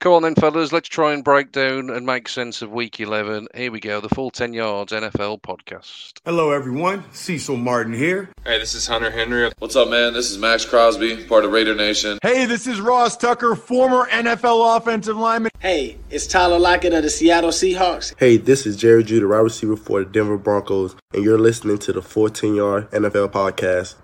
Come 0.00 0.12
on 0.12 0.22
then, 0.22 0.34
fellas. 0.34 0.70
Let's 0.70 0.88
try 0.88 1.14
and 1.14 1.24
break 1.24 1.50
down 1.50 1.88
and 1.88 2.04
make 2.04 2.28
sense 2.28 2.60
of 2.60 2.70
Week 2.70 3.00
11. 3.00 3.48
Here 3.54 3.72
we 3.72 3.80
go, 3.80 4.00
the 4.02 4.10
full 4.10 4.30
10 4.30 4.52
yards 4.52 4.92
NFL 4.92 5.40
podcast. 5.40 6.12
Hello, 6.26 6.50
everyone. 6.50 7.04
Cecil 7.12 7.56
Martin 7.56 7.94
here. 7.94 8.28
Hey, 8.44 8.58
this 8.58 8.74
is 8.74 8.86
Hunter 8.86 9.10
Henry. 9.10 9.50
What's 9.60 9.76
up, 9.76 9.88
man? 9.88 10.12
This 10.12 10.30
is 10.30 10.36
Maxx 10.36 10.66
Crosby, 10.66 11.24
part 11.24 11.46
of 11.46 11.52
Raider 11.52 11.74
Nation. 11.74 12.18
Hey, 12.22 12.44
this 12.44 12.66
is 12.66 12.82
Ross 12.82 13.16
Tucker, 13.16 13.54
former 13.54 14.06
NFL 14.10 14.76
offensive 14.76 15.16
lineman. 15.16 15.50
Hey, 15.60 15.96
it's 16.10 16.26
Tyler 16.26 16.58
Lockett 16.58 16.92
of 16.92 17.02
the 17.02 17.08
Seattle 17.08 17.50
Seahawks. 17.50 18.14
Hey, 18.18 18.36
this 18.36 18.66
is 18.66 18.76
Jerry 18.76 19.04
Jeudy, 19.04 19.26
wide 19.26 19.38
receiver 19.38 19.76
for 19.76 20.04
the 20.04 20.10
Denver 20.10 20.36
Broncos, 20.36 20.94
and 21.14 21.24
you're 21.24 21.38
listening 21.38 21.78
to 21.78 21.92
the 21.94 22.02
Full 22.02 22.28
10 22.28 22.54
Yard 22.54 22.90
NFL 22.90 23.30
Podcast. 23.30 23.94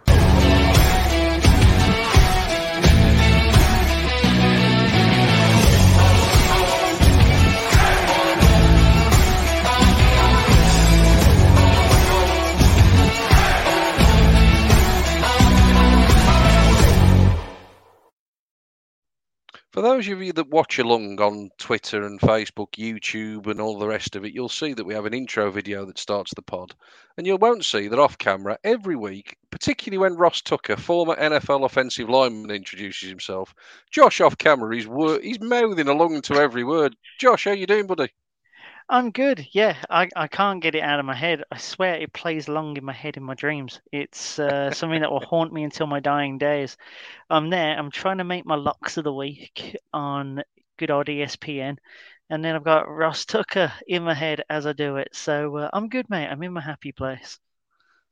For 19.81 19.89
those 19.89 20.09
of 20.09 20.23
you 20.23 20.35
that 20.35 20.51
watch 20.51 20.79
along 20.79 21.19
on 21.23 21.49
Twitter 21.57 22.05
and 22.05 22.21
Facebook, 22.21 22.73
YouTube, 22.73 23.47
and 23.47 23.63
all 23.63 23.79
the 23.79 23.89
rest 23.89 24.15
of 24.15 24.27
it, 24.27 24.35
you'll 24.35 24.51
see 24.51 24.75
that 24.75 24.85
we 24.85 24.93
have 24.93 25.07
an 25.07 25.15
intro 25.15 25.51
video 25.51 25.87
that 25.87 25.99
starts 25.99 26.35
the 26.35 26.43
pod. 26.43 26.75
And 27.17 27.27
you 27.27 27.37
won't 27.37 27.65
see 27.65 27.89
that 27.89 27.99
off 27.99 28.19
camera 28.19 28.59
every 28.63 28.95
week, 28.95 29.39
particularly 29.51 29.97
when 29.97 30.19
Ross 30.19 30.43
Tucker, 30.43 30.77
former 30.77 31.17
NFL 31.17 31.65
offensive 31.65 32.11
lineman, 32.11 32.51
introduces 32.51 33.09
himself. 33.09 33.55
Josh 33.91 34.21
off 34.21 34.37
camera, 34.37 34.77
he's, 34.77 34.87
wor- 34.87 35.19
he's 35.19 35.41
mouthing 35.41 35.89
along 35.89 36.21
to 36.21 36.35
every 36.35 36.63
word. 36.63 36.95
Josh, 37.19 37.45
how 37.45 37.53
you 37.53 37.67
doing, 37.67 37.87
buddy? 37.87 38.11
I'm 38.93 39.13
good. 39.13 39.47
Yeah, 39.53 39.77
I, 39.89 40.09
I 40.17 40.27
can't 40.27 40.61
get 40.61 40.75
it 40.75 40.83
out 40.83 40.99
of 40.99 41.07
my 41.07 41.15
head. 41.15 41.45
I 41.53 41.59
swear 41.59 41.95
it 41.95 42.13
plays 42.13 42.49
long 42.49 42.77
in 42.77 42.85
my 42.85 42.93
head 42.93 43.17
in 43.17 43.23
my 43.23 43.35
dreams. 43.35 43.81
It's 43.93 44.37
uh, 44.41 44.73
something 44.73 45.01
that 45.01 45.13
will 45.13 45.21
haunt 45.31 45.53
me 45.53 45.63
until 45.63 45.87
my 45.87 46.01
dying 46.01 46.39
days. 46.39 46.77
I'm 47.31 47.51
there. 47.51 47.79
I'm 47.79 47.93
trying 47.93 48.19
to 48.19 48.25
make 48.25 48.45
my 48.45 48.57
locks 48.57 48.97
of 48.97 49.05
the 49.05 49.13
week 49.13 49.77
on 49.93 50.43
good 50.77 50.91
old 50.91 51.07
ESPN, 51.07 51.77
and 52.31 52.45
then 52.45 52.57
I've 52.57 52.65
got 52.65 52.91
Ross 52.91 53.25
Tucker 53.25 53.73
in 53.87 54.03
my 54.03 54.15
head 54.15 54.43
as 54.51 54.67
I 54.67 54.73
do 54.73 54.97
it. 54.97 55.11
So 55.13 55.57
uh, 55.57 55.71
I'm 55.73 55.89
good, 55.89 56.11
mate. 56.11 56.27
I'm 56.27 56.43
in 56.43 56.53
my 56.53 56.61
happy 56.61 56.91
place. 56.91 57.39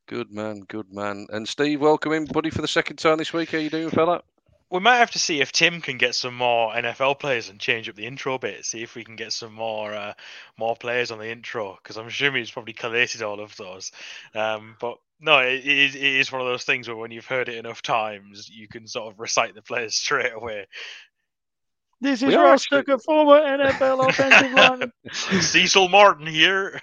Good 0.07 0.31
man, 0.31 0.61
good 0.61 0.93
man. 0.93 1.27
And 1.29 1.45
Steve, 1.45 1.81
welcome 1.81 2.13
in, 2.13 2.23
buddy, 2.23 2.51
for 2.51 2.61
the 2.61 2.69
second 2.69 2.95
time 2.95 3.17
this 3.17 3.33
week. 3.33 3.51
How 3.51 3.57
you 3.57 3.69
doing, 3.69 3.89
fella? 3.89 4.21
We 4.71 4.79
might 4.79 4.97
have 4.97 5.11
to 5.11 5.19
see 5.19 5.41
if 5.41 5.51
Tim 5.51 5.81
can 5.81 5.97
get 5.97 6.13
some 6.13 6.35
more 6.35 6.73
NFL 6.73 7.19
players 7.19 7.49
and 7.49 7.59
change 7.59 7.89
up 7.89 7.95
the 7.95 8.05
intro 8.05 8.37
bit. 8.37 8.65
See 8.65 8.83
if 8.83 8.95
we 8.95 9.03
can 9.03 9.15
get 9.15 9.33
some 9.33 9.53
more 9.53 9.93
uh, 9.93 10.13
more 10.57 10.75
players 10.75 11.09
on 11.09 11.17
the 11.17 11.31
intro 11.31 11.77
because 11.81 11.97
I'm 11.97 12.07
assuming 12.07 12.41
he's 12.41 12.51
probably 12.51 12.73
collated 12.73 13.23
all 13.23 13.39
of 13.39 13.55
those. 13.57 13.91
Um, 14.35 14.75
but 14.79 14.97
no, 15.19 15.39
it 15.39 15.65
is, 15.65 15.95
it 15.95 16.03
is 16.03 16.31
one 16.31 16.41
of 16.41 16.47
those 16.47 16.63
things 16.63 16.87
where 16.87 16.97
when 16.97 17.11
you've 17.11 17.25
heard 17.25 17.49
it 17.49 17.57
enough 17.57 17.81
times, 17.81 18.49
you 18.49 18.67
can 18.67 18.87
sort 18.87 19.11
of 19.11 19.19
recite 19.19 19.55
the 19.55 19.61
players 19.61 19.95
straight 19.95 20.33
away. 20.33 20.67
This 22.01 22.21
is 22.21 22.33
Ross 22.33 22.63
actually... 22.63 22.83
Tucker, 22.83 22.99
former 22.99 23.41
NFL 23.41 24.09
offensive 24.09 24.53
lineman. 24.53 24.93
Cecil 25.11 25.89
Martin 25.89 26.27
here. 26.27 26.79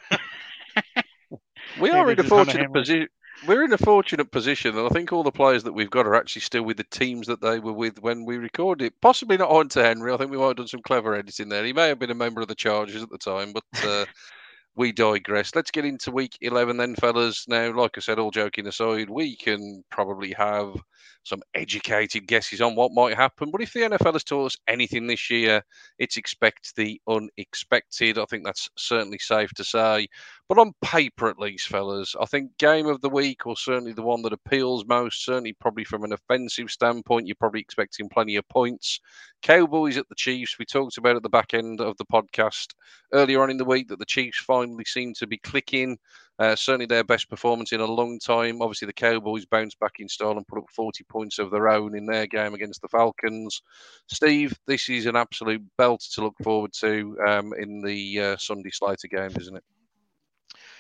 we 1.81 1.91
are 1.91 2.11
in 2.11 2.21
a 2.21 2.25
fortunate 2.25 2.71
position 2.73 3.09
we're 3.47 3.65
in 3.65 3.73
a 3.73 3.79
fortunate 3.79 4.31
position, 4.31 4.77
and 4.77 4.87
I 4.87 4.91
think 4.91 5.13
all 5.13 5.23
the 5.23 5.31
players 5.31 5.65
that 5.65 5.73
we've 5.73 5.91
got 5.91 6.07
are 6.07 6.15
actually 6.15 6.43
still 6.43 6.63
with 6.63 6.77
the 6.77 6.85
teams 6.85 7.27
that 7.27 7.41
they 7.41 7.59
were 7.59 7.73
with 7.73 8.01
when 8.01 8.25
we 8.25 8.39
recorded. 8.39 8.93
Possibly 9.01 9.37
not 9.37 9.51
Hunter 9.51 9.83
Henry. 9.83 10.13
I 10.13 10.17
think 10.17 10.31
we 10.31 10.39
might 10.39 10.49
have 10.49 10.57
done 10.57 10.69
some 10.69 10.83
clever 10.83 11.15
editing 11.15 11.49
there. 11.49 11.65
He 11.65 11.73
may 11.73 11.89
have 11.89 11.99
been 11.99 12.11
a 12.11 12.15
member 12.15 12.41
of 12.41 12.49
the 12.49 12.55
Chargers 12.55 13.03
at 13.03 13.11
the 13.11 13.19
time, 13.19 13.53
but 13.53 13.65
uh, 13.85 14.07
we 14.77 14.93
digress. 14.93 15.55
Let's 15.55 15.71
get 15.71 15.85
into 15.85 16.11
week 16.11 16.39
11 16.41 16.77
then, 16.77 16.95
fellas. 16.95 17.47
Now, 17.49 17.75
like 17.75 17.97
I 17.97 18.01
said, 18.01 18.19
all 18.19 18.31
joking 18.31 18.67
aside, 18.67 19.11
we 19.11 19.37
can 19.37 19.85
probably 19.91 20.33
have 20.33 20.75
some 21.23 21.43
educated 21.55 22.27
guesses 22.27 22.61
on 22.61 22.75
what 22.77 22.93
might 22.93 23.17
happen. 23.17 23.51
But 23.51 23.63
if 23.63 23.73
the 23.73 23.81
NFL 23.81 24.15
has 24.15 24.25
taught 24.25 24.47
us 24.47 24.57
anything 24.69 25.07
this 25.07 25.31
year, 25.31 25.63
it's 25.99 26.17
expect 26.17 26.77
the 26.77 27.01
unexpected. 27.09 28.19
I 28.19 28.25
think 28.27 28.45
that's 28.45 28.69
certainly 28.77 29.19
safe 29.19 29.51
to 29.55 29.65
say. 29.65 30.09
But 30.49 30.59
on 30.59 30.75
paper, 30.81 31.29
at 31.29 31.41
least, 31.41 31.67
fellas, 31.67 32.15
I 32.21 32.25
think 32.25 32.57
game 32.59 32.87
of 32.87 33.01
the 33.01 33.11
week, 33.11 33.47
or 33.47 33.57
certainly 33.57 33.93
the 33.93 34.03
one 34.03 34.23
that 34.23 34.33
appeals 34.33 34.85
most, 34.87 35.25
certainly 35.25 35.55
probably 35.55 35.83
from 35.83 36.05
an 36.05 36.13
offensive 36.13 36.71
standpoint, 36.71 37.27
you're 37.27 37.35
probably 37.35 37.61
expecting 37.61 38.09
plenty 38.09 38.37
of 38.37 38.49
points. 38.49 39.01
Cowboys 39.43 39.97
at 39.97 40.09
the 40.09 40.15
Chiefs. 40.15 40.59
We 40.59 40.65
talked 40.65 40.99
about 40.99 41.17
at 41.17 41.23
the 41.23 41.29
back 41.29 41.55
end 41.55 41.81
of 41.81 41.97
the 41.97 42.05
podcast 42.05 42.75
earlier 43.13 43.43
on 43.43 43.51
in 43.51 43.57
the 43.57 43.65
week 43.65 43.89
that 43.89 43.99
the 43.99 44.05
Chiefs 44.05 44.39
finally 44.39 44.85
seem 44.85 45.15
to 45.15 45.27
be 45.27 45.39
clicking. 45.39 45.99
Uh, 46.39 46.55
certainly 46.55 46.87
their 46.87 47.05
best 47.05 47.31
performance 47.31 47.73
in 47.73 47.81
a 47.81 47.87
long 47.87 48.19
time. 48.19 48.61
Obviously, 48.61 48.87
the 48.87 48.93
Cowboys 48.93 49.47
bounced 49.47 49.79
back 49.81 49.95
in 50.01 50.09
style 50.09 50.37
and 50.37 50.47
put 50.47 50.59
up 50.59 50.67
40 50.75 51.05
points 51.05 51.39
of 51.39 51.51
their 51.51 51.69
own 51.69 51.97
in 51.97 52.05
their 52.05 52.27
game 52.27 52.53
against 52.53 52.83
the 52.83 52.89
Falcons. 52.89 53.63
Steve, 54.07 54.59
this 54.67 54.89
is 54.89 55.07
an 55.07 55.17
absolute 55.17 55.63
belt 55.79 56.01
to 56.13 56.23
look 56.23 56.37
forward 56.43 56.73
to 56.75 57.17
um, 57.27 57.55
in 57.59 57.81
the 57.81 58.21
uh, 58.21 58.37
Sunday 58.37 58.71
slate 58.71 59.05
of 59.05 59.11
games, 59.11 59.37
isn't 59.39 59.57
it? 59.57 59.65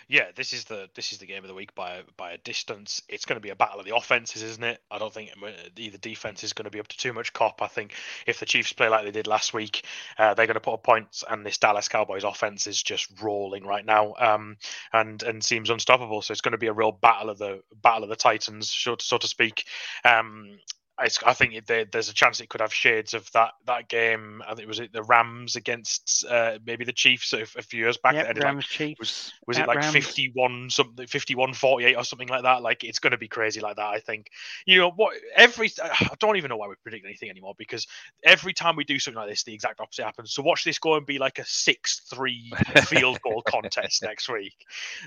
Yeah, 0.09 0.27
this 0.37 0.53
is 0.53 0.65
the 0.65 0.89
this 0.94 1.12
is 1.12 1.19
the 1.19 1.27
game 1.27 1.43
of 1.43 1.49
the 1.49 1.55
week 1.55 1.75
by 1.75 2.03
by 2.17 2.33
a 2.33 2.39
distance. 2.39 3.03
It's 3.09 3.25
going 3.25 3.37
to 3.37 3.43
be 3.43 3.50
a 3.50 3.56
battle 3.56 3.81
of 3.81 3.87
the 3.87 3.97
offenses, 3.97 4.43
isn't 4.43 4.62
it? 4.62 4.81
I 4.89 4.99
don't 4.99 5.12
think 5.12 5.31
either 5.77 5.99
defense 5.99 6.44
is 6.44 6.53
going 6.53 6.65
to 6.65 6.71
be 6.71 6.78
up 6.78 6.87
to 6.89 6.97
too 6.97 7.12
much 7.12 7.33
cop. 7.33 7.61
I 7.61 7.67
think 7.67 7.94
if 8.27 8.39
the 8.39 8.47
Chiefs 8.47 8.72
play 8.72 8.89
like 8.89 9.05
they 9.05 9.11
did 9.11 9.27
last 9.27 9.53
week, 9.53 9.84
uh, 10.17 10.34
they're 10.34 10.47
going 10.47 10.55
to 10.55 10.61
put 10.61 10.75
up 10.75 10.84
points, 10.84 11.25
and 11.28 11.44
this 11.44 11.59
Dallas 11.59 11.89
Cowboys 11.89 12.22
offense 12.22 12.69
is 12.69 12.81
just 12.81 13.21
rolling 13.21 13.67
right 13.67 13.84
now, 13.84 14.15
um, 14.19 14.56
and 14.93 15.22
and 15.25 15.43
seems 15.43 15.71
unstoppable. 15.71 16.23
So 16.23 16.31
it's 16.31 16.41
going 16.41 16.53
to 16.53 16.59
be 16.59 16.69
a 16.69 16.73
real 16.73 16.93
battle 16.93 17.28
of 17.28 17.38
the 17.38 17.62
battle 17.83 18.05
of 18.05 18.09
the 18.09 18.17
Titans, 18.17 18.71
so, 18.71 18.97
so 19.00 19.19
to 19.19 19.27
speak. 19.27 19.67
Um, 20.05 20.59
I, 20.98 21.08
I 21.26 21.34
think 21.34 21.66
there, 21.66 21.84
there's 21.84 22.08
a 22.08 22.14
chance 22.14 22.40
it 22.40 22.48
could 22.48 22.62
have 22.62 22.72
shades 22.72 23.12
of 23.12 23.30
that 23.32 23.52
that 23.66 23.88
game. 23.88 24.42
I 24.46 24.50
think 24.50 24.60
it 24.60 24.68
was 24.68 24.80
it 24.80 24.92
the 24.92 25.02
Rams 25.02 25.54
against 25.54 26.24
uh, 26.28 26.58
maybe 26.64 26.84
the 26.84 26.92
Chiefs 26.92 27.34
a, 27.34 27.42
a 27.42 27.62
few 27.62 27.80
years 27.80 27.98
back. 27.98 28.14
Yep, 28.14 28.38
Rams 28.38 28.64
like, 28.64 28.64
Chiefs. 28.64 28.98
Was, 28.98 29.32
was 29.46 29.58
it 29.58 29.68
like 29.68 29.78
Rams. 29.78 29.92
51 29.92 30.70
something 30.70 31.06
51 31.06 31.52
48 31.52 31.94
or 31.96 32.04
something 32.04 32.28
like 32.28 32.44
that? 32.44 32.62
Like 32.62 32.82
it's 32.82 32.98
going 32.98 33.10
to 33.10 33.18
be 33.18 33.28
crazy 33.28 33.60
like 33.60 33.76
that. 33.76 33.86
I 33.86 34.00
think. 34.00 34.30
You 34.64 34.78
know 34.78 34.90
what? 34.90 35.14
Every 35.34 35.70
I 35.82 36.08
don't 36.18 36.36
even 36.36 36.48
know 36.48 36.56
why 36.56 36.68
we 36.68 36.74
predict 36.82 37.04
anything 37.04 37.28
anymore 37.28 37.54
because 37.58 37.86
every 38.24 38.54
time 38.54 38.74
we 38.74 38.84
do 38.84 38.98
something 38.98 39.20
like 39.20 39.28
this, 39.28 39.42
the 39.42 39.52
exact 39.52 39.80
opposite 39.80 40.04
happens. 40.04 40.32
So 40.32 40.42
watch 40.42 40.64
this 40.64 40.78
go 40.78 40.94
and 40.94 41.04
be 41.04 41.18
like 41.18 41.38
a 41.38 41.44
six 41.44 42.00
three 42.10 42.50
field 42.84 43.20
goal 43.22 43.42
contest 43.42 44.02
next 44.02 44.30
week. 44.30 44.54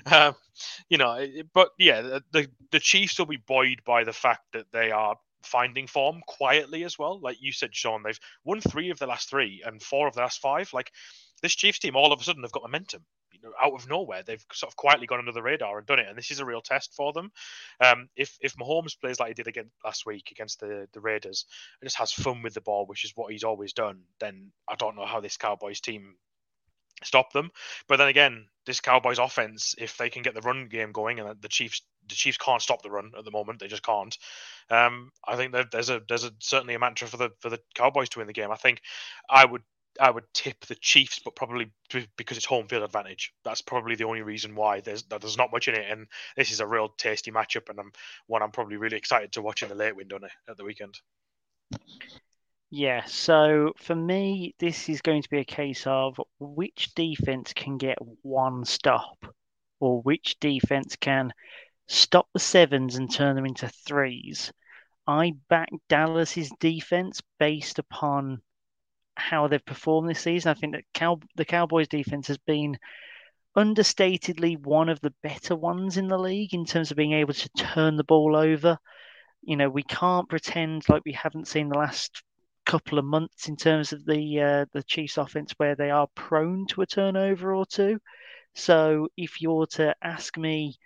Um, 0.06 0.36
you 0.88 0.98
know, 0.98 1.26
but 1.52 1.70
yeah, 1.78 2.20
the 2.30 2.48
the 2.70 2.80
Chiefs 2.80 3.18
will 3.18 3.26
be 3.26 3.38
buoyed 3.38 3.82
by 3.84 4.04
the 4.04 4.12
fact 4.12 4.42
that 4.52 4.66
they 4.72 4.92
are 4.92 5.16
finding 5.42 5.86
form 5.86 6.20
quietly 6.26 6.84
as 6.84 6.98
well. 6.98 7.18
Like 7.20 7.38
you 7.40 7.52
said, 7.52 7.74
Sean, 7.74 8.02
they've 8.02 8.20
won 8.44 8.60
three 8.60 8.90
of 8.90 8.98
the 8.98 9.06
last 9.06 9.28
three 9.30 9.62
and 9.64 9.82
four 9.82 10.06
of 10.06 10.14
the 10.14 10.20
last 10.20 10.40
five. 10.40 10.72
Like 10.72 10.92
this 11.42 11.54
Chiefs 11.54 11.78
team, 11.78 11.96
all 11.96 12.12
of 12.12 12.20
a 12.20 12.24
sudden, 12.24 12.42
they've 12.42 12.52
got 12.52 12.62
momentum. 12.62 13.04
You 13.32 13.40
know, 13.42 13.52
out 13.62 13.72
of 13.72 13.88
nowhere, 13.88 14.22
they've 14.22 14.44
sort 14.52 14.70
of 14.70 14.76
quietly 14.76 15.06
gone 15.06 15.20
under 15.20 15.32
the 15.32 15.42
radar 15.42 15.78
and 15.78 15.86
done 15.86 15.98
it. 15.98 16.08
And 16.08 16.18
this 16.18 16.30
is 16.30 16.40
a 16.40 16.44
real 16.44 16.60
test 16.60 16.94
for 16.94 17.12
them. 17.12 17.30
Um, 17.80 18.08
if 18.16 18.36
if 18.40 18.56
Mahomes 18.56 19.00
plays 19.00 19.18
like 19.18 19.28
he 19.28 19.34
did 19.34 19.46
again 19.46 19.70
last 19.84 20.04
week 20.04 20.30
against 20.30 20.60
the 20.60 20.88
the 20.92 21.00
Raiders, 21.00 21.46
and 21.80 21.86
just 21.86 21.98
has 21.98 22.12
fun 22.12 22.42
with 22.42 22.54
the 22.54 22.60
ball, 22.60 22.86
which 22.86 23.04
is 23.04 23.12
what 23.14 23.32
he's 23.32 23.44
always 23.44 23.72
done, 23.72 24.02
then 24.18 24.52
I 24.68 24.74
don't 24.74 24.96
know 24.96 25.06
how 25.06 25.20
this 25.20 25.36
Cowboys 25.36 25.80
team 25.80 26.16
stop 27.02 27.32
them. 27.32 27.50
But 27.88 27.96
then 27.96 28.08
again, 28.08 28.46
this 28.66 28.80
Cowboys 28.80 29.18
offense, 29.18 29.74
if 29.78 29.96
they 29.96 30.10
can 30.10 30.22
get 30.22 30.34
the 30.34 30.40
run 30.40 30.68
game 30.68 30.92
going, 30.92 31.18
and 31.18 31.40
the 31.40 31.48
Chiefs 31.48 31.82
the 32.08 32.14
Chiefs 32.14 32.38
can't 32.38 32.62
stop 32.62 32.82
the 32.82 32.90
run 32.90 33.12
at 33.16 33.24
the 33.24 33.30
moment, 33.30 33.60
they 33.60 33.68
just 33.68 33.82
can't. 33.82 34.16
Um, 34.70 35.12
I 35.26 35.36
think 35.36 35.54
there's 35.70 35.90
a 35.90 36.02
there's 36.08 36.24
a 36.24 36.32
certainly 36.38 36.74
a 36.74 36.78
mantra 36.78 37.08
for 37.08 37.16
the 37.16 37.30
for 37.40 37.50
the 37.50 37.60
Cowboys 37.74 38.08
to 38.10 38.18
win 38.18 38.26
the 38.26 38.32
game. 38.32 38.50
I 38.50 38.56
think 38.56 38.82
I 39.28 39.44
would 39.44 39.62
I 39.98 40.10
would 40.10 40.24
tip 40.32 40.64
the 40.66 40.76
Chiefs, 40.76 41.18
but 41.18 41.34
probably 41.34 41.72
because 42.16 42.36
it's 42.36 42.46
home 42.46 42.68
field 42.68 42.84
advantage. 42.84 43.32
That's 43.44 43.62
probably 43.62 43.96
the 43.96 44.04
only 44.04 44.22
reason 44.22 44.54
why 44.54 44.80
there's 44.80 45.02
there's 45.04 45.38
not 45.38 45.52
much 45.52 45.68
in 45.68 45.74
it, 45.74 45.90
and 45.90 46.06
this 46.36 46.50
is 46.50 46.60
a 46.60 46.66
real 46.66 46.88
tasty 46.88 47.30
matchup, 47.30 47.68
and 47.68 47.78
I'm 47.78 47.92
one 48.26 48.42
I'm 48.42 48.52
probably 48.52 48.76
really 48.76 48.96
excited 48.96 49.32
to 49.32 49.42
watch 49.42 49.62
in 49.62 49.68
the 49.68 49.74
late 49.74 49.96
window 49.96 50.18
at 50.48 50.56
the 50.56 50.64
weekend. 50.64 51.00
Yeah, 52.72 53.04
so 53.04 53.72
for 53.76 53.94
me, 53.94 54.54
this 54.58 54.88
is 54.88 55.02
going 55.02 55.22
to 55.22 55.28
be 55.28 55.38
a 55.38 55.44
case 55.44 55.86
of 55.86 56.20
which 56.38 56.94
defense 56.94 57.52
can 57.52 57.78
get 57.78 57.98
one 58.22 58.64
stop, 58.64 59.18
or 59.80 60.00
which 60.02 60.38
defense 60.40 60.96
can 60.96 61.32
stop 61.88 62.28
the 62.32 62.38
sevens 62.40 62.96
and 62.96 63.12
turn 63.12 63.36
them 63.36 63.46
into 63.46 63.68
threes. 63.68 64.52
I 65.06 65.32
back 65.48 65.68
Dallas's 65.88 66.52
defense 66.60 67.20
based 67.38 67.78
upon 67.80 68.42
how 69.16 69.48
they've 69.48 69.64
performed 69.64 70.08
this 70.08 70.20
season. 70.20 70.50
I 70.50 70.54
think 70.54 70.74
that 70.74 71.18
the 71.36 71.44
Cowboys 71.44 71.88
defense 71.88 72.28
has 72.28 72.38
been 72.38 72.78
understatedly 73.56 74.56
one 74.58 74.88
of 74.88 75.00
the 75.00 75.14
better 75.22 75.56
ones 75.56 75.96
in 75.96 76.08
the 76.08 76.18
league 76.18 76.54
in 76.54 76.64
terms 76.64 76.90
of 76.90 76.96
being 76.96 77.12
able 77.14 77.34
to 77.34 77.48
turn 77.50 77.96
the 77.96 78.04
ball 78.04 78.36
over. 78.36 78.78
You 79.42 79.56
know, 79.56 79.68
we 79.70 79.82
can't 79.82 80.28
pretend 80.28 80.88
like 80.88 81.02
we 81.04 81.12
haven't 81.12 81.48
seen 81.48 81.68
the 81.68 81.78
last 81.78 82.22
couple 82.70 83.00
of 83.00 83.04
months 83.04 83.48
in 83.48 83.56
terms 83.56 83.92
of 83.92 84.04
the 84.04 84.40
uh, 84.40 84.64
the 84.72 84.84
Chiefs' 84.84 85.18
offense, 85.18 85.52
where 85.56 85.74
they 85.74 85.90
are 85.90 86.06
prone 86.14 86.66
to 86.68 86.82
a 86.82 86.86
turnover 86.86 87.52
or 87.52 87.66
two. 87.66 87.98
So 88.54 89.08
if 89.16 89.40
you're 89.40 89.66
to 89.72 89.96
ask 90.02 90.36
me 90.38 90.76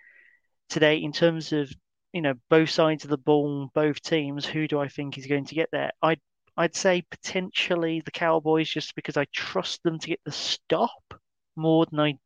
today 0.67 0.97
in 0.97 1.11
terms 1.11 1.53
of 1.53 1.71
you 2.11 2.21
know 2.21 2.33
both 2.49 2.71
sides 2.71 3.03
of 3.03 3.11
the 3.11 3.19
ball, 3.19 3.69
both 3.75 4.01
teams, 4.01 4.47
who 4.47 4.67
do 4.67 4.79
I 4.79 4.87
think 4.87 5.17
is 5.17 5.27
going 5.27 5.45
to 5.45 5.55
get 5.55 5.69
there? 5.71 5.91
I'd 6.01 6.19
I'd 6.57 6.75
say 6.75 7.03
potentially 7.11 8.01
the 8.01 8.11
Cowboys, 8.11 8.69
just 8.69 8.95
because 8.95 9.15
I 9.15 9.25
trust 9.31 9.83
them 9.83 9.99
to 9.99 10.07
get 10.07 10.21
the 10.25 10.31
stop 10.31 11.13
more 11.55 11.85
than 11.85 11.99
I 11.99 12.17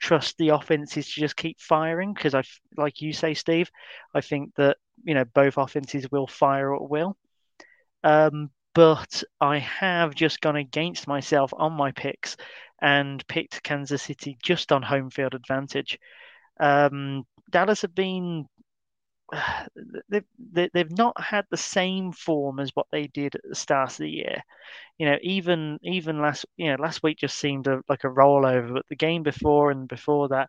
trust 0.00 0.38
the 0.38 0.48
offenses 0.48 1.12
to 1.12 1.20
just 1.20 1.36
keep 1.36 1.60
firing. 1.60 2.14
Because 2.14 2.34
I, 2.34 2.42
like 2.78 3.02
you 3.02 3.12
say, 3.12 3.34
Steve, 3.34 3.70
I 4.14 4.22
think 4.22 4.54
that 4.56 4.78
you 5.04 5.12
know 5.12 5.26
both 5.26 5.58
offenses 5.58 6.10
will 6.10 6.26
fire 6.26 6.74
at 6.74 6.88
will. 6.88 7.18
Um, 8.02 8.50
but 8.74 9.22
I 9.40 9.58
have 9.58 10.14
just 10.14 10.40
gone 10.40 10.56
against 10.56 11.06
myself 11.06 11.52
on 11.56 11.72
my 11.72 11.92
picks 11.92 12.36
and 12.82 13.26
picked 13.28 13.62
Kansas 13.62 14.02
City 14.02 14.36
just 14.42 14.72
on 14.72 14.82
home 14.82 15.10
field 15.10 15.34
advantage. 15.34 15.98
Um, 16.60 17.24
Dallas 17.50 17.82
have 17.82 17.94
been 17.94 18.46
they've 20.08 20.70
they've 20.72 20.98
not 20.98 21.18
had 21.20 21.44
the 21.50 21.56
same 21.56 22.12
form 22.12 22.60
as 22.60 22.70
what 22.74 22.86
they 22.92 23.06
did 23.08 23.34
at 23.34 23.42
the 23.48 23.54
start 23.54 23.92
of 23.92 23.98
the 23.98 24.10
year. 24.10 24.42
You 24.98 25.06
know, 25.06 25.18
even 25.22 25.78
even 25.82 26.20
last 26.20 26.46
you 26.56 26.70
know 26.70 26.76
last 26.82 27.02
week 27.02 27.18
just 27.18 27.38
seemed 27.38 27.66
a, 27.66 27.80
like 27.88 28.04
a 28.04 28.08
rollover, 28.08 28.74
but 28.74 28.86
the 28.88 28.96
game 28.96 29.22
before 29.22 29.70
and 29.70 29.88
before 29.88 30.28
that 30.28 30.48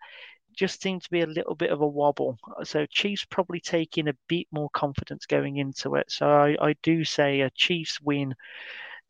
just 0.55 0.81
seemed 0.81 1.03
to 1.03 1.09
be 1.09 1.21
a 1.21 1.27
little 1.27 1.55
bit 1.55 1.71
of 1.71 1.81
a 1.81 1.87
wobble. 1.87 2.37
So 2.63 2.85
Chiefs 2.85 3.25
probably 3.25 3.59
taking 3.59 4.07
a 4.07 4.15
bit 4.27 4.47
more 4.51 4.69
confidence 4.71 5.25
going 5.25 5.57
into 5.57 5.95
it. 5.95 6.11
So 6.11 6.27
I, 6.27 6.55
I 6.61 6.75
do 6.83 7.03
say 7.03 7.41
a 7.41 7.49
Chiefs 7.51 8.01
win 8.01 8.35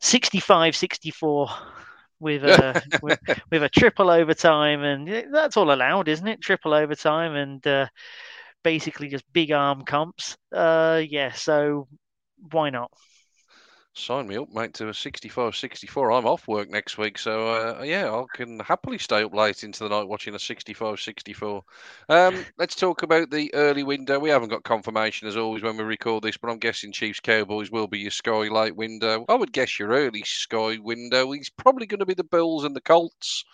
65-64 0.02 1.52
with 2.20 2.44
a 2.44 2.82
with, 3.02 3.20
with, 3.52 3.64
a 3.64 3.70
triple 3.70 4.10
overtime 4.10 4.84
and 4.84 5.34
that's 5.34 5.58
all 5.58 5.72
allowed, 5.72 6.08
isn't 6.08 6.28
it? 6.28 6.42
Triple 6.42 6.74
overtime 6.74 7.36
and 7.36 7.66
uh, 7.68 7.88
basically 8.64 9.10
just 9.10 9.32
big 9.34 9.52
arm 9.52 9.84
comps. 9.84 10.38
Uh, 10.52 11.02
yeah, 11.08 11.32
so 11.32 11.88
why 12.52 12.70
not? 12.70 12.92
Sign 13.98 14.28
me 14.28 14.36
up, 14.36 14.52
mate, 14.54 14.74
to 14.74 14.90
a 14.90 14.94
65 14.94 15.56
64. 15.56 16.12
I'm 16.12 16.26
off 16.26 16.50
work 16.50 16.70
next 16.70 16.98
week, 16.98 17.18
so 17.18 17.48
uh, 17.48 17.82
yeah, 17.82 18.12
I 18.12 18.26
can 18.36 18.60
happily 18.60 18.98
stay 18.98 19.24
up 19.24 19.34
late 19.34 19.64
into 19.64 19.86
the 19.86 19.90
night 19.90 20.10
watching 20.10 20.36
a 20.36 20.40
65 20.40 21.00
64. 21.00 21.64
Um, 22.10 22.46
let's 22.58 22.76
talk 22.76 23.04
about 23.04 23.30
the 23.32 23.54
early 23.54 23.84
window. 23.84 24.20
We 24.20 24.30
haven't 24.30 24.50
got 24.50 24.64
confirmation 24.64 25.30
as 25.30 25.38
always 25.38 25.64
when 25.64 25.78
we 25.78 25.86
record 25.86 26.24
this, 26.24 26.36
but 26.36 26.52
I'm 26.52 26.60
guessing 26.60 26.92
Chiefs 26.92 27.22
Cowboys 27.22 27.72
will 27.72 27.88
be 27.88 28.00
your 28.00 28.12
Sky 28.12 28.50
late 28.50 28.76
window. 28.76 29.24
I 29.30 29.36
would 29.36 29.54
guess 29.54 29.80
your 29.80 29.90
early 29.92 30.24
Sky 30.26 30.78
window 30.82 31.32
is 31.32 31.50
probably 31.50 31.86
going 31.86 32.00
to 32.00 32.06
be 32.06 32.14
the 32.14 32.26
Bills 32.26 32.66
and 32.66 32.76
the 32.76 32.82
Colts. 32.82 33.46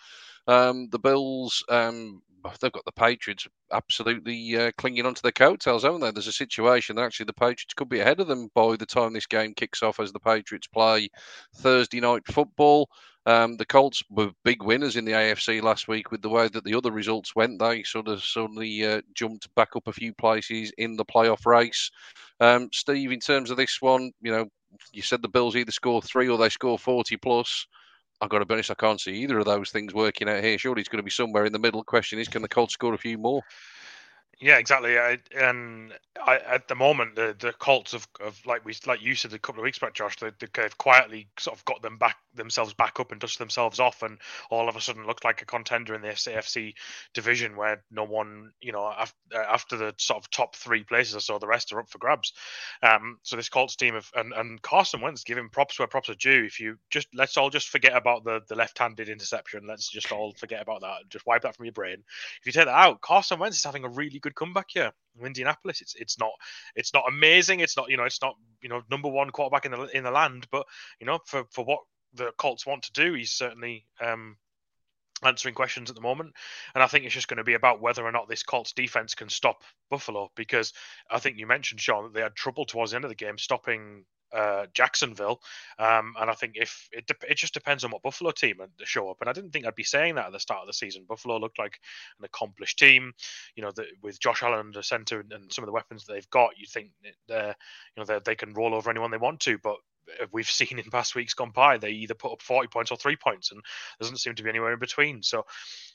Um, 0.48 0.88
the 0.90 0.98
Bills, 0.98 1.64
um, 1.68 2.20
they've 2.60 2.72
got 2.72 2.84
the 2.84 2.92
Patriots 2.92 3.46
absolutely 3.72 4.56
uh, 4.56 4.70
clinging 4.76 5.06
onto 5.06 5.22
their 5.22 5.32
coattails, 5.32 5.82
haven't 5.82 6.00
they? 6.00 6.10
There's 6.10 6.26
a 6.26 6.32
situation 6.32 6.96
that 6.96 7.02
actually 7.02 7.26
the 7.26 7.32
Patriots 7.34 7.74
could 7.74 7.88
be 7.88 8.00
ahead 8.00 8.20
of 8.20 8.26
them 8.26 8.48
by 8.54 8.76
the 8.76 8.86
time 8.86 9.12
this 9.12 9.26
game 9.26 9.54
kicks 9.54 9.82
off 9.82 10.00
as 10.00 10.12
the 10.12 10.20
Patriots 10.20 10.66
play 10.66 11.08
Thursday 11.54 12.00
night 12.00 12.22
football. 12.26 12.88
Um, 13.24 13.56
the 13.56 13.66
Colts 13.66 14.02
were 14.10 14.30
big 14.44 14.62
winners 14.62 14.96
in 14.96 15.04
the 15.04 15.12
AFC 15.12 15.62
last 15.62 15.86
week 15.86 16.10
with 16.10 16.22
the 16.22 16.28
way 16.28 16.48
that 16.48 16.64
the 16.64 16.74
other 16.74 16.90
results 16.90 17.36
went. 17.36 17.60
They 17.60 17.84
sort 17.84 18.08
of 18.08 18.22
suddenly 18.22 18.84
uh, 18.84 19.02
jumped 19.14 19.54
back 19.54 19.76
up 19.76 19.86
a 19.86 19.92
few 19.92 20.12
places 20.12 20.72
in 20.78 20.96
the 20.96 21.04
playoff 21.04 21.46
race. 21.46 21.90
Um, 22.40 22.68
Steve, 22.72 23.12
in 23.12 23.20
terms 23.20 23.50
of 23.50 23.56
this 23.56 23.80
one, 23.80 24.10
you 24.20 24.32
know, 24.32 24.48
you 24.92 25.02
said 25.02 25.22
the 25.22 25.28
Bills 25.28 25.54
either 25.54 25.70
score 25.70 26.02
three 26.02 26.28
or 26.28 26.38
they 26.38 26.48
score 26.48 26.78
40 26.78 27.16
plus. 27.18 27.66
I've 28.22 28.28
got 28.28 28.38
to 28.38 28.46
be 28.46 28.54
honest, 28.54 28.70
I 28.70 28.74
can't 28.74 29.00
see 29.00 29.14
either 29.16 29.40
of 29.40 29.46
those 29.46 29.70
things 29.70 29.92
working 29.92 30.28
out 30.28 30.44
here. 30.44 30.56
Surely 30.56 30.80
it's 30.80 30.88
going 30.88 31.00
to 31.00 31.02
be 31.02 31.10
somewhere 31.10 31.44
in 31.44 31.52
the 31.52 31.58
middle. 31.58 31.82
Question 31.82 32.20
is, 32.20 32.28
can 32.28 32.40
the 32.40 32.48
Colts 32.48 32.72
score 32.72 32.94
a 32.94 32.98
few 32.98 33.18
more? 33.18 33.42
Yeah, 34.40 34.56
exactly. 34.58 34.98
I, 34.98 35.18
and 35.38 35.92
I, 36.20 36.38
at 36.38 36.66
the 36.66 36.74
moment, 36.74 37.14
the 37.14 37.36
the 37.38 37.52
Colts 37.52 37.92
have, 37.92 38.08
have 38.20 38.40
like 38.44 38.64
we 38.64 38.74
like 38.86 39.00
you 39.00 39.14
said 39.14 39.32
a 39.32 39.38
couple 39.38 39.60
of 39.60 39.64
weeks 39.64 39.78
back, 39.78 39.94
Josh, 39.94 40.16
they, 40.16 40.30
they've 40.54 40.78
quietly 40.78 41.28
sort 41.38 41.56
of 41.56 41.64
got 41.64 41.80
them 41.80 41.96
back 41.96 42.16
themselves 42.34 42.74
back 42.74 42.98
up 42.98 43.12
and 43.12 43.20
dust 43.20 43.38
themselves 43.38 43.78
off, 43.78 44.02
and 44.02 44.18
all 44.50 44.68
of 44.68 44.74
a 44.74 44.80
sudden 44.80 45.06
looked 45.06 45.24
like 45.24 45.42
a 45.42 45.46
contender 45.46 45.94
in 45.94 46.02
the 46.02 46.08
AFC 46.08 46.74
division 47.14 47.56
where 47.56 47.84
no 47.90 48.02
one, 48.04 48.50
you 48.60 48.72
know, 48.72 48.84
after, 48.98 49.14
after 49.34 49.76
the 49.76 49.94
sort 49.98 50.18
of 50.24 50.30
top 50.30 50.56
three 50.56 50.82
places 50.82 51.14
or 51.14 51.20
so, 51.20 51.38
the 51.38 51.46
rest 51.46 51.72
are 51.72 51.78
up 51.78 51.88
for 51.88 51.98
grabs. 51.98 52.32
Um, 52.82 53.18
so 53.22 53.36
this 53.36 53.48
Colts 53.48 53.76
team 53.76 53.94
of 53.94 54.10
and, 54.14 54.32
and 54.32 54.60
Carson 54.60 55.00
Wentz 55.00 55.24
giving 55.24 55.48
props 55.50 55.78
where 55.78 55.88
props 55.88 56.08
are 56.08 56.14
due. 56.14 56.44
If 56.44 56.58
you 56.58 56.78
just 56.90 57.08
let's 57.14 57.36
all 57.36 57.50
just 57.50 57.68
forget 57.68 57.96
about 57.96 58.24
the 58.24 58.40
the 58.48 58.56
left-handed 58.56 59.08
interception, 59.08 59.66
let's 59.68 59.88
just 59.88 60.10
all 60.10 60.32
forget 60.36 60.62
about 60.62 60.80
that. 60.80 61.08
Just 61.08 61.26
wipe 61.26 61.42
that 61.42 61.56
from 61.56 61.66
your 61.66 61.72
brain. 61.72 61.98
If 62.40 62.46
you 62.46 62.52
take 62.52 62.66
that 62.66 62.74
out, 62.74 63.00
Carson 63.00 63.38
Wentz 63.38 63.58
is 63.58 63.64
having 63.64 63.84
a 63.84 63.88
really 63.88 64.18
good 64.22 64.34
comeback 64.34 64.68
here. 64.70 64.92
Indianapolis. 65.22 65.82
It's 65.82 65.94
it's 65.94 66.18
not 66.18 66.30
it's 66.74 66.94
not 66.94 67.04
amazing. 67.08 67.60
It's 67.60 67.76
not 67.76 67.90
you 67.90 67.96
know 67.96 68.04
it's 68.04 68.22
not 68.22 68.34
you 68.62 68.68
know 68.68 68.82
number 68.90 69.08
one 69.08 69.30
quarterback 69.30 69.66
in 69.66 69.72
the 69.72 69.82
in 69.96 70.04
the 70.04 70.10
land, 70.10 70.46
but 70.50 70.66
you 71.00 71.06
know 71.06 71.18
for 71.26 71.44
for 71.50 71.64
what 71.64 71.80
the 72.14 72.32
Colts 72.38 72.66
want 72.66 72.84
to 72.84 72.92
do, 72.92 73.14
he's 73.14 73.32
certainly 73.32 73.86
um, 74.00 74.36
answering 75.24 75.54
questions 75.54 75.90
at 75.90 75.96
the 75.96 76.02
moment. 76.02 76.34
And 76.74 76.82
I 76.82 76.86
think 76.86 77.04
it's 77.04 77.14
just 77.14 77.28
going 77.28 77.38
to 77.38 77.44
be 77.44 77.54
about 77.54 77.80
whether 77.80 78.04
or 78.04 78.12
not 78.12 78.28
this 78.28 78.42
Colts 78.42 78.72
defense 78.72 79.14
can 79.14 79.28
stop 79.28 79.62
Buffalo 79.90 80.30
because 80.36 80.72
I 81.10 81.18
think 81.18 81.38
you 81.38 81.46
mentioned 81.46 81.80
Sean 81.80 82.04
that 82.04 82.14
they 82.14 82.20
had 82.20 82.34
trouble 82.34 82.64
towards 82.64 82.90
the 82.92 82.96
end 82.96 83.04
of 83.04 83.10
the 83.10 83.14
game 83.14 83.38
stopping 83.38 84.04
uh, 84.32 84.66
Jacksonville. 84.74 85.40
Um, 85.78 86.14
and 86.20 86.30
I 86.30 86.34
think 86.34 86.54
if 86.56 86.88
it 86.92 87.10
it 87.28 87.36
just 87.36 87.54
depends 87.54 87.84
on 87.84 87.90
what 87.90 88.02
Buffalo 88.02 88.30
team 88.30 88.56
show 88.84 89.10
up. 89.10 89.18
And 89.20 89.28
I 89.28 89.32
didn't 89.32 89.50
think 89.50 89.66
I'd 89.66 89.74
be 89.74 89.84
saying 89.84 90.14
that 90.16 90.26
at 90.26 90.32
the 90.32 90.40
start 90.40 90.60
of 90.62 90.66
the 90.66 90.72
season. 90.72 91.04
Buffalo 91.08 91.38
looked 91.38 91.58
like 91.58 91.78
an 92.18 92.24
accomplished 92.24 92.78
team. 92.78 93.12
You 93.56 93.62
know, 93.62 93.72
the, 93.72 93.86
with 94.02 94.20
Josh 94.20 94.42
Allen 94.42 94.60
under 94.60 94.82
center 94.82 95.20
and, 95.20 95.32
and, 95.32 95.52
some 95.52 95.64
of 95.64 95.66
the 95.66 95.72
weapons 95.72 96.04
that 96.04 96.14
they've 96.14 96.30
got, 96.30 96.56
you 96.56 96.66
think 96.66 96.90
they 97.28 97.52
you 97.96 98.04
know 98.04 98.20
they 98.20 98.34
can 98.34 98.54
roll 98.54 98.74
over 98.74 98.90
anyone 98.90 99.10
they 99.10 99.16
want 99.16 99.40
to. 99.40 99.58
But 99.58 99.76
we've 100.32 100.50
seen 100.50 100.78
in 100.78 100.90
past 100.90 101.14
weeks 101.14 101.34
gone 101.34 101.50
by, 101.50 101.78
they 101.78 101.90
either 101.90 102.14
put 102.14 102.32
up 102.32 102.42
40 102.42 102.68
points 102.68 102.90
or 102.90 102.96
three 102.96 103.16
points, 103.16 103.50
and 103.50 103.58
there 103.60 104.04
doesn't 104.04 104.18
seem 104.18 104.34
to 104.34 104.42
be 104.42 104.50
anywhere 104.50 104.72
in 104.72 104.78
between. 104.78 105.22
So, 105.22 105.44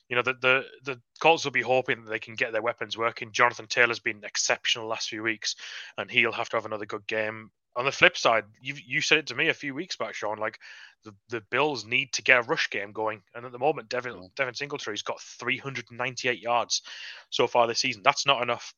you 0.09 0.15
know, 0.15 0.21
the 0.21 0.35
the 0.41 0.63
the 0.83 1.01
Colts 1.19 1.43
will 1.43 1.51
be 1.51 1.61
hoping 1.61 2.03
that 2.03 2.09
they 2.09 2.19
can 2.19 2.35
get 2.35 2.51
their 2.51 2.61
weapons 2.61 2.97
working. 2.97 3.31
Jonathan 3.31 3.67
Taylor's 3.67 3.99
been 3.99 4.23
exceptional 4.23 4.87
last 4.87 5.09
few 5.09 5.23
weeks, 5.23 5.55
and 5.97 6.09
he'll 6.09 6.31
have 6.31 6.49
to 6.49 6.57
have 6.57 6.65
another 6.65 6.85
good 6.85 7.05
game 7.07 7.51
on 7.77 7.85
the 7.85 7.91
flip 7.91 8.18
side, 8.18 8.45
you 8.59 8.75
you 8.85 9.01
said 9.01 9.19
it 9.19 9.27
to 9.27 9.35
me 9.35 9.50
a 9.50 9.53
few 9.53 9.74
weeks 9.74 9.95
back, 9.95 10.15
Sean. 10.15 10.39
Like 10.39 10.59
the, 11.04 11.13
the 11.30 11.42
Bills 11.51 11.85
need 11.85 12.11
to 12.13 12.23
get 12.23 12.40
a 12.40 12.42
rush 12.42 12.69
game 12.71 12.92
going, 12.92 13.21
and 13.35 13.45
at 13.45 13.51
the 13.51 13.59
moment, 13.59 13.87
Devin. 13.87 14.31
Devin 14.35 14.56
Singletary's 14.56 15.04
got 15.04 15.21
398 15.21 16.42
yards 16.42 16.81
so 17.30 17.45
far 17.45 17.68
this 17.68 17.80
season. 17.80 18.01
That's 18.04 18.25
not 18.25 18.42
enough. 18.42 18.73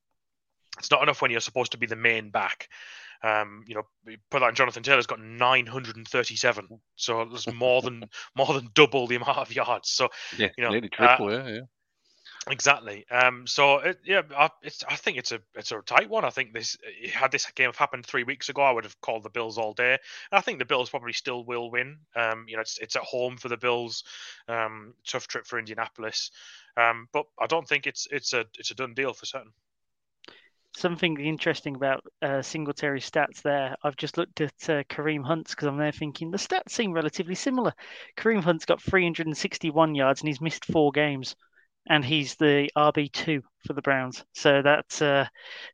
It's 0.77 0.91
not 0.91 1.01
enough 1.01 1.21
when 1.21 1.31
you're 1.31 1.39
supposed 1.39 1.71
to 1.71 1.77
be 1.77 1.87
the 1.87 1.95
main 1.95 2.29
back. 2.29 2.67
Um, 3.23 3.63
you 3.67 3.75
know, 3.75 3.83
put 4.29 4.39
that 4.39 4.43
on 4.43 4.55
Jonathan 4.55 4.83
Taylor's 4.83 5.07
got 5.07 5.21
937, 5.21 6.67
so 6.95 7.25
there's 7.25 7.51
more 7.53 7.81
than 7.81 8.03
more 8.35 8.53
than 8.53 8.69
double 8.73 9.07
the 9.07 9.15
amount 9.15 9.37
of 9.37 9.55
yards. 9.55 9.89
So 9.89 10.09
yeah, 10.37 10.49
you 10.57 10.63
know, 10.65 10.71
nearly 10.71 10.89
triple. 10.89 11.27
Uh, 11.27 11.31
yeah, 11.31 11.47
yeah. 11.47 11.61
Exactly. 12.49 13.05
Um, 13.11 13.45
so 13.45 13.77
it, 13.77 13.99
yeah, 14.03 14.23
I, 14.35 14.49
I 14.87 14.95
think 14.95 15.17
it's 15.17 15.31
a 15.31 15.39
it's 15.55 15.71
a 15.71 15.81
tight 15.81 16.09
one. 16.09 16.25
I 16.25 16.31
think 16.31 16.51
this 16.51 16.77
had 17.13 17.31
this 17.31 17.45
game 17.51 17.71
happened 17.75 18.07
three 18.07 18.23
weeks 18.23 18.49
ago, 18.49 18.63
I 18.63 18.71
would 18.71 18.85
have 18.85 18.99
called 19.01 19.21
the 19.21 19.29
Bills 19.29 19.59
all 19.59 19.73
day. 19.73 19.91
And 19.91 19.99
I 20.37 20.41
think 20.41 20.57
the 20.57 20.65
Bills 20.65 20.89
probably 20.89 21.13
still 21.13 21.45
will 21.45 21.69
win. 21.69 21.99
Um, 22.15 22.45
you 22.47 22.55
know, 22.55 22.61
it's 22.61 22.79
it's 22.79 22.95
at 22.95 23.03
home 23.03 23.37
for 23.37 23.49
the 23.49 23.57
Bills. 23.57 24.03
Um, 24.47 24.95
tough 25.05 25.27
trip 25.27 25.45
for 25.45 25.59
Indianapolis. 25.59 26.31
Um, 26.75 27.07
but 27.13 27.25
I 27.39 27.45
don't 27.45 27.67
think 27.67 27.85
it's 27.85 28.07
it's 28.09 28.33
a 28.33 28.45
it's 28.57 28.71
a 28.71 28.75
done 28.75 28.95
deal 28.95 29.13
for 29.13 29.27
certain. 29.27 29.51
Something 30.75 31.19
interesting 31.19 31.75
about 31.75 32.03
uh, 32.23 32.41
Singletary 32.41 32.99
stats 32.99 33.43
there. 33.43 33.75
I've 33.83 33.97
just 33.97 34.17
looked 34.17 34.41
at 34.41 34.69
uh, 34.69 34.83
Kareem 34.89 35.23
Hunt's 35.23 35.51
because 35.51 35.67
I'm 35.67 35.77
there 35.77 35.91
thinking 35.91 36.31
the 36.31 36.37
stats 36.37 36.71
seem 36.71 36.93
relatively 36.93 37.35
similar. 37.35 37.73
Kareem 38.17 38.41
Hunt's 38.41 38.65
got 38.65 38.81
361 38.81 39.93
yards 39.93 40.21
and 40.21 40.27
he's 40.27 40.41
missed 40.41 40.65
four 40.65 40.91
games 40.91 41.35
and 41.89 42.05
he's 42.05 42.35
the 42.35 42.69
RB 42.77 43.11
two 43.11 43.41
for 43.65 43.73
the 43.73 43.81
Browns. 43.81 44.23
So 44.33 44.61
that 44.61 45.01
uh, 45.01 45.25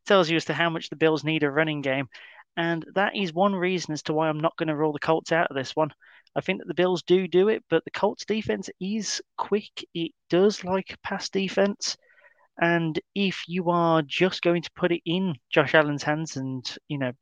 tells 0.06 0.28
you 0.28 0.36
as 0.36 0.46
to 0.46 0.54
how 0.54 0.70
much 0.70 0.88
the 0.88 0.96
Bills 0.96 1.22
need 1.22 1.44
a 1.44 1.50
running 1.50 1.82
game, 1.82 2.08
and 2.56 2.84
that 2.94 3.14
is 3.14 3.32
one 3.32 3.54
reason 3.54 3.92
as 3.92 4.02
to 4.04 4.14
why 4.14 4.28
I'm 4.28 4.40
not 4.40 4.56
going 4.56 4.68
to 4.68 4.76
roll 4.76 4.92
the 4.92 4.98
Colts 4.98 5.30
out 5.30 5.50
of 5.50 5.56
this 5.56 5.76
one. 5.76 5.92
I 6.34 6.40
think 6.40 6.58
that 6.58 6.68
the 6.68 6.74
Bills 6.74 7.02
do 7.02 7.28
do 7.28 7.48
it, 7.48 7.62
but 7.70 7.84
the 7.84 7.90
Colts 7.90 8.24
defense 8.24 8.68
is 8.80 9.22
quick. 9.36 9.86
It 9.94 10.12
does 10.28 10.64
like 10.64 10.98
pass 11.02 11.28
defense. 11.28 11.96
And 12.60 12.98
if 13.14 13.44
you 13.46 13.70
are 13.70 14.02
just 14.02 14.42
going 14.42 14.62
to 14.62 14.70
put 14.74 14.92
it 14.92 15.02
in 15.04 15.34
Josh 15.50 15.74
Allen's 15.74 16.02
hands 16.02 16.36
and, 16.36 16.64
you 16.88 16.98
know, 16.98 17.12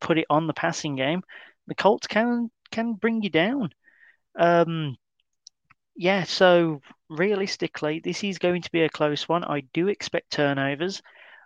put 0.00 0.18
it 0.18 0.26
on 0.28 0.46
the 0.46 0.52
passing 0.54 0.96
game, 0.96 1.22
the 1.66 1.74
Colts 1.74 2.06
can 2.06 2.50
can 2.70 2.94
bring 2.94 3.22
you 3.22 3.30
down. 3.30 3.70
Um, 4.38 4.96
yeah, 5.96 6.24
so 6.24 6.80
realistically, 7.18 8.00
this 8.00 8.24
is 8.24 8.38
going 8.38 8.62
to 8.62 8.72
be 8.72 8.82
a 8.82 8.88
close 8.88 9.28
one. 9.28 9.44
I 9.44 9.60
do 9.72 9.88
expect 9.88 10.30
turnovers. 10.32 11.02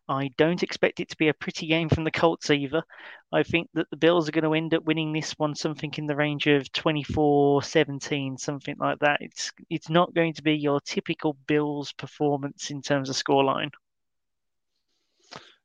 I 0.08 0.30
don't 0.38 0.62
expect 0.62 1.00
it 1.00 1.10
to 1.10 1.16
be 1.18 1.28
a 1.28 1.34
pretty 1.34 1.66
game 1.66 1.90
from 1.90 2.04
the 2.04 2.10
Colts 2.10 2.50
either. 2.50 2.82
I 3.30 3.42
think 3.42 3.68
that 3.74 3.90
the 3.90 3.96
Bills 3.96 4.26
are 4.26 4.32
going 4.32 4.44
to 4.44 4.54
end 4.54 4.72
up 4.72 4.84
winning 4.84 5.12
this 5.12 5.32
one 5.32 5.54
something 5.54 5.92
in 5.98 6.06
the 6.06 6.16
range 6.16 6.46
of 6.46 6.72
24-17, 6.72 8.40
something 8.40 8.76
like 8.78 8.98
that. 9.00 9.18
It's 9.20 9.52
it's 9.68 9.90
not 9.90 10.14
going 10.14 10.32
to 10.34 10.42
be 10.42 10.54
your 10.54 10.80
typical 10.80 11.34
Bills 11.46 11.92
performance 11.92 12.70
in 12.70 12.80
terms 12.80 13.10
of 13.10 13.16
scoreline. 13.16 13.70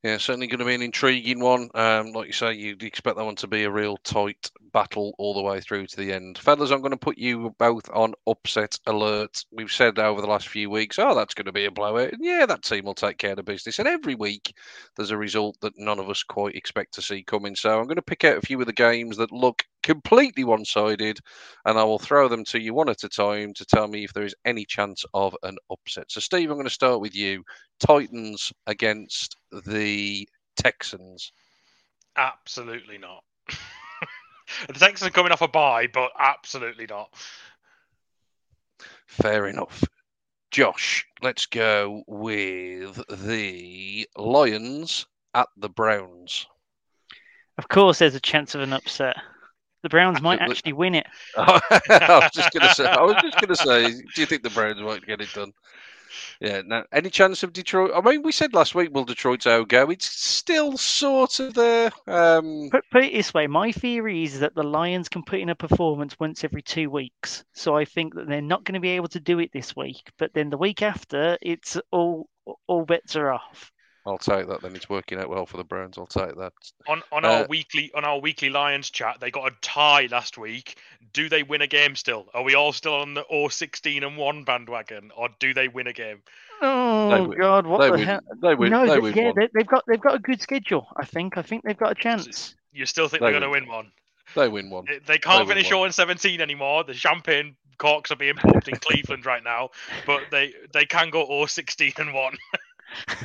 Yeah, 0.04 0.18
certainly 0.18 0.48
going 0.48 0.60
to 0.60 0.66
be 0.66 0.76
an 0.76 0.82
intriguing 0.82 1.40
one. 1.40 1.70
Um, 1.76 2.12
like 2.12 2.28
you 2.28 2.34
say, 2.34 2.52
you'd 2.54 2.84
expect 2.84 3.16
that 3.16 3.24
one 3.24 3.38
to 3.38 3.48
be 3.48 3.64
a 3.64 3.72
real 3.72 3.96
tight 4.04 4.52
battle 4.74 5.14
all 5.18 5.34
the 5.34 5.42
way 5.42 5.62
through 5.62 5.88
to 5.88 5.96
the 5.96 6.12
end. 6.12 6.38
Fellas, 6.38 6.72
I'm 6.72 6.82
going 6.82 6.92
to 6.92 6.98
put 6.98 7.18
you 7.18 7.56
both 7.58 7.90
on 7.94 8.14
upset 8.28 8.78
alert. 8.86 9.46
We've 9.54 9.72
said 9.72 10.00
over 10.00 10.20
the 10.20 10.28
last 10.28 10.50
few 10.50 10.70
weeks, 10.70 11.00
oh, 11.00 11.16
that's 11.16 11.34
going 11.34 11.46
to 11.46 11.54
be 11.54 11.64
a 11.64 11.72
blowout. 11.72 12.12
And 12.12 12.20
yeah, 12.26 12.46
that 12.46 12.64
team 12.64 12.84
will 12.84 12.94
take 12.94 13.18
care 13.18 13.32
of 13.32 13.38
the 13.38 13.44
business. 13.44 13.80
And 13.80 13.88
every 13.88 14.16
week, 14.16 14.54
there's 14.98 15.12
a 15.12 15.18
result 15.18 15.56
that 15.62 15.78
none 15.78 16.00
of 16.00 16.10
us 16.10 16.22
quite 16.22 16.56
expect 16.56 16.94
to 16.96 17.02
see 17.02 17.24
coming. 17.24 17.56
So 17.56 17.80
I'm 17.80 17.86
going 17.86 17.96
to 17.96 18.02
pick 18.02 18.26
out 18.26 18.38
a 18.38 18.42
few 18.42 18.60
of 18.60 18.66
the 18.68 18.74
games 18.74 19.16
that 19.18 19.32
look 19.32 19.64
completely 19.84 20.44
one 20.44 20.66
sided, 20.66 21.20
and 21.66 21.78
I 21.78 21.84
will 21.84 22.00
throw 22.00 22.28
them 22.28 22.44
to 22.46 22.60
you 22.60 22.74
one 22.74 22.90
at 22.90 23.04
a 23.04 23.10
time 23.10 23.54
to 23.54 23.66
tell 23.66 23.88
me 23.88 24.04
if 24.04 24.14
there 24.14 24.24
is 24.26 24.36
any 24.44 24.66
chance 24.66 25.06
of 25.14 25.36
an 25.44 25.58
upset. 25.70 26.12
So, 26.12 26.20
Steve, 26.20 26.50
I'm 26.50 26.56
going 26.56 26.66
to 26.66 26.74
start 26.74 27.00
with 27.00 27.16
you. 27.16 27.44
Titans 27.86 28.54
against 28.68 29.36
the 29.66 30.28
Texans. 30.56 31.32
Absolutely 32.16 32.98
not. 32.98 33.24
the 34.68 34.74
Texans 34.74 35.10
are 35.10 35.12
coming 35.12 35.32
off 35.32 35.42
a 35.42 35.48
bye, 35.48 35.88
but 35.88 36.12
absolutely 36.18 36.86
not. 36.90 37.10
Fair 39.08 39.48
enough. 39.48 39.84
Josh, 40.52 41.06
let's 41.22 41.46
go 41.46 42.04
with 42.08 43.02
the 43.10 44.08
Lions 44.16 45.06
at 45.34 45.48
the 45.58 45.70
Browns. 45.70 46.46
Of 47.58 47.68
course, 47.68 48.00
there's 48.00 48.16
a 48.16 48.20
chance 48.20 48.56
of 48.56 48.62
an 48.62 48.74
upset. 48.74 49.18
The 49.82 49.90
Browns 49.90 50.22
might 50.22 50.40
actually 50.40 50.74
win 50.74 50.96
it. 50.96 51.08
I 51.38 51.60
was 51.90 52.32
just 52.34 52.52
going 52.52 52.68
to 52.68 52.76
say. 52.76 52.86
I 52.86 53.02
was 53.02 53.16
just 53.22 53.42
going 53.42 53.50
to 53.50 53.56
say. 53.56 53.92
Do 53.92 54.22
you 54.22 54.26
think 54.26 54.44
the 54.44 54.50
Browns 54.52 54.80
might 54.80 55.06
get 55.06 55.22
it 55.22 55.34
done? 55.34 55.52
Yeah. 56.40 56.62
Now, 56.66 56.84
any 56.92 57.10
chance 57.10 57.44
of 57.44 57.54
Detroit? 57.54 57.92
I 57.96 58.02
mean, 58.02 58.22
we 58.22 58.32
said 58.32 58.54
last 58.54 58.76
week, 58.76 58.94
will 58.94 59.06
Detroit's 59.06 59.46
go? 59.46 59.90
It's 59.90 60.10
still 60.10 60.78
sort 60.78 61.40
of 61.40 61.54
there. 61.54 61.92
Um... 62.08 62.70
Put, 62.72 62.90
put 62.92 63.04
it 63.04 63.14
this 63.14 63.34
way: 63.34 63.48
my 63.48 63.72
theory 63.72 64.24
is 64.24 64.40
that 64.40 64.56
the 64.56 64.64
Lions 64.64 65.10
can 65.10 65.24
put 65.24 65.40
in 65.40 65.50
a 65.50 65.56
performance 65.56 66.20
once 66.20 66.44
every 66.44 66.62
two 66.62 66.90
weeks. 66.90 67.44
So 67.54 67.76
I 67.76 67.86
think 67.86 68.16
that 68.16 68.28
they're 68.28 68.42
not 68.42 68.64
going 68.64 68.76
to 68.76 68.80
be 68.80 68.90
able 68.90 69.10
to 69.10 69.20
do 69.20 69.40
it 69.40 69.52
this 69.54 69.76
week, 69.76 70.12
but 70.18 70.34
then 70.34 70.50
the 70.50 70.58
week 70.58 70.82
after, 70.82 71.38
it's 71.42 71.78
all 71.92 72.30
all 72.68 72.86
bets 72.86 73.16
are 73.16 73.32
off. 73.32 73.72
I'll 74.06 74.18
take 74.18 74.48
that. 74.48 74.62
Then 74.62 74.76
it's 74.76 74.90
working 74.90 75.18
out 75.18 75.30
well 75.30 75.46
for 75.46 75.58
the 75.58 75.64
Browns. 75.64 75.98
I'll 75.98 76.06
take 76.06 76.36
that. 76.38 76.54
On 76.88 77.02
on 77.12 77.24
uh, 77.24 77.30
our 77.30 77.46
weekly 77.48 77.92
on 77.96 78.04
our 78.04 78.20
weekly 78.20 78.50
Lions 78.50 78.90
chat, 78.90 79.18
they 79.22 79.32
got 79.32 79.52
a 79.52 79.56
tie 79.62 80.08
last 80.12 80.38
week. 80.38 80.78
Do 81.14 81.30
they 81.30 81.44
win 81.44 81.62
a 81.62 81.68
game 81.68 81.96
still? 81.96 82.28
Are 82.34 82.44
we 82.44 82.56
all 82.56 82.74
still 82.74 82.96
on 82.96 83.14
the 83.14 83.22
or 83.22 83.50
sixteen 83.50 84.04
and 84.04 84.18
one 84.18 84.44
bandwagon, 84.44 85.12
or 85.16 85.30
do 85.40 85.54
they 85.54 85.68
win 85.70 85.88
a 85.88 85.94
game? 85.94 86.22
Oh 86.62 87.28
God! 87.28 87.66
What 87.66 87.80
they 87.80 87.88
the 87.88 87.92
win. 87.94 88.04
hell? 88.06 88.20
They 88.42 88.56
win. 88.56 88.72
No, 88.72 88.82
they, 88.86 89.12
they 89.12 89.22
yeah, 89.22 89.32
one. 89.32 89.36
they, 89.54 89.60
have 89.60 89.68
got 89.68 89.84
they've 89.88 90.02
got 90.02 90.16
a 90.16 90.20
good 90.20 90.42
schedule. 90.42 90.88
I 90.98 91.06
think. 91.06 91.38
I 91.38 91.42
think 91.42 91.64
they've 91.64 91.78
got 91.78 91.92
a 91.92 91.96
chance. 91.96 92.56
You 92.74 92.86
still 92.86 93.08
think 93.08 93.22
They 93.22 93.32
they 93.32 93.38
are 93.38 93.40
going 93.40 93.44
to 93.44 93.50
win. 93.50 93.64
win 93.64 93.72
one? 93.72 93.92
They 94.36 94.50
win 94.50 94.70
one. 94.70 94.86
They- 94.86 95.00
They 95.00 95.18
can't 95.18 95.48
win 95.48 95.56
finish 95.56 95.66
one. 95.68 95.72
0 95.72 95.84
and 95.86 95.94
17 95.94 96.42
anymore. 96.42 96.84
The 96.84 96.94
champagne 96.94 97.56
corks 97.78 98.12
are 98.12 98.16
being 98.16 98.36
popped 98.36 98.68
in 98.68 98.76
Cleveland 98.82 99.26
right 99.26 99.44
now, 99.44 99.70
but 100.06 100.24
they 100.32 100.54
they 100.74 100.86
can 100.86 101.10
go 101.10 101.26
0 101.26 101.46
16 101.46 101.94
and 101.98 102.14
one. 102.14 102.38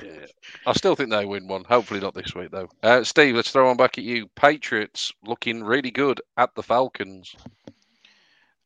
Yeah. 0.02 0.26
I 0.66 0.72
still 0.72 0.94
think 0.94 1.10
they 1.10 1.24
win 1.24 1.48
one. 1.48 1.64
Hopefully 1.64 2.00
not 2.00 2.14
this 2.14 2.34
week 2.34 2.50
though. 2.50 2.68
Uh, 2.82 3.04
Steve, 3.04 3.34
let's 3.36 3.50
throw 3.50 3.66
one 3.66 3.76
back 3.76 3.98
at 3.98 4.04
you. 4.04 4.28
Patriots 4.34 5.12
looking 5.24 5.62
really 5.62 5.90
good 5.90 6.20
at 6.36 6.54
the 6.54 6.62
Falcons. 6.62 7.34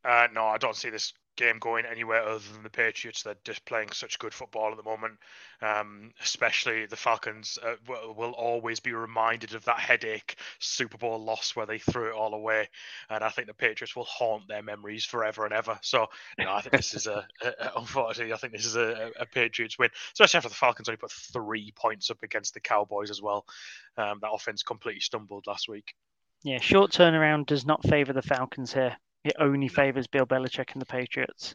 Uh, 0.04 0.26
no, 0.34 0.46
I 0.46 0.58
don't 0.58 0.76
see 0.76 0.90
this 0.90 1.12
game 1.36 1.58
going 1.58 1.84
anywhere 1.84 2.22
other 2.22 2.42
than 2.52 2.62
the 2.62 2.70
Patriots. 2.70 3.22
They're 3.22 3.36
just 3.44 3.64
playing 3.64 3.90
such 3.92 4.18
good 4.18 4.34
football 4.34 4.70
at 4.70 4.76
the 4.76 4.82
moment. 4.82 5.18
Um, 5.60 6.12
especially 6.20 6.86
the 6.86 6.96
Falcons 6.96 7.58
uh, 7.62 7.74
will, 7.86 8.14
will 8.14 8.32
always 8.32 8.80
be 8.80 8.92
reminded 8.92 9.54
of 9.54 9.64
that 9.66 9.78
headache 9.78 10.36
Super 10.58 10.98
Bowl 10.98 11.22
loss 11.22 11.54
where 11.54 11.66
they 11.66 11.78
threw 11.78 12.08
it 12.08 12.14
all 12.14 12.34
away, 12.34 12.68
and 13.08 13.22
I 13.22 13.28
think 13.28 13.46
the 13.46 13.54
Patriots 13.54 13.94
will 13.94 14.04
haunt 14.04 14.48
their 14.48 14.62
memories 14.62 15.04
forever 15.04 15.44
and 15.44 15.54
ever. 15.54 15.78
So, 15.82 16.06
you 16.36 16.44
know, 16.44 16.52
I 16.52 16.62
think 16.62 16.72
this 16.72 16.94
is 16.94 17.06
a, 17.06 17.26
a 17.44 17.72
unfortunately, 17.76 18.32
I 18.32 18.36
think 18.36 18.52
this 18.52 18.66
is 18.66 18.76
a, 18.76 19.12
a 19.16 19.22
a 19.22 19.26
Patriots 19.26 19.78
win, 19.78 19.90
especially 20.12 20.38
after 20.38 20.48
the 20.48 20.54
Falcons 20.54 20.88
only 20.88 20.96
put 20.96 21.12
three 21.12 21.72
points 21.76 22.10
up 22.10 22.22
against 22.22 22.54
the 22.54 22.60
Cowboys 22.60 23.10
as 23.10 23.22
well. 23.22 23.44
Um, 23.96 24.18
that 24.22 24.30
offense 24.32 24.62
completely 24.62 25.00
stumbled 25.00 25.46
last 25.46 25.68
week. 25.68 25.94
Yeah, 26.42 26.60
short 26.60 26.90
turnaround 26.90 27.46
does 27.46 27.64
not 27.64 27.86
favour 27.86 28.12
the 28.12 28.22
Falcons 28.22 28.72
here. 28.72 28.96
It 29.24 29.34
only 29.38 29.68
favours 29.68 30.06
Bill 30.06 30.26
Belichick 30.26 30.72
and 30.72 30.82
the 30.82 30.86
Patriots. 30.86 31.54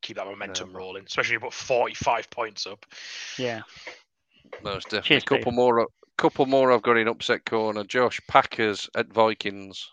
Keep 0.00 0.16
that 0.16 0.26
momentum 0.26 0.72
No. 0.72 0.78
rolling, 0.78 1.04
especially 1.04 1.36
when 1.36 1.44
you 1.44 1.50
put 1.50 1.54
45 1.54 2.30
points 2.30 2.66
up. 2.66 2.84
Yeah. 3.38 3.62
Most 4.62 4.84
definitely. 4.84 5.08
Cheers, 5.08 5.22
a 5.22 5.26
couple 5.26 5.52
more. 5.52 5.86
Couple 6.18 6.46
more. 6.46 6.72
I've 6.72 6.82
got 6.82 6.96
in 6.96 7.08
upset 7.08 7.44
corner. 7.44 7.84
Josh 7.84 8.20
Packers 8.28 8.88
at 8.94 9.12
Vikings. 9.12 9.90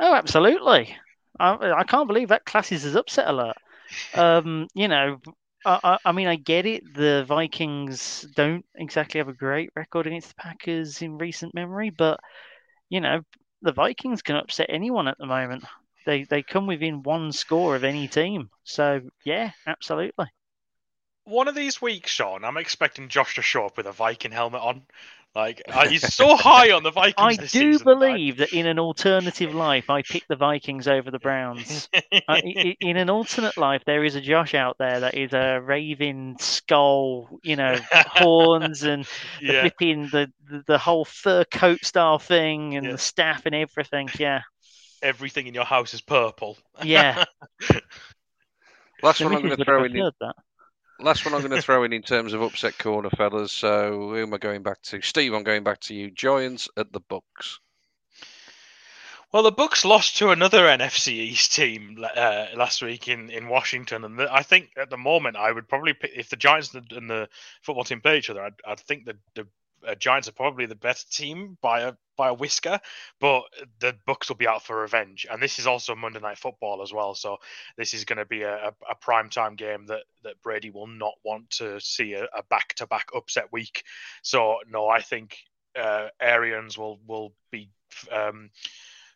Oh, 0.00 0.14
absolutely. 0.14 0.96
I, 1.38 1.72
I 1.72 1.84
can't 1.84 2.08
believe 2.08 2.28
that 2.28 2.44
classes 2.44 2.84
as 2.84 2.94
upset 2.94 3.28
alert. 3.28 3.56
Um, 4.14 4.68
you 4.74 4.88
know, 4.88 5.18
I, 5.64 5.80
I, 5.82 5.98
I 6.06 6.12
mean, 6.12 6.26
I 6.26 6.36
get 6.36 6.66
it. 6.66 6.82
The 6.94 7.24
Vikings 7.26 8.26
don't 8.34 8.64
exactly 8.74 9.18
have 9.18 9.28
a 9.28 9.34
great 9.34 9.70
record 9.76 10.06
against 10.06 10.28
the 10.28 10.34
Packers 10.34 11.02
in 11.02 11.18
recent 11.18 11.54
memory, 11.54 11.90
but 11.90 12.20
you 12.88 13.00
know, 13.00 13.20
the 13.62 13.72
Vikings 13.72 14.22
can 14.22 14.36
upset 14.36 14.66
anyone 14.68 15.08
at 15.08 15.18
the 15.18 15.26
moment. 15.26 15.64
They 16.06 16.24
they 16.24 16.42
come 16.42 16.66
within 16.66 17.02
one 17.02 17.32
score 17.32 17.76
of 17.76 17.84
any 17.84 18.08
team. 18.08 18.50
So 18.64 19.00
yeah, 19.24 19.50
absolutely. 19.66 20.26
One 21.24 21.48
of 21.48 21.54
these 21.54 21.80
weeks, 21.80 22.10
Sean, 22.10 22.44
I'm 22.44 22.58
expecting 22.58 23.08
Josh 23.08 23.36
to 23.36 23.42
show 23.42 23.64
up 23.64 23.76
with 23.78 23.86
a 23.86 23.92
Viking 23.92 24.32
helmet 24.32 24.60
on. 24.60 24.82
Like 25.34 25.62
uh, 25.68 25.88
he's 25.88 26.14
so 26.14 26.36
high 26.36 26.70
on 26.70 26.84
the 26.84 26.92
Vikings. 26.92 27.14
I 27.18 27.34
this 27.34 27.50
do 27.50 27.72
season, 27.72 27.84
believe 27.84 28.36
that 28.36 28.52
in 28.52 28.66
an 28.66 28.78
alternative 28.78 29.52
life, 29.52 29.90
I 29.90 30.02
picked 30.02 30.28
the 30.28 30.36
Vikings 30.36 30.86
over 30.86 31.10
the 31.10 31.18
Browns. 31.18 31.88
Uh, 32.28 32.34
i- 32.36 32.54
i- 32.56 32.76
in 32.80 32.96
an 32.96 33.10
alternate 33.10 33.56
life, 33.56 33.82
there 33.84 34.04
is 34.04 34.14
a 34.14 34.20
Josh 34.20 34.54
out 34.54 34.76
there 34.78 35.00
that 35.00 35.14
is 35.14 35.32
a 35.34 35.60
raving 35.60 36.36
skull, 36.38 37.28
you 37.42 37.56
know, 37.56 37.76
horns 37.92 38.84
and 38.84 39.04
the 39.40 39.60
flipping 39.60 40.02
the, 40.12 40.32
the 40.48 40.62
the 40.68 40.78
whole 40.78 41.04
fur 41.04 41.44
coat 41.44 41.84
style 41.84 42.18
thing 42.20 42.76
and 42.76 42.86
Yeah. 42.86 42.92
the 42.92 42.98
staff 42.98 43.44
and 43.46 43.54
everything. 43.54 44.08
Yeah, 44.18 44.42
everything 45.04 45.46
in 45.46 45.54
your 45.54 45.64
house 45.64 45.94
is 45.94 46.00
purple. 46.00 46.58
yeah. 46.82 47.24
Last 49.02 49.20
one 49.20 49.34
I'm 49.34 49.42
going 49.42 49.56
to 49.56 49.64
throw 49.64 49.84
in. 49.84 49.92
preferred. 49.92 50.14
Last 51.00 51.24
one 51.24 51.34
I'm 51.34 51.40
going 51.40 51.50
to 51.50 51.60
throw 51.60 51.84
in 51.84 51.92
in 51.92 52.02
terms 52.14 52.32
of 52.32 52.40
upset 52.40 52.78
corner, 52.78 53.10
fellas. 53.10 53.52
So 53.52 54.10
who 54.10 54.22
am 54.22 54.32
I 54.32 54.38
going 54.38 54.62
back 54.62 54.80
to? 54.82 55.02
Steve, 55.02 55.34
I'm 55.34 55.42
going 55.42 55.64
back 55.64 55.80
to 55.80 55.94
you. 55.94 56.10
Giants 56.10 56.68
at 56.76 56.92
the 56.92 57.00
Bucks. 57.00 57.60
Well, 59.32 59.42
the 59.42 59.50
Bucks 59.50 59.84
lost 59.84 60.16
to 60.18 60.30
another 60.30 60.66
NFC 60.66 61.08
East 61.08 61.52
team 61.52 62.04
uh, 62.16 62.46
last 62.54 62.80
week 62.80 63.08
in, 63.08 63.30
in 63.30 63.48
Washington, 63.48 64.04
and 64.04 64.16
the, 64.16 64.32
I 64.32 64.42
think 64.44 64.70
at 64.76 64.90
the 64.90 64.96
moment 64.96 65.36
I 65.36 65.50
would 65.50 65.68
probably 65.68 65.92
pick, 65.92 66.12
if 66.14 66.30
the 66.30 66.36
Giants 66.36 66.72
and 66.72 66.88
the, 66.88 66.96
and 66.96 67.10
the 67.10 67.28
football 67.60 67.82
team 67.82 68.00
play 68.00 68.18
each 68.18 68.30
other, 68.30 68.44
I'd, 68.44 68.54
I'd 68.64 68.78
think 68.78 69.06
that 69.06 69.16
the 69.34 69.48
uh, 69.86 69.94
Giants 69.94 70.28
are 70.28 70.32
probably 70.32 70.66
the 70.66 70.74
better 70.74 71.04
team 71.10 71.56
by 71.60 71.80
a 71.80 71.92
by 72.16 72.28
a 72.28 72.34
whisker, 72.34 72.78
but 73.20 73.42
the 73.80 73.96
Bucks 74.06 74.28
will 74.28 74.36
be 74.36 74.46
out 74.46 74.62
for 74.62 74.80
revenge, 74.80 75.26
and 75.30 75.42
this 75.42 75.58
is 75.58 75.66
also 75.66 75.94
Monday 75.94 76.20
Night 76.20 76.38
Football 76.38 76.82
as 76.82 76.92
well, 76.92 77.14
so 77.14 77.38
this 77.76 77.92
is 77.92 78.04
going 78.04 78.18
to 78.18 78.24
be 78.24 78.42
a, 78.42 78.72
a, 78.88 78.94
prime 78.94 79.28
time 79.28 79.56
game 79.56 79.86
that 79.86 80.04
that 80.22 80.40
Brady 80.42 80.70
will 80.70 80.86
not 80.86 81.14
want 81.24 81.50
to 81.50 81.80
see 81.80 82.14
a, 82.14 82.24
a 82.24 82.42
back 82.50 82.74
to 82.76 82.86
back 82.86 83.08
upset 83.14 83.52
week. 83.52 83.82
So 84.22 84.58
no, 84.68 84.88
I 84.88 85.00
think 85.00 85.38
uh, 85.76 86.08
Arians 86.20 86.78
will 86.78 87.00
will 87.06 87.32
be. 87.50 87.70
Um, 88.10 88.50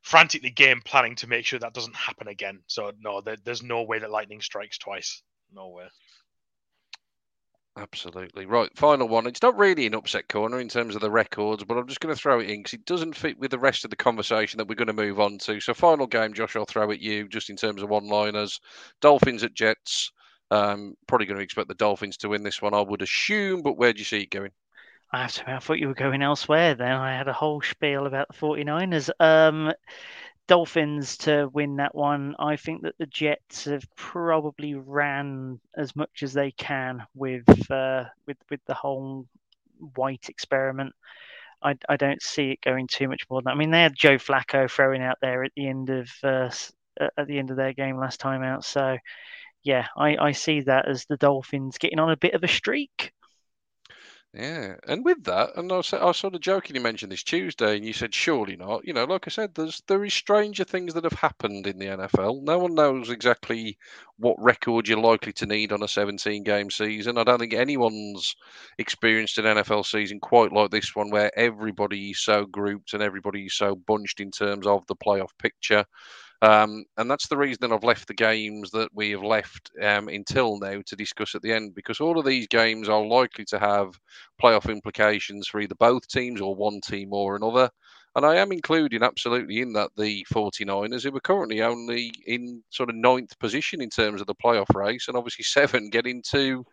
frantically 0.03 0.49
game 0.49 0.81
planning 0.83 1.17
to 1.17 1.27
make 1.27 1.45
sure 1.45 1.59
that 1.59 1.75
doesn't 1.75 1.97
happen 1.97 2.29
again. 2.29 2.61
So 2.67 2.93
no, 2.99 3.21
there, 3.21 3.37
there's 3.45 3.63
no 3.63 3.83
way 3.83 3.99
that 3.99 4.11
lightning 4.11 4.41
strikes 4.41 4.79
twice. 4.79 5.23
No 5.53 5.69
way. 5.69 5.85
Absolutely. 7.81 8.45
Right, 8.45 8.77
final 8.77 9.07
one. 9.07 9.29
It's 9.29 9.43
not 9.43 9.57
really 9.57 9.87
an 9.87 9.95
upset 9.95 10.29
corner 10.29 10.59
in 10.59 10.69
terms 10.69 10.97
of 10.97 11.01
the 11.01 11.11
records, 11.13 11.63
but 11.63 11.77
I'm 11.77 11.87
just 11.87 12.01
going 12.01 12.13
to 12.13 12.21
throw 12.21 12.41
it 12.41 12.51
in 12.51 12.61
because 12.61 12.73
it 12.73 12.85
doesn't 12.85 13.15
fit 13.15 13.39
with 13.39 13.53
the 13.53 13.59
rest 13.59 13.85
of 13.85 13.91
the 13.91 13.97
conversation 13.97 14.59
that 14.59 14.67
we're 14.67 14.75
going 14.75 14.89
to 14.89 14.93
move 14.93 15.21
on 15.21 15.39
to. 15.39 15.61
So, 15.61 15.75
final 15.75 16.09
game, 16.09 16.35
Josh, 16.35 16.57
I'll 16.57 16.65
throw 16.65 16.91
at 16.91 17.01
you 17.01 17.29
just 17.29 17.51
in 17.51 17.57
terms 17.57 17.83
of 17.83 17.89
one 17.89 18.09
liners 18.09 18.61
Dolphins 19.01 19.45
at 19.45 19.55
Jets. 19.55 20.11
Um, 20.51 20.95
probably 21.07 21.27
going 21.27 21.37
to 21.39 21.45
expect 21.45 21.69
the 21.69 21.75
Dolphins 21.75 22.17
to 22.19 22.29
win 22.29 22.43
this 22.43 22.61
one, 22.61 22.75
I 22.75 22.81
would 22.81 23.03
assume, 23.03 23.63
but 23.63 23.77
where 23.77 23.93
do 23.93 24.01
you 24.01 24.05
see 24.05 24.23
it 24.23 24.31
going? 24.31 24.51
I 25.13 25.23
have 25.23 25.33
to 25.35 25.51
I 25.51 25.59
thought 25.59 25.79
you 25.79 25.89
were 25.89 25.95
going 25.95 26.23
elsewhere 26.23 26.75
then. 26.75 26.93
I 26.93 27.17
had 27.17 27.29
a 27.29 27.33
whole 27.33 27.63
spiel 27.63 28.07
about 28.07 28.29
the 28.29 28.35
49ers. 28.35 29.09
Um, 29.21 29.73
Dolphins 30.49 31.19
to 31.19 31.49
win 31.52 31.76
that 31.76 31.95
one. 31.95 32.35
I 32.38 32.57
think 32.57 32.83
that 32.83 32.97
the 32.99 33.07
Jets 33.07 33.67
have 33.67 33.85
probably 33.97 34.75
ran 34.75 35.61
as 35.76 35.95
much 35.95 36.23
as 36.23 36.33
they 36.33 36.50
can 36.52 37.07
with 37.14 37.71
uh, 37.71 38.05
with 38.26 38.38
with 38.50 38.61
the 38.67 38.75
whole 38.75 39.26
White 39.95 40.28
experiment. 40.28 40.95
I, 41.62 41.76
I 41.88 41.97
don't 41.97 42.23
see 42.23 42.50
it 42.50 42.61
going 42.62 42.88
too 42.88 43.09
much 43.09 43.25
more 43.31 43.40
than 43.40 43.45
that. 43.47 43.52
I 43.52 43.59
mean, 43.59 43.71
they 43.71 43.83
had 43.83 43.95
Joe 43.95 44.17
Flacco 44.17 44.71
throwing 44.71 45.02
out 45.02 45.19
there 45.21 45.45
at 45.45 45.52
the 45.57 45.69
end 45.69 45.90
of 45.90 46.09
uh, 46.25 46.50
at 47.17 47.26
the 47.26 47.38
end 47.38 47.50
of 47.50 47.57
their 47.57 47.73
game 47.73 47.99
last 47.99 48.19
time 48.21 48.43
out. 48.43 48.64
So, 48.64 48.97
yeah, 49.62 49.87
I, 49.97 50.17
I 50.17 50.33
see 50.33 50.62
that 50.62 50.88
as 50.88 51.05
the 51.07 51.17
Dolphins 51.17 51.78
getting 51.78 52.00
on 52.00 52.11
a 52.11 52.17
bit 52.17 52.35
of 52.35 52.43
a 52.43 52.49
streak. 52.49 53.12
Yeah, 54.35 54.77
and 54.87 55.05
with 55.07 55.25
that, 55.25 55.57
and 55.57 55.73
I 55.73 55.77
was, 55.79 55.93
I 55.93 56.05
was 56.05 56.19
sort 56.19 56.35
of 56.35 56.43
jokingly 56.43 56.83
mentioned 56.83 57.11
this 57.11 57.23
Tuesday, 57.23 57.77
and 57.77 57.85
you 57.87 57.93
said 57.95 58.15
surely 58.15 58.57
not. 58.57 58.85
You 58.87 58.93
know, 58.93 59.05
like 59.05 59.27
I 59.27 59.31
said, 59.31 59.55
there's 59.55 59.83
there 59.89 60.05
is 60.05 60.13
stranger 60.15 60.65
things 60.65 60.93
that 60.95 61.05
have 61.05 61.15
happened 61.15 61.67
in 61.67 61.79
the 61.79 61.89
NFL. 61.89 62.43
No 62.43 62.59
one 62.59 62.75
knows 62.75 63.09
exactly 63.11 63.79
what 64.19 64.37
record 64.39 64.87
you're 64.87 64.99
likely 65.01 65.33
to 65.35 65.47
need 65.47 65.73
on 65.73 65.83
a 65.83 65.89
17 65.89 66.43
game 66.45 66.71
season. 66.71 67.17
I 67.19 67.25
don't 67.25 67.39
think 67.39 67.55
anyone's 67.55 68.37
experienced 68.79 69.39
an 69.39 69.47
NFL 69.47 69.83
season 69.83 70.21
quite 70.21 70.53
like 70.53 70.71
this 70.71 70.95
one, 70.95 71.11
where 71.11 71.37
everybody's 71.39 72.21
so 72.21 72.45
grouped 72.45 72.93
and 72.93 73.03
everybody's 73.03 73.55
so 73.55 73.75
bunched 73.77 74.21
in 74.21 74.31
terms 74.31 74.67
of 74.67 74.87
the 74.89 74.97
playoff 74.97 75.31
picture. 75.39 75.85
Um, 76.40 76.85
and 76.97 77.11
that's 77.11 77.26
the 77.26 77.37
reason 77.37 77.73
I've 77.73 77.83
left 77.83 78.07
the 78.07 78.14
games 78.14 78.71
that 78.71 78.90
we 78.95 79.11
have 79.11 79.25
left 79.25 79.71
um, 79.83 80.09
until 80.09 80.59
now 80.61 80.80
to 80.87 80.97
discuss 80.97 81.35
at 81.35 81.42
the 81.42 81.52
end, 81.52 81.75
because 81.75 82.00
all 82.00 82.18
of 82.18 82.25
these 82.25 82.47
games 82.47 82.88
are 82.88 83.04
likely 83.04 83.45
to 83.47 83.59
have 83.59 83.99
playoff 84.40 84.71
implications 84.71 85.49
for 85.49 85.61
either 85.61 85.75
both 85.75 86.07
teams 86.07 86.40
or 86.40 86.54
one 86.54 86.80
team 86.80 87.12
or 87.12 87.35
another. 87.35 87.68
And 88.14 88.25
I 88.25 88.37
am 88.37 88.52
including 88.52 89.02
absolutely 89.02 89.61
in 89.61 89.73
that 89.75 89.90
the 89.97 90.25
49ers, 90.33 91.02
who 91.02 91.14
are 91.16 91.21
currently 91.21 91.61
only 91.62 92.12
in 92.26 92.62
sort 92.71 92.88
of 92.88 92.97
ninth 92.97 93.37
position 93.38 93.80
in 93.80 93.90
terms 93.90 94.21
of 94.21 94.26
the 94.28 94.35
playoff 94.35 94.75
race, 94.75 95.09
and 95.09 95.16
obviously 95.16 95.42
seven 95.45 95.90
get 95.90 96.07
into 96.07 96.64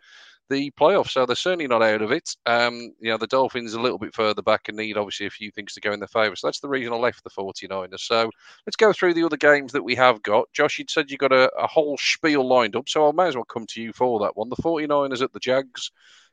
the 0.48 0.70
playoffs. 0.72 1.10
So 1.10 1.26
they're 1.26 1.36
certainly 1.36 1.66
not 1.66 1.82
out 1.82 2.02
of 2.02 2.12
it. 2.12 2.36
Um, 2.46 2.92
you 3.00 3.10
know, 3.10 3.18
the 3.18 3.26
Dolphins 3.26 3.74
a 3.74 3.80
little 3.80 3.98
bit 3.98 4.14
further 4.14 4.42
back 4.42 4.68
and 4.68 4.76
need 4.76 4.96
obviously 4.96 5.26
a 5.26 5.30
few 5.30 5.50
things 5.50 5.74
to 5.74 5.80
go 5.80 5.92
in 5.92 6.00
their 6.00 6.08
favour. 6.08 6.36
So 6.36 6.46
that's 6.46 6.60
the 6.60 6.68
reason 6.68 6.92
I 6.92 6.96
left 6.96 7.24
the 7.24 7.30
49ers. 7.30 8.00
So 8.00 8.30
let's 8.66 8.76
go 8.76 8.92
through 8.92 9.14
the 9.14 9.24
other 9.24 9.36
games 9.36 9.72
that 9.72 9.84
we 9.84 9.94
have 9.94 10.22
got. 10.22 10.52
Josh, 10.52 10.78
you'd 10.78 10.90
said 10.90 11.10
you 11.10 11.18
got 11.18 11.32
a, 11.32 11.50
a 11.56 11.66
whole 11.66 11.96
spiel 11.98 12.46
lined 12.46 12.76
up, 12.76 12.88
so 12.88 13.08
I 13.08 13.12
may 13.12 13.28
as 13.28 13.34
well 13.34 13.44
come 13.44 13.66
to 13.66 13.82
you 13.82 13.92
for 13.92 14.20
that 14.20 14.36
one. 14.36 14.48
The 14.48 14.56
49ers 14.56 15.22
at 15.22 15.32
the 15.32 15.40
Jags. 15.40 15.90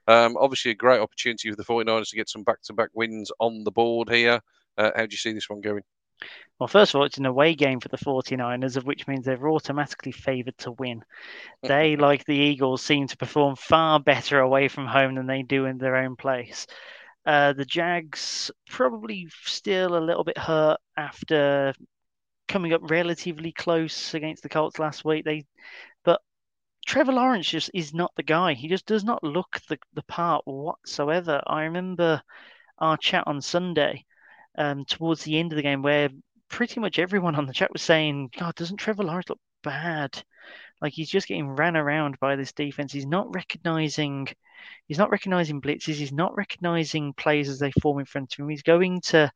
Um, 0.07 0.35
obviously, 0.37 0.71
a 0.71 0.75
great 0.75 0.99
opportunity 0.99 1.49
for 1.49 1.55
the 1.55 1.63
49ers 1.63 2.09
to 2.09 2.15
get 2.15 2.29
some 2.29 2.43
back 2.43 2.61
to 2.63 2.73
back 2.73 2.89
wins 2.93 3.31
on 3.39 3.63
the 3.63 3.71
board 3.71 4.09
here. 4.09 4.41
Uh, 4.77 4.91
how 4.95 5.05
do 5.05 5.13
you 5.13 5.17
see 5.17 5.33
this 5.33 5.49
one 5.49 5.61
going? 5.61 5.83
Well, 6.59 6.67
first 6.67 6.93
of 6.93 6.99
all, 6.99 7.05
it's 7.05 7.17
an 7.17 7.25
away 7.25 7.55
game 7.55 7.79
for 7.79 7.89
the 7.89 7.97
49ers, 7.97 8.77
of 8.77 8.85
which 8.85 9.07
means 9.07 9.25
they're 9.25 9.49
automatically 9.49 10.11
favoured 10.11 10.57
to 10.59 10.71
win. 10.71 11.03
They, 11.61 11.95
like 11.95 12.25
the 12.25 12.37
Eagles, 12.37 12.81
seem 12.81 13.07
to 13.07 13.17
perform 13.17 13.55
far 13.55 13.99
better 13.99 14.39
away 14.39 14.67
from 14.67 14.85
home 14.85 15.15
than 15.15 15.27
they 15.27 15.43
do 15.43 15.65
in 15.65 15.77
their 15.77 15.95
own 15.95 16.15
place. 16.15 16.67
Uh, 17.25 17.53
the 17.53 17.65
Jags 17.65 18.51
probably 18.69 19.27
still 19.43 19.97
a 19.97 20.03
little 20.05 20.23
bit 20.23 20.37
hurt 20.37 20.79
after 20.97 21.73
coming 22.47 22.73
up 22.73 22.81
relatively 22.89 23.51
close 23.51 24.13
against 24.13 24.43
the 24.43 24.49
Colts 24.49 24.77
last 24.77 25.05
week. 25.05 25.23
They, 25.23 25.45
but 26.03 26.21
Trevor 26.85 27.13
Lawrence 27.13 27.49
just 27.49 27.71
is 27.73 27.93
not 27.93 28.11
the 28.15 28.23
guy. 28.23 28.53
He 28.53 28.67
just 28.67 28.85
does 28.85 29.03
not 29.03 29.23
look 29.23 29.59
the 29.69 29.79
the 29.93 30.03
part 30.03 30.43
whatsoever. 30.45 31.41
I 31.47 31.63
remember 31.63 32.21
our 32.77 32.97
chat 32.97 33.23
on 33.25 33.41
Sunday 33.41 34.05
um, 34.57 34.85
towards 34.85 35.23
the 35.23 35.37
end 35.37 35.51
of 35.51 35.55
the 35.55 35.63
game 35.63 35.81
where 35.81 36.09
pretty 36.49 36.79
much 36.79 36.99
everyone 36.99 37.35
on 37.35 37.47
the 37.47 37.53
chat 37.53 37.73
was 37.73 37.81
saying, 37.81 38.29
God, 38.37 38.55
doesn't 38.55 38.77
Trevor 38.77 39.03
Lawrence 39.03 39.29
look 39.29 39.39
bad? 39.63 40.23
Like 40.81 40.93
he's 40.93 41.09
just 41.09 41.27
getting 41.27 41.49
ran 41.49 41.77
around 41.77 42.19
by 42.19 42.35
this 42.35 42.51
defense. 42.51 42.91
He's 42.91 43.05
not 43.05 43.33
recognizing 43.33 44.27
he's 44.87 44.97
not 44.97 45.11
recognizing 45.11 45.61
blitzes, 45.61 45.95
he's 45.95 46.11
not 46.11 46.35
recognizing 46.35 47.13
plays 47.13 47.49
as 47.49 47.59
they 47.59 47.71
form 47.81 47.99
in 47.99 48.05
front 48.05 48.33
of 48.33 48.39
him. 48.39 48.49
He's 48.49 48.63
going 48.63 49.01
to 49.01 49.31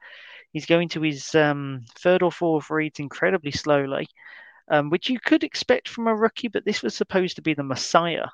he's 0.52 0.66
going 0.66 0.90
to 0.90 1.02
his 1.02 1.34
um, 1.36 1.86
third 2.00 2.22
or 2.22 2.32
fourth 2.32 2.70
reads 2.70 3.00
incredibly 3.00 3.52
slowly. 3.52 4.08
Um, 4.70 4.90
which 4.90 5.10
you 5.10 5.18
could 5.18 5.46
expect 5.46 5.88
from 5.88 6.08
a 6.08 6.16
rookie, 6.16 6.50
but 6.50 6.66
this 6.66 6.84
was 6.84 6.94
supposed 6.94 7.38
to 7.38 7.42
be 7.42 7.54
the 7.54 7.64
messiah. 7.64 8.26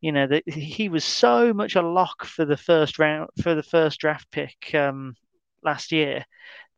You 0.00 0.10
know 0.10 0.26
that 0.26 0.48
he 0.48 0.88
was 0.88 1.04
so 1.04 1.54
much 1.54 1.76
a 1.76 1.82
lock 1.82 2.24
for 2.24 2.44
the 2.44 2.56
first 2.56 2.98
round 2.98 3.30
for 3.40 3.54
the 3.54 3.62
first 3.62 4.00
draft 4.00 4.28
pick 4.32 4.74
um, 4.74 5.14
last 5.62 5.92
year 5.92 6.24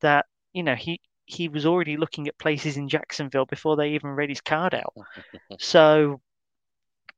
that 0.00 0.26
you 0.52 0.62
know 0.62 0.74
he 0.74 1.00
he 1.24 1.48
was 1.48 1.66
already 1.66 1.96
looking 1.96 2.26
at 2.28 2.38
places 2.38 2.76
in 2.76 2.88
Jacksonville 2.88 3.46
before 3.46 3.76
they 3.76 3.90
even 3.90 4.10
read 4.10 4.30
his 4.30 4.40
card 4.40 4.74
out. 4.74 4.94
so 5.58 6.20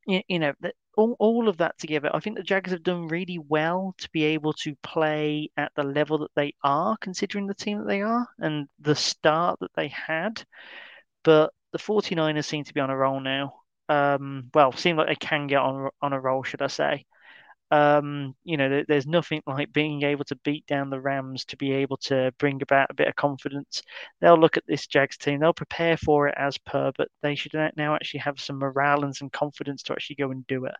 you, 0.06 0.22
you 0.28 0.38
know 0.38 0.52
all, 0.96 1.16
all 1.18 1.48
of 1.48 1.56
that 1.58 1.78
together, 1.78 2.10
I 2.12 2.20
think 2.20 2.36
the 2.36 2.42
Jags 2.42 2.70
have 2.72 2.82
done 2.82 3.08
really 3.08 3.38
well 3.38 3.94
to 3.98 4.08
be 4.10 4.24
able 4.24 4.52
to 4.54 4.74
play 4.82 5.50
at 5.56 5.72
the 5.74 5.82
level 5.82 6.18
that 6.18 6.34
they 6.34 6.54
are, 6.62 6.96
considering 7.00 7.46
the 7.46 7.54
team 7.54 7.78
that 7.78 7.86
they 7.86 8.02
are 8.02 8.28
and 8.38 8.68
the 8.78 8.94
start 8.94 9.58
that 9.60 9.70
they 9.74 9.88
had. 9.88 10.44
But 11.22 11.52
the 11.72 11.78
49ers 11.78 12.44
seem 12.44 12.64
to 12.64 12.74
be 12.74 12.80
on 12.80 12.90
a 12.90 12.96
roll 12.96 13.20
now. 13.20 13.54
Um, 13.88 14.50
well, 14.54 14.72
seem 14.72 14.96
like 14.96 15.08
they 15.08 15.16
can 15.16 15.46
get 15.46 15.58
on 15.58 15.90
on 16.00 16.12
a 16.12 16.20
roll, 16.20 16.42
should 16.42 16.62
I 16.62 16.68
say? 16.68 17.06
Um, 17.70 18.34
you 18.44 18.56
know, 18.56 18.82
there's 18.88 19.06
nothing 19.06 19.42
like 19.46 19.72
being 19.72 20.02
able 20.02 20.24
to 20.24 20.36
beat 20.44 20.66
down 20.66 20.90
the 20.90 21.00
Rams 21.00 21.44
to 21.46 21.56
be 21.56 21.72
able 21.72 21.96
to 21.98 22.32
bring 22.38 22.62
about 22.62 22.90
a 22.90 22.94
bit 22.94 23.08
of 23.08 23.16
confidence. 23.16 23.82
They'll 24.20 24.38
look 24.38 24.56
at 24.56 24.66
this 24.66 24.86
Jags 24.86 25.16
team, 25.16 25.40
they'll 25.40 25.52
prepare 25.52 25.96
for 25.96 26.28
it 26.28 26.34
as 26.36 26.58
per, 26.58 26.92
but 26.96 27.08
they 27.22 27.34
should 27.36 27.54
now 27.76 27.94
actually 27.94 28.20
have 28.20 28.40
some 28.40 28.58
morale 28.58 29.04
and 29.04 29.14
some 29.14 29.30
confidence 29.30 29.82
to 29.84 29.92
actually 29.92 30.16
go 30.16 30.30
and 30.32 30.46
do 30.46 30.64
it. 30.66 30.74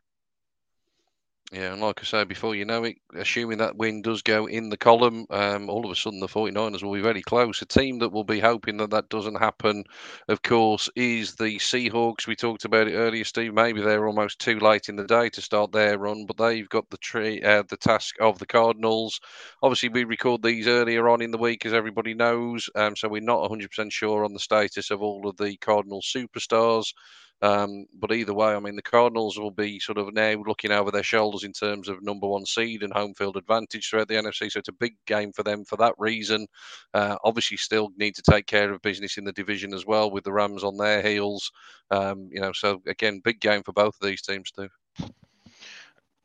Yeah, 1.53 1.73
and 1.73 1.83
like 1.83 1.99
I 2.01 2.05
said 2.05 2.29
before, 2.29 2.55
you 2.55 2.65
know 2.65 2.85
it, 2.85 2.99
assuming 3.13 3.59
that 3.59 3.75
win 3.77 4.03
does 4.03 4.23
go 4.23 4.47
in 4.47 4.69
the 4.69 4.77
column, 4.77 5.27
um, 5.31 5.69
all 5.69 5.85
of 5.85 5.91
a 5.91 5.97
sudden 5.97 6.21
the 6.21 6.29
49ers 6.29 6.85
will 6.85 6.93
be 6.95 7.01
very 7.01 7.23
close. 7.23 7.61
A 7.61 7.67
team 7.67 7.99
that 7.99 8.11
will 8.13 8.23
be 8.23 8.39
hoping 8.39 8.77
that 8.77 8.91
that 8.91 9.09
doesn't 9.09 9.35
happen, 9.35 9.83
of 10.29 10.43
course, 10.43 10.89
is 10.95 11.35
the 11.35 11.59
Seahawks. 11.59 12.29
We 12.29 12.37
talked 12.37 12.65
about 12.65 12.87
it 12.87 12.95
earlier, 12.95 13.25
Steve. 13.25 13.53
Maybe 13.53 13.81
they're 13.81 14.07
almost 14.07 14.39
too 14.39 14.61
late 14.61 14.89
in 14.89 14.95
the 14.95 15.05
day 15.07 15.29
to 15.31 15.43
start 15.43 15.73
their 15.73 15.99
run, 15.99 16.25
but 16.25 16.37
they've 16.37 16.69
got 16.69 16.89
the 16.89 16.99
tree, 16.99 17.43
uh, 17.43 17.65
the 17.69 17.77
task 17.77 18.15
of 18.21 18.39
the 18.39 18.47
Cardinals. 18.47 19.21
Obviously, 19.61 19.89
we 19.89 20.05
record 20.05 20.43
these 20.45 20.69
earlier 20.69 21.09
on 21.09 21.21
in 21.21 21.33
the 21.33 21.39
week, 21.39 21.67
as 21.67 21.73
everybody 21.73 22.15
knows, 22.15 22.71
um, 22.77 22.95
so 22.95 23.09
we're 23.09 23.21
not 23.23 23.43
100% 23.43 23.93
sure 23.93 24.25
on 24.25 24.35
the 24.35 24.39
status 24.39 24.93
of 24.93 25.03
all 25.03 25.29
of 25.29 25.37
the 25.37 25.57
Cardinal 25.57 26.01
superstars. 26.01 26.93
Um, 27.43 27.87
but 27.95 28.13
either 28.13 28.35
way, 28.35 28.55
I 28.55 28.61
mean, 28.61 28.77
the 28.77 28.83
Cardinals 28.83 29.39
will 29.39 29.51
be 29.51 29.79
sort 29.81 29.99
of 29.99 30.13
now 30.13 30.43
looking 30.47 30.71
over 30.71 30.91
their 30.91 31.03
shoulders 31.03 31.45
in 31.45 31.53
terms 31.53 31.89
of 31.89 32.03
number 32.03 32.27
one 32.27 32.45
seed 32.45 32.83
and 32.83 32.93
home 32.93 33.15
field 33.15 33.37
advantage 33.37 33.89
throughout 33.89 34.09
the 34.09 34.15
NFC. 34.15 34.51
So 34.51 34.59
it's 34.59 34.69
a 34.69 34.73
big 34.73 34.95
game 35.07 35.33
for 35.33 35.43
them 35.43 35.65
for 35.65 35.77
that 35.77 35.95
reason. 35.99 36.47
Uh, 36.93 37.17
obviously, 37.25 37.57
still 37.57 37.91
need 37.97 38.15
to 38.17 38.23
take 38.23 38.47
care 38.47 38.73
of 38.73 38.83
business 38.83 39.17
in 39.17 39.25
the 39.25 39.33
division 39.33 39.73
as 39.73 39.87
well 39.87 40.11
with 40.11 40.25
the 40.25 40.33
Rams 40.33 40.65
on 40.65 40.77
their 40.77 41.03
heels. 41.03 41.51
Um, 41.91 42.29
you 42.31 42.41
know, 42.41 42.53
so 42.53 42.83
again, 42.87 43.21
big 43.23 43.41
game 43.41 43.63
for 43.63 43.73
both 43.73 43.97
of 44.01 44.07
these 44.07 44.23
teams 44.23 44.51
too. 44.51 44.69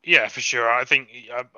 Yeah, 0.06 0.28
for 0.28 0.40
sure. 0.40 0.70
I 0.70 0.84
think 0.84 1.08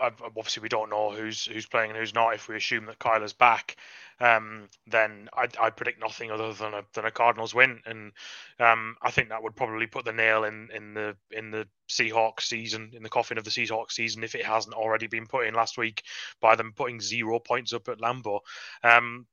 obviously 0.00 0.62
we 0.62 0.70
don't 0.70 0.88
know 0.88 1.10
who's 1.10 1.44
who's 1.44 1.66
playing 1.66 1.90
and 1.90 1.98
who's 1.98 2.14
not. 2.14 2.34
If 2.34 2.48
we 2.48 2.56
assume 2.56 2.86
that 2.86 2.98
Kyler's 2.98 3.34
back, 3.34 3.76
um, 4.20 4.70
then 4.86 5.28
I'd, 5.36 5.54
I'd, 5.58 5.76
predict 5.76 6.00
nothing 6.00 6.30
other 6.30 6.54
than 6.54 6.72
a 6.72 6.82
than 6.94 7.04
a 7.04 7.10
Cardinals 7.10 7.54
win, 7.54 7.82
and 7.84 8.12
um, 8.58 8.96
I 9.02 9.10
think 9.10 9.28
that 9.28 9.42
would 9.42 9.54
probably 9.54 9.86
put 9.86 10.06
the 10.06 10.12
nail 10.12 10.44
in 10.44 10.70
in 10.74 10.94
the 10.94 11.14
in 11.30 11.50
the 11.50 11.68
Seahawks 11.90 12.44
season 12.44 12.92
in 12.94 13.02
the 13.02 13.10
coffin 13.10 13.36
of 13.36 13.44
the 13.44 13.50
Seahawks 13.50 13.92
season 13.92 14.24
if 14.24 14.34
it 14.34 14.46
hasn't 14.46 14.74
already 14.74 15.08
been 15.08 15.26
put 15.26 15.46
in 15.46 15.52
last 15.52 15.76
week 15.76 16.02
by 16.40 16.56
them 16.56 16.72
putting 16.74 17.02
zero 17.02 17.38
points 17.40 17.74
up 17.74 17.86
at 17.88 17.98
Lambeau. 17.98 18.40
Um, 18.82 19.26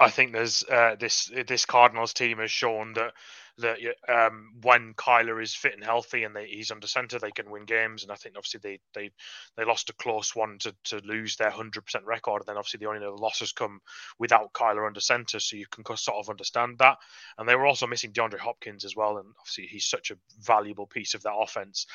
I 0.00 0.10
think 0.10 0.32
there's 0.32 0.64
uh, 0.64 0.96
this 0.98 1.30
this 1.46 1.66
Cardinals 1.66 2.14
team 2.14 2.38
has 2.38 2.50
shown 2.50 2.94
that 2.94 3.12
that 3.58 3.78
um, 4.08 4.50
when 4.62 4.94
Kyler 4.94 5.40
is 5.40 5.54
fit 5.54 5.74
and 5.74 5.84
healthy 5.84 6.24
and 6.24 6.34
they, 6.34 6.46
he's 6.46 6.72
under 6.72 6.88
center, 6.88 7.18
they 7.20 7.30
can 7.30 7.50
win 7.50 7.64
games. 7.64 8.02
And 8.02 8.10
I 8.10 8.16
think 8.16 8.34
obviously 8.36 8.60
they 8.62 8.80
they 8.94 9.10
they 9.56 9.64
lost 9.64 9.90
a 9.90 9.94
close 9.94 10.34
one 10.34 10.58
to, 10.60 10.74
to 10.84 11.00
lose 11.04 11.36
their 11.36 11.50
hundred 11.50 11.84
percent 11.84 12.04
record. 12.04 12.42
And 12.42 12.48
then 12.48 12.56
obviously 12.56 12.78
the 12.78 12.90
only 12.90 13.06
losses 13.06 13.52
come 13.52 13.80
without 14.18 14.52
Kyler 14.52 14.86
under 14.86 15.00
center, 15.00 15.38
so 15.38 15.56
you 15.56 15.66
can 15.70 15.84
sort 15.96 16.18
of 16.18 16.30
understand 16.30 16.78
that. 16.78 16.98
And 17.38 17.48
they 17.48 17.54
were 17.54 17.66
also 17.66 17.86
missing 17.86 18.12
DeAndre 18.12 18.40
Hopkins 18.40 18.84
as 18.84 18.96
well, 18.96 19.18
and 19.18 19.28
obviously 19.38 19.66
he's 19.66 19.86
such 19.86 20.10
a 20.10 20.18
valuable 20.40 20.86
piece 20.86 21.14
of 21.14 21.22
that 21.22 21.36
offense 21.38 21.86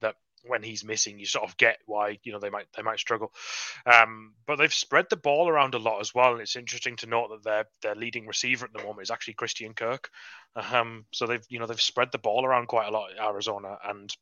that 0.00 0.14
when 0.44 0.62
he's 0.62 0.84
missing, 0.84 1.18
you 1.18 1.26
sort 1.26 1.48
of 1.48 1.56
get 1.56 1.78
why 1.86 2.18
you 2.22 2.32
know 2.32 2.38
they 2.38 2.50
might 2.50 2.66
they 2.76 2.82
might 2.82 2.98
struggle. 2.98 3.32
Um, 3.86 4.34
but 4.46 4.56
they've 4.56 4.72
spread 4.72 5.06
the 5.10 5.16
ball 5.16 5.48
around 5.48 5.74
a 5.74 5.78
lot 5.78 6.00
as 6.00 6.14
well, 6.14 6.32
and 6.32 6.40
it's 6.40 6.56
interesting 6.56 6.96
to 6.96 7.06
note 7.06 7.30
that 7.30 7.44
their 7.44 7.64
their 7.82 7.94
leading 7.94 8.26
receiver 8.26 8.66
at 8.66 8.72
the 8.72 8.82
moment 8.82 9.02
is 9.02 9.10
actually 9.10 9.34
Christian 9.34 9.74
Kirk. 9.74 10.10
Um, 10.56 11.04
so 11.12 11.26
they've 11.26 11.44
you 11.48 11.58
know 11.58 11.66
they've 11.66 11.80
spread 11.80 12.12
the 12.12 12.18
ball 12.18 12.44
around 12.44 12.66
quite 12.68 12.88
a 12.88 12.92
lot, 12.92 13.10
Arizona, 13.20 13.78
and 13.84 14.14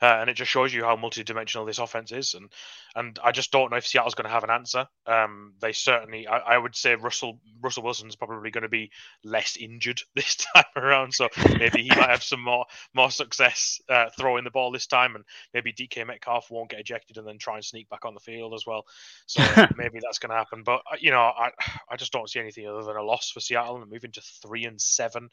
Uh, 0.00 0.18
and 0.20 0.30
it 0.30 0.34
just 0.34 0.50
shows 0.50 0.72
you 0.72 0.84
how 0.84 0.96
multi-dimensional 0.96 1.66
this 1.66 1.78
offense 1.78 2.12
is, 2.12 2.34
and 2.34 2.50
and 2.94 3.18
I 3.22 3.32
just 3.32 3.52
don't 3.52 3.70
know 3.70 3.76
if 3.76 3.86
Seattle's 3.86 4.14
going 4.14 4.24
to 4.24 4.32
have 4.32 4.44
an 4.44 4.50
answer. 4.50 4.86
Um, 5.06 5.52
they 5.60 5.72
certainly, 5.72 6.26
I, 6.26 6.38
I, 6.38 6.58
would 6.58 6.74
say 6.74 6.94
Russell 6.94 7.38
Russell 7.60 7.82
Wilson's 7.82 8.16
probably 8.16 8.50
going 8.50 8.62
to 8.62 8.68
be 8.68 8.90
less 9.22 9.56
injured 9.56 10.00
this 10.14 10.36
time 10.36 10.64
around, 10.76 11.12
so 11.12 11.28
maybe 11.58 11.82
he 11.82 11.90
might 11.90 12.10
have 12.10 12.22
some 12.22 12.42
more 12.42 12.64
more 12.94 13.10
success 13.10 13.80
uh, 13.88 14.06
throwing 14.18 14.44
the 14.44 14.50
ball 14.50 14.70
this 14.70 14.86
time, 14.86 15.16
and 15.16 15.24
maybe 15.52 15.72
DK 15.72 16.06
Metcalf 16.06 16.50
won't 16.50 16.70
get 16.70 16.80
ejected 16.80 17.18
and 17.18 17.26
then 17.26 17.38
try 17.38 17.56
and 17.56 17.64
sneak 17.64 17.88
back 17.88 18.04
on 18.04 18.14
the 18.14 18.20
field 18.20 18.54
as 18.54 18.64
well. 18.66 18.84
So 19.26 19.42
maybe 19.76 19.98
that's 20.00 20.18
going 20.18 20.30
to 20.30 20.36
happen. 20.36 20.62
But 20.64 20.82
uh, 20.90 20.96
you 20.98 21.10
know, 21.10 21.20
I 21.20 21.50
I 21.90 21.96
just 21.96 22.12
don't 22.12 22.30
see 22.30 22.40
anything 22.40 22.66
other 22.66 22.84
than 22.84 22.96
a 22.96 23.02
loss 23.02 23.30
for 23.30 23.40
Seattle 23.40 23.82
and 23.82 23.90
moving 23.90 24.12
to 24.12 24.22
three 24.42 24.64
and 24.64 24.80
seven. 24.80 25.28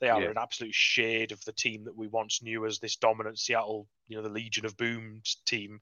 They 0.00 0.08
are 0.08 0.22
yeah. 0.22 0.30
an 0.30 0.38
absolute 0.38 0.74
shade 0.74 1.32
of 1.32 1.44
the 1.44 1.52
team 1.52 1.84
that 1.84 1.96
we 1.96 2.08
once 2.08 2.42
knew 2.42 2.66
as 2.66 2.78
this 2.78 2.96
dominant 2.96 3.38
Seattle, 3.38 3.75
you 4.08 4.16
know, 4.16 4.22
the 4.22 4.28
Legion 4.28 4.66
of 4.66 4.76
Boom 4.76 5.22
team. 5.46 5.80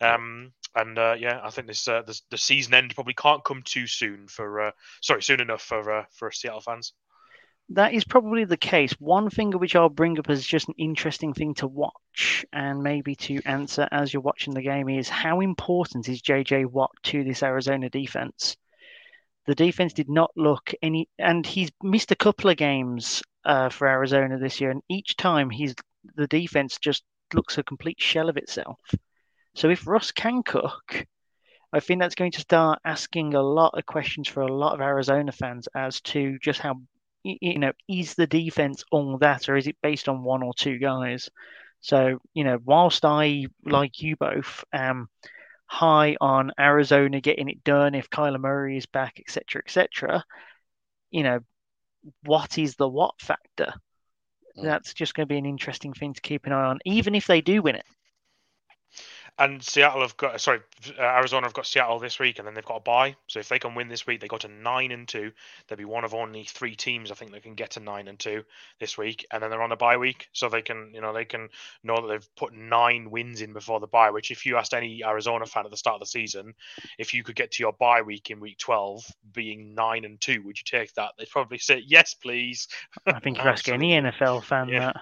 Um, 0.00 0.52
and 0.74 0.98
uh, 0.98 1.16
yeah, 1.18 1.40
I 1.42 1.50
think 1.50 1.66
this 1.66 1.86
uh, 1.86 2.02
the, 2.02 2.20
the, 2.30 2.38
season 2.38 2.74
end 2.74 2.94
probably 2.94 3.14
can't 3.14 3.44
come 3.44 3.62
too 3.64 3.86
soon 3.86 4.26
for 4.28 4.60
uh, 4.60 4.70
sorry, 5.02 5.22
soon 5.22 5.40
enough 5.40 5.62
for 5.62 5.92
uh, 5.92 6.04
for 6.12 6.30
Seattle 6.30 6.60
fans. 6.60 6.92
That 7.70 7.94
is 7.94 8.04
probably 8.04 8.44
the 8.44 8.58
case. 8.58 8.92
One 9.00 9.30
thing 9.30 9.52
which 9.52 9.74
I'll 9.74 9.88
bring 9.88 10.18
up 10.18 10.28
as 10.28 10.44
just 10.44 10.68
an 10.68 10.74
interesting 10.76 11.32
thing 11.32 11.54
to 11.54 11.66
watch 11.66 12.44
and 12.52 12.82
maybe 12.82 13.14
to 13.16 13.40
answer 13.46 13.88
as 13.90 14.12
you're 14.12 14.20
watching 14.20 14.52
the 14.52 14.62
game 14.62 14.88
is 14.90 15.08
how 15.08 15.40
important 15.40 16.08
is 16.08 16.20
JJ 16.20 16.66
Watt 16.66 16.90
to 17.04 17.24
this 17.24 17.42
Arizona 17.42 17.88
defense? 17.88 18.56
The 19.46 19.54
defense 19.54 19.94
did 19.94 20.10
not 20.10 20.30
look 20.36 20.72
any, 20.82 21.08
and 21.18 21.44
he's 21.44 21.70
missed 21.82 22.10
a 22.10 22.16
couple 22.16 22.50
of 22.50 22.56
games 22.56 23.22
uh, 23.44 23.70
for 23.70 23.86
Arizona 23.88 24.38
this 24.38 24.60
year, 24.60 24.70
and 24.70 24.82
each 24.88 25.16
time 25.16 25.48
he's 25.50 25.74
the 26.16 26.26
defense 26.26 26.78
just 26.78 27.02
looks 27.34 27.58
a 27.58 27.62
complete 27.62 28.00
shell 28.00 28.28
of 28.28 28.36
itself. 28.36 28.78
So 29.54 29.70
if 29.70 29.86
Russ 29.86 30.12
can 30.12 30.42
cook, 30.42 31.06
I 31.72 31.80
think 31.80 32.00
that's 32.00 32.14
going 32.14 32.32
to 32.32 32.40
start 32.40 32.80
asking 32.84 33.34
a 33.34 33.42
lot 33.42 33.76
of 33.76 33.86
questions 33.86 34.28
for 34.28 34.42
a 34.42 34.52
lot 34.52 34.74
of 34.74 34.80
Arizona 34.80 35.32
fans 35.32 35.68
as 35.74 36.00
to 36.02 36.38
just 36.40 36.60
how 36.60 36.76
you 37.24 37.58
know 37.58 37.72
is 37.88 38.14
the 38.14 38.26
defense 38.26 38.84
all 38.92 39.18
that, 39.18 39.48
or 39.48 39.56
is 39.56 39.66
it 39.66 39.76
based 39.82 40.08
on 40.08 40.22
one 40.22 40.42
or 40.42 40.54
two 40.54 40.78
guys? 40.78 41.28
So 41.80 42.18
you 42.32 42.44
know, 42.44 42.58
whilst 42.64 43.04
I 43.04 43.46
like 43.64 44.00
you 44.00 44.16
both, 44.16 44.64
high 45.66 46.16
on 46.20 46.52
Arizona 46.58 47.20
getting 47.20 47.48
it 47.48 47.64
done 47.64 47.94
if 47.94 48.10
Kyler 48.10 48.40
Murray 48.40 48.76
is 48.76 48.86
back, 48.86 49.18
etc., 49.18 49.62
etc. 49.64 50.24
You 51.10 51.22
know, 51.24 51.40
what 52.24 52.58
is 52.58 52.76
the 52.76 52.88
what 52.88 53.20
factor? 53.20 53.72
That's 54.56 54.94
just 54.94 55.14
going 55.14 55.26
to 55.26 55.32
be 55.32 55.38
an 55.38 55.46
interesting 55.46 55.92
thing 55.92 56.14
to 56.14 56.20
keep 56.20 56.46
an 56.46 56.52
eye 56.52 56.64
on, 56.64 56.78
even 56.84 57.14
if 57.14 57.26
they 57.26 57.40
do 57.40 57.62
win 57.62 57.76
it. 57.76 57.86
And 59.36 59.60
Seattle 59.64 60.02
have 60.02 60.16
got 60.16 60.40
sorry, 60.40 60.60
Arizona 60.96 61.46
have 61.46 61.54
got 61.54 61.66
Seattle 61.66 61.98
this 61.98 62.20
week, 62.20 62.38
and 62.38 62.46
then 62.46 62.54
they've 62.54 62.64
got 62.64 62.76
a 62.76 62.80
bye. 62.80 63.16
So 63.26 63.40
if 63.40 63.48
they 63.48 63.58
can 63.58 63.74
win 63.74 63.88
this 63.88 64.06
week, 64.06 64.20
they 64.20 64.28
go 64.28 64.38
to 64.38 64.46
nine 64.46 64.92
and 64.92 65.08
two. 65.08 65.32
They'll 65.66 65.76
be 65.76 65.84
one 65.84 66.04
of 66.04 66.14
only 66.14 66.44
three 66.44 66.76
teams 66.76 67.10
I 67.10 67.14
think 67.14 67.32
that 67.32 67.42
can 67.42 67.54
get 67.54 67.72
to 67.72 67.80
nine 67.80 68.06
and 68.06 68.16
two 68.16 68.44
this 68.78 68.96
week, 68.96 69.26
and 69.32 69.42
then 69.42 69.50
they're 69.50 69.62
on 69.62 69.72
a 69.72 69.76
bye 69.76 69.96
week, 69.96 70.28
so 70.32 70.48
they 70.48 70.62
can 70.62 70.92
you 70.94 71.00
know 71.00 71.12
they 71.12 71.24
can 71.24 71.48
know 71.82 72.00
that 72.00 72.06
they've 72.06 72.34
put 72.36 72.54
nine 72.54 73.10
wins 73.10 73.40
in 73.40 73.52
before 73.52 73.80
the 73.80 73.88
bye. 73.88 74.10
Which 74.10 74.30
if 74.30 74.46
you 74.46 74.56
asked 74.56 74.72
any 74.72 75.02
Arizona 75.02 75.46
fan 75.46 75.64
at 75.64 75.72
the 75.72 75.76
start 75.76 75.94
of 75.94 76.00
the 76.00 76.06
season, 76.06 76.54
if 76.98 77.12
you 77.12 77.24
could 77.24 77.34
get 77.34 77.50
to 77.52 77.62
your 77.64 77.72
bye 77.72 78.02
week 78.02 78.30
in 78.30 78.38
week 78.38 78.58
twelve 78.58 79.04
being 79.32 79.74
nine 79.74 80.04
and 80.04 80.20
two, 80.20 80.42
would 80.42 80.58
you 80.58 80.64
take 80.64 80.94
that? 80.94 81.10
They'd 81.18 81.28
probably 81.28 81.58
say 81.58 81.82
yes, 81.84 82.14
please. 82.14 82.68
I 83.04 83.18
think 83.18 83.38
you 83.38 83.44
ask 83.50 83.68
any 83.68 83.90
NFL 83.92 84.44
fan 84.44 84.68
yeah. 84.68 84.92
that. 84.92 85.00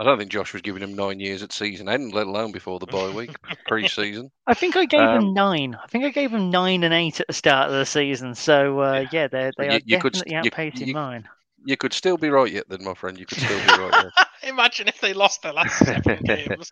I 0.00 0.04
don't 0.04 0.18
think 0.18 0.30
Josh 0.30 0.52
was 0.52 0.62
giving 0.62 0.82
him 0.82 0.94
nine 0.94 1.18
years 1.18 1.42
at 1.42 1.52
season 1.52 1.88
end, 1.88 2.12
let 2.12 2.26
alone 2.26 2.52
before 2.52 2.78
the 2.78 2.86
bye 2.86 3.10
week, 3.14 3.34
pre-season. 3.66 4.30
I 4.46 4.54
think 4.54 4.76
I 4.76 4.84
gave 4.84 5.00
um, 5.00 5.18
him 5.18 5.34
nine. 5.34 5.74
I 5.82 5.86
think 5.88 6.04
I 6.04 6.10
gave 6.10 6.32
him 6.32 6.50
nine 6.50 6.84
and 6.84 6.94
eight 6.94 7.20
at 7.20 7.26
the 7.26 7.32
start 7.32 7.68
of 7.68 7.74
the 7.74 7.86
season. 7.86 8.34
So 8.34 8.80
uh, 8.80 9.06
yeah, 9.10 9.26
they're, 9.26 9.52
they 9.58 9.66
you, 9.66 9.70
are 9.70 9.80
you 9.84 9.96
definitely 9.96 10.32
could, 10.32 10.52
outpacing 10.52 10.86
you, 10.86 10.94
mine. 10.94 11.28
You 11.64 11.76
could 11.76 11.92
still 11.92 12.16
be 12.16 12.30
right 12.30 12.50
yet, 12.50 12.68
then, 12.68 12.84
my 12.84 12.94
friend. 12.94 13.18
You 13.18 13.26
could 13.26 13.38
still 13.38 13.58
be 13.58 13.82
right 13.82 14.04
yet. 14.04 14.26
Imagine 14.44 14.88
if 14.88 15.00
they 15.00 15.12
lost 15.12 15.42
their 15.42 15.52
last 15.52 15.84
seven 15.84 16.20
games. 16.24 16.70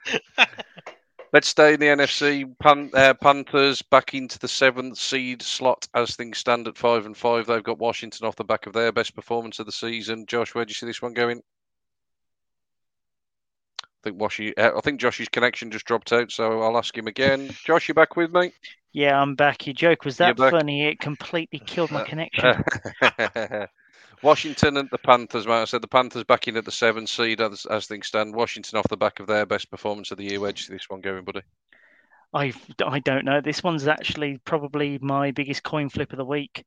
Let's 1.33 1.49
stay 1.49 1.75
in 1.75 1.81
the 1.81 1.87
NFC. 1.87 2.47
Pan, 2.61 2.91
uh, 2.95 3.13
Panthers 3.15 3.83
back 3.83 4.15
into 4.15 4.39
the 4.39 4.49
seventh 4.49 4.97
seed 4.97 5.43
slot 5.43 5.87
as 5.95 6.15
things 6.15 6.39
stand 6.39 6.69
at 6.69 6.79
five 6.79 7.05
and 7.05 7.17
five. 7.17 7.47
They've 7.47 7.63
got 7.63 7.79
Washington 7.79 8.27
off 8.27 8.37
the 8.37 8.45
back 8.45 8.67
of 8.67 8.73
their 8.73 8.93
best 8.93 9.17
performance 9.17 9.59
of 9.59 9.67
the 9.67 9.73
season. 9.73 10.25
Josh, 10.27 10.55
where 10.55 10.65
do 10.65 10.71
you 10.71 10.75
see 10.75 10.87
this 10.87 11.03
one 11.03 11.13
going? 11.13 11.43
Think 14.07 14.21
Washy, 14.21 14.57
uh, 14.57 14.77
I 14.77 14.81
think 14.81 15.01
Josh's 15.01 15.29
connection 15.29 15.71
just 15.71 15.85
dropped 15.85 16.13
out, 16.13 16.31
so 16.31 16.63
I'll 16.63 16.79
ask 16.79 16.97
him 16.97 17.09
again. 17.09 17.51
Josh, 17.65 17.89
you 17.89 17.95
back 17.95 18.17
with 18.17 18.33
me? 18.33 18.53
Yeah, 18.93 19.21
I'm 19.21 19.35
back. 19.35 19.67
Your 19.67 19.75
joke 19.75 20.05
was 20.05 20.19
that 20.19 20.39
funny; 20.39 20.87
it 20.87 21.01
completely 21.01 21.59
killed 21.59 21.91
my 21.91 22.05
connection. 22.05 22.63
Washington 24.23 24.77
and 24.77 24.89
the 24.91 24.99
Panthers, 24.99 25.47
man. 25.47 25.63
I 25.63 25.65
said 25.65 25.83
the 25.83 25.89
Panthers 25.89 26.25
back 26.25 26.49
in 26.49 26.57
at 26.57 26.65
the 26.65 26.71
seven 26.71 27.07
seed 27.07 27.41
as, 27.41 27.67
as 27.67 27.87
things 27.87 28.07
stand. 28.07 28.35
Washington 28.35 28.79
off 28.79 28.89
the 28.89 28.97
back 28.97 29.21
of 29.21 29.27
their 29.27 29.45
best 29.45 29.71
performance 29.71 30.11
of 30.11 30.19
the 30.19 30.25
year. 30.25 30.41
Where 30.41 30.53
do 30.53 30.59
you 30.59 30.65
see 30.65 30.73
this 30.73 30.89
one 30.89 31.01
going, 31.01 31.25
buddy? 31.25 31.43
I 32.33 32.53
I 32.85 33.01
don't 33.01 33.25
know. 33.25 33.41
This 33.41 33.63
one's 33.63 33.89
actually 33.89 34.39
probably 34.45 34.99
my 35.03 35.33
biggest 35.33 35.65
coin 35.65 35.89
flip 35.89 36.13
of 36.13 36.19
the 36.19 36.25
week. 36.25 36.65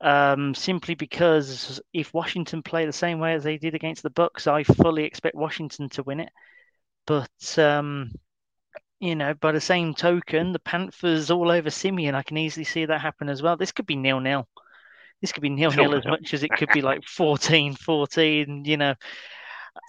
Um, 0.00 0.54
simply 0.54 0.94
because 0.94 1.80
if 1.94 2.12
Washington 2.12 2.62
play 2.62 2.84
the 2.84 2.92
same 2.92 3.20
way 3.20 3.32
as 3.34 3.42
they 3.42 3.56
did 3.56 3.74
against 3.74 4.02
the 4.02 4.10
Bucks, 4.10 4.46
I 4.46 4.64
fully 4.64 5.04
expect 5.04 5.34
Washington 5.34 5.88
to 5.90 6.02
win 6.02 6.20
it. 6.20 6.30
But 7.06 7.58
um, 7.58 8.12
you 9.00 9.14
know, 9.14 9.34
by 9.34 9.52
the 9.52 9.60
same 9.60 9.94
token, 9.94 10.52
the 10.52 10.58
Panthers 10.58 11.30
all 11.30 11.50
over 11.50 11.70
Siemian, 11.70 12.14
I 12.14 12.22
can 12.22 12.36
easily 12.38 12.64
see 12.64 12.86
that 12.86 13.00
happen 13.00 13.28
as 13.28 13.42
well. 13.42 13.56
This 13.56 13.72
could 13.72 13.86
be 13.86 13.96
nil 13.96 14.20
nil. 14.20 14.48
This 15.20 15.32
could 15.32 15.42
be 15.42 15.50
nil 15.50 15.72
nil 15.72 15.94
as 15.94 16.06
much 16.06 16.34
as 16.34 16.42
it 16.42 16.50
could 16.50 16.70
be 16.72 16.82
like 16.82 17.04
14 17.06 17.74
14. 17.74 18.64
You 18.64 18.76
know, 18.76 18.94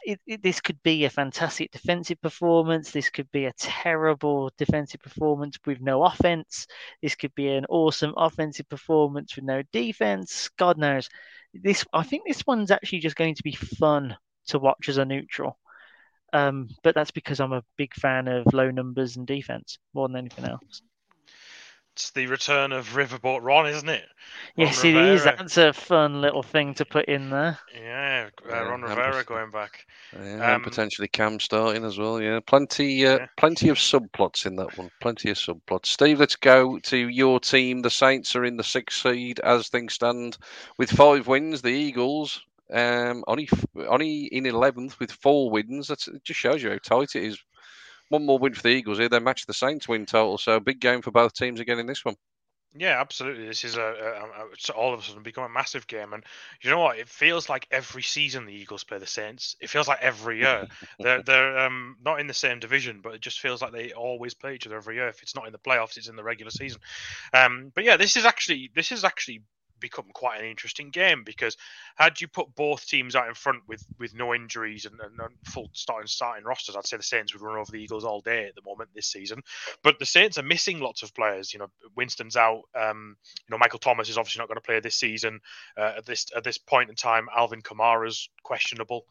it, 0.03 0.19
it, 0.25 0.43
this 0.43 0.61
could 0.61 0.81
be 0.83 1.05
a 1.05 1.09
fantastic 1.09 1.71
defensive 1.71 2.21
performance. 2.21 2.91
This 2.91 3.09
could 3.09 3.31
be 3.31 3.45
a 3.45 3.53
terrible 3.53 4.51
defensive 4.57 5.01
performance 5.01 5.57
with 5.65 5.81
no 5.81 6.03
offense. 6.03 6.67
This 7.01 7.15
could 7.15 7.33
be 7.35 7.49
an 7.49 7.65
awesome 7.69 8.13
offensive 8.17 8.67
performance 8.69 9.35
with 9.35 9.45
no 9.45 9.63
defense. 9.71 10.49
God 10.57 10.77
knows. 10.77 11.09
This, 11.53 11.85
I 11.93 12.03
think, 12.03 12.23
this 12.27 12.45
one's 12.45 12.71
actually 12.71 12.99
just 12.99 13.15
going 13.15 13.35
to 13.35 13.43
be 13.43 13.53
fun 13.53 14.17
to 14.47 14.59
watch 14.59 14.89
as 14.89 14.97
a 14.97 15.05
neutral. 15.05 15.57
Um, 16.35 16.67
but 16.83 16.93
that's 16.95 17.11
because 17.11 17.39
I'm 17.39 17.53
a 17.53 17.63
big 17.77 17.93
fan 17.93 18.27
of 18.27 18.53
low 18.53 18.69
numbers 18.69 19.15
and 19.15 19.25
defense 19.25 19.79
more 19.93 20.09
than 20.09 20.17
anything 20.17 20.43
else. 20.43 20.81
It's 21.93 22.11
the 22.11 22.27
return 22.27 22.73
of 22.73 22.89
Riverboat 22.89 23.39
Ron, 23.41 23.67
isn't 23.67 23.87
it? 23.87 24.03
Ron 24.57 24.67
yes, 24.67 24.83
Rivera. 24.83 25.03
it 25.05 25.13
is. 25.13 25.23
That's 25.23 25.57
a 25.57 25.71
fun 25.71 26.19
little 26.19 26.43
thing 26.43 26.73
to 26.73 26.83
put 26.83 27.05
in 27.05 27.29
there. 27.29 27.57
Yeah, 27.73 28.27
uh, 28.51 28.65
Ron 28.65 28.81
yeah, 28.81 28.89
Rivera 28.89 29.23
going 29.23 29.49
back. 29.49 29.85
Yeah, 30.13 30.55
um, 30.55 30.61
potentially 30.61 31.07
Cam 31.07 31.39
starting 31.39 31.85
as 31.85 31.97
well. 31.97 32.21
Yeah, 32.21 32.41
plenty, 32.45 33.07
uh, 33.07 33.19
yeah. 33.19 33.27
plenty 33.37 33.69
of 33.69 33.77
subplots 33.77 34.45
in 34.45 34.57
that 34.57 34.77
one. 34.77 34.91
Plenty 34.99 35.29
of 35.29 35.37
subplots. 35.37 35.85
Steve, 35.85 36.19
let's 36.19 36.35
go 36.35 36.79
to 36.79 36.97
your 36.97 37.39
team. 37.39 37.81
The 37.81 37.89
Saints 37.89 38.35
are 38.35 38.43
in 38.43 38.57
the 38.57 38.63
sixth 38.63 39.01
seed 39.01 39.39
as 39.39 39.69
things 39.69 39.93
stand, 39.93 40.37
with 40.77 40.91
five 40.91 41.27
wins. 41.27 41.61
The 41.61 41.69
Eagles 41.69 42.41
um, 42.71 43.23
only 43.27 43.49
only 43.87 44.25
in 44.25 44.45
eleventh 44.45 44.99
with 44.99 45.11
four 45.11 45.49
wins. 45.51 45.87
That's, 45.87 46.07
it 46.07 46.23
just 46.23 46.39
shows 46.39 46.61
you 46.63 46.71
how 46.71 46.77
tight 46.77 47.15
it 47.15 47.23
is. 47.23 47.39
One 48.09 48.25
more 48.25 48.37
win 48.37 48.53
for 48.53 48.61
the 48.61 48.69
Eagles 48.69 48.99
here. 48.99 49.09
They 49.09 49.19
match 49.19 49.45
the 49.45 49.53
Saints 49.53 49.87
win 49.87 50.05
total. 50.05 50.37
So 50.37 50.59
big 50.59 50.79
game 50.79 51.01
for 51.01 51.11
both 51.11 51.33
teams 51.33 51.59
again 51.59 51.79
in 51.79 51.87
this 51.87 52.05
one. 52.05 52.15
Yeah, 52.77 52.99
absolutely. 52.99 53.47
This 53.47 53.63
is 53.63 53.77
a, 53.77 53.81
a, 53.81 53.85
a, 53.85 54.51
it's 54.51 54.69
all 54.69 54.93
of 54.93 54.99
a 54.99 55.03
sudden 55.03 55.23
become 55.23 55.45
a 55.45 55.49
massive 55.49 55.87
game, 55.87 56.11
and 56.11 56.25
you 56.61 56.69
know 56.69 56.79
what? 56.79 56.99
It 56.99 57.07
feels 57.07 57.47
like 57.47 57.67
every 57.71 58.01
season 58.01 58.45
the 58.45 58.53
Eagles 58.53 58.83
play 58.83 58.97
the 58.97 59.07
Saints. 59.07 59.55
It 59.61 59.69
feels 59.69 59.87
like 59.87 60.01
every 60.01 60.39
year 60.39 60.67
they're 60.99 61.21
they're 61.23 61.57
um, 61.59 61.95
not 62.03 62.19
in 62.19 62.27
the 62.27 62.33
same 62.33 62.59
division, 62.59 62.99
but 63.01 63.15
it 63.15 63.21
just 63.21 63.39
feels 63.39 63.61
like 63.61 63.71
they 63.71 63.93
always 63.93 64.33
play 64.33 64.55
each 64.55 64.67
other 64.67 64.75
every 64.75 64.95
year. 64.95 65.07
If 65.07 65.21
it's 65.21 65.35
not 65.35 65.45
in 65.45 65.53
the 65.53 65.57
playoffs, 65.57 65.95
it's 65.95 66.09
in 66.09 66.17
the 66.17 66.23
regular 66.23 66.51
season. 66.51 66.81
Um, 67.33 67.71
but 67.73 67.85
yeah, 67.85 67.95
this 67.95 68.17
is 68.17 68.25
actually 68.25 68.71
this 68.75 68.91
is 68.91 69.05
actually 69.05 69.43
become 69.85 70.05
quite 70.13 70.39
an 70.39 70.49
interesting 70.49 70.89
game 70.89 71.23
because 71.23 71.55
had 71.95 72.19
you 72.19 72.27
put 72.27 72.55
both 72.55 72.87
teams 72.87 73.15
out 73.15 73.27
in 73.27 73.35
front 73.35 73.61
with 73.67 73.85
with 73.99 74.15
no 74.15 74.33
injuries 74.33 74.85
and, 74.85 74.99
and, 74.99 75.19
and, 75.19 75.35
full 75.45 75.69
starting 75.73 76.07
starting 76.07 76.43
rosters, 76.43 76.75
I'd 76.75 76.87
say 76.87 76.97
the 76.97 77.03
Saints 77.03 77.33
would 77.33 77.43
run 77.43 77.57
over 77.59 77.71
the 77.71 77.77
Eagles 77.77 78.03
all 78.03 78.21
day 78.21 78.47
at 78.47 78.55
the 78.55 78.61
moment 78.65 78.89
this 78.95 79.07
season. 79.07 79.41
But 79.83 79.99
the 79.99 80.05
Saints 80.05 80.37
are 80.37 80.43
missing 80.43 80.79
lots 80.79 81.03
of 81.03 81.13
players. 81.13 81.53
You 81.53 81.59
know, 81.59 81.67
Winston's 81.95 82.35
out. 82.35 82.63
Um, 82.73 83.15
you 83.37 83.51
know, 83.51 83.59
Michael 83.59 83.79
Thomas 83.79 84.09
is 84.09 84.17
obviously 84.17 84.39
not 84.39 84.47
going 84.47 84.57
to 84.57 84.61
play 84.61 84.79
this 84.79 84.95
season. 84.95 85.39
Uh, 85.77 85.93
at 85.97 86.05
this 86.05 86.25
at 86.35 86.43
this 86.43 86.57
point 86.57 86.89
in 86.89 86.95
time, 86.95 87.27
Alvin 87.35 87.61
Kamara's 87.61 88.29
questionable. 88.43 89.05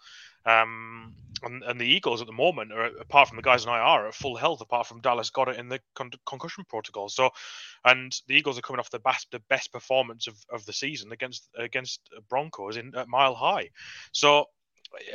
Um, 0.47 1.15
and, 1.43 1.63
and, 1.63 1.81
the 1.81 1.87
Eagles 1.87 2.21
at 2.21 2.27
the 2.27 2.33
moment, 2.33 2.73
are, 2.73 2.87
apart 3.01 3.29
from 3.29 3.37
the 3.37 3.43
guys 3.43 3.65
in 3.65 3.71
IR, 3.71 3.77
are 3.77 4.09
at 4.09 4.15
full 4.15 4.37
health, 4.37 4.61
apart 4.61 4.87
from 4.87 5.01
Dallas 5.01 5.31
Goedert 5.31 5.59
in 5.59 5.69
the 5.69 5.81
con- 5.95 6.11
concussion 6.27 6.65
protocol. 6.69 7.09
So, 7.09 7.31
and 7.85 8.15
the 8.29 8.35
Eagles 8.35 8.59
are 8.59 8.63
coming 8.63 8.81
off 8.81 8.91
the 8.91 8.99
best 8.99 9.31
the 9.31 9.41
best 9.49 9.73
performance 9.73 10.27
of, 10.27 10.37
of 10.51 10.65
the 10.67 10.73
season 10.73 11.13
against 11.13 11.49
against 11.59 12.01
Broncos 12.29 12.77
in 12.77 12.95
at 12.95 13.09
Mile 13.09 13.35
High. 13.35 13.71
So, 14.13 14.47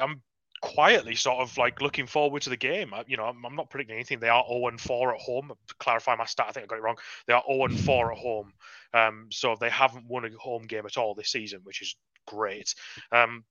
I'm 0.02 0.22
quietly 0.62 1.16
sort 1.16 1.40
of 1.40 1.58
like 1.58 1.82
looking 1.82 2.06
forward 2.06 2.42
to 2.44 2.50
the 2.50 2.58
game. 2.58 2.94
You 3.08 3.18
know, 3.18 3.26
I'm, 3.26 3.46
I'm 3.46 3.56
not 3.56 3.70
predicting 3.70 3.96
anything. 3.96 4.20
They 4.20 4.30
are 4.30 4.44
0 4.48 4.68
and 4.68 4.80
4 4.80 5.16
at 5.16 5.22
home. 5.22 5.52
To 5.68 5.76
clarify 5.76 6.16
my 6.16 6.26
stat, 6.26 6.48
I 6.50 6.52
think 6.52 6.66
I 6.66 6.68
got 6.68 6.80
it 6.80 6.84
wrong. 6.84 6.98
They 7.28 7.34
are 7.34 7.44
0 7.48 7.66
and 7.66 7.80
4 7.80 8.12
at 8.12 8.18
home. 8.18 8.54
Um, 8.94 9.28
so 9.32 9.56
they 9.60 9.70
haven't 9.70 10.08
won 10.08 10.26
a 10.26 10.30
home 10.38 10.64
game 10.64 10.86
at 10.86 10.98
all 10.98 11.16
this 11.16 11.32
season, 11.32 11.62
which 11.64 11.82
is 11.82 11.96
great. 12.26 12.74
Um, 13.12 13.44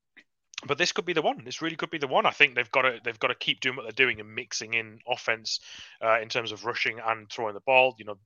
but 0.66 0.78
this 0.78 0.92
could 0.92 1.04
be 1.04 1.12
the 1.12 1.22
one. 1.22 1.42
This 1.44 1.62
really 1.62 1.76
could 1.76 1.90
be 1.90 1.98
the 1.98 2.08
one. 2.08 2.26
I 2.26 2.30
think 2.30 2.54
they've 2.54 2.70
got 2.70 2.82
to 2.82 2.98
they've 3.04 3.18
got 3.18 3.28
to 3.28 3.34
keep 3.34 3.60
doing 3.60 3.76
what 3.76 3.84
they're 3.84 3.92
doing 3.92 4.20
and 4.20 4.34
mixing 4.34 4.74
in 4.74 4.98
offense 5.08 5.60
uh, 6.02 6.18
in 6.20 6.28
terms 6.28 6.52
of 6.52 6.64
rushing 6.64 6.98
and 7.04 7.30
throwing 7.30 7.54
the 7.54 7.60
ball. 7.60 7.94
You 7.98 8.06
know, 8.06 8.18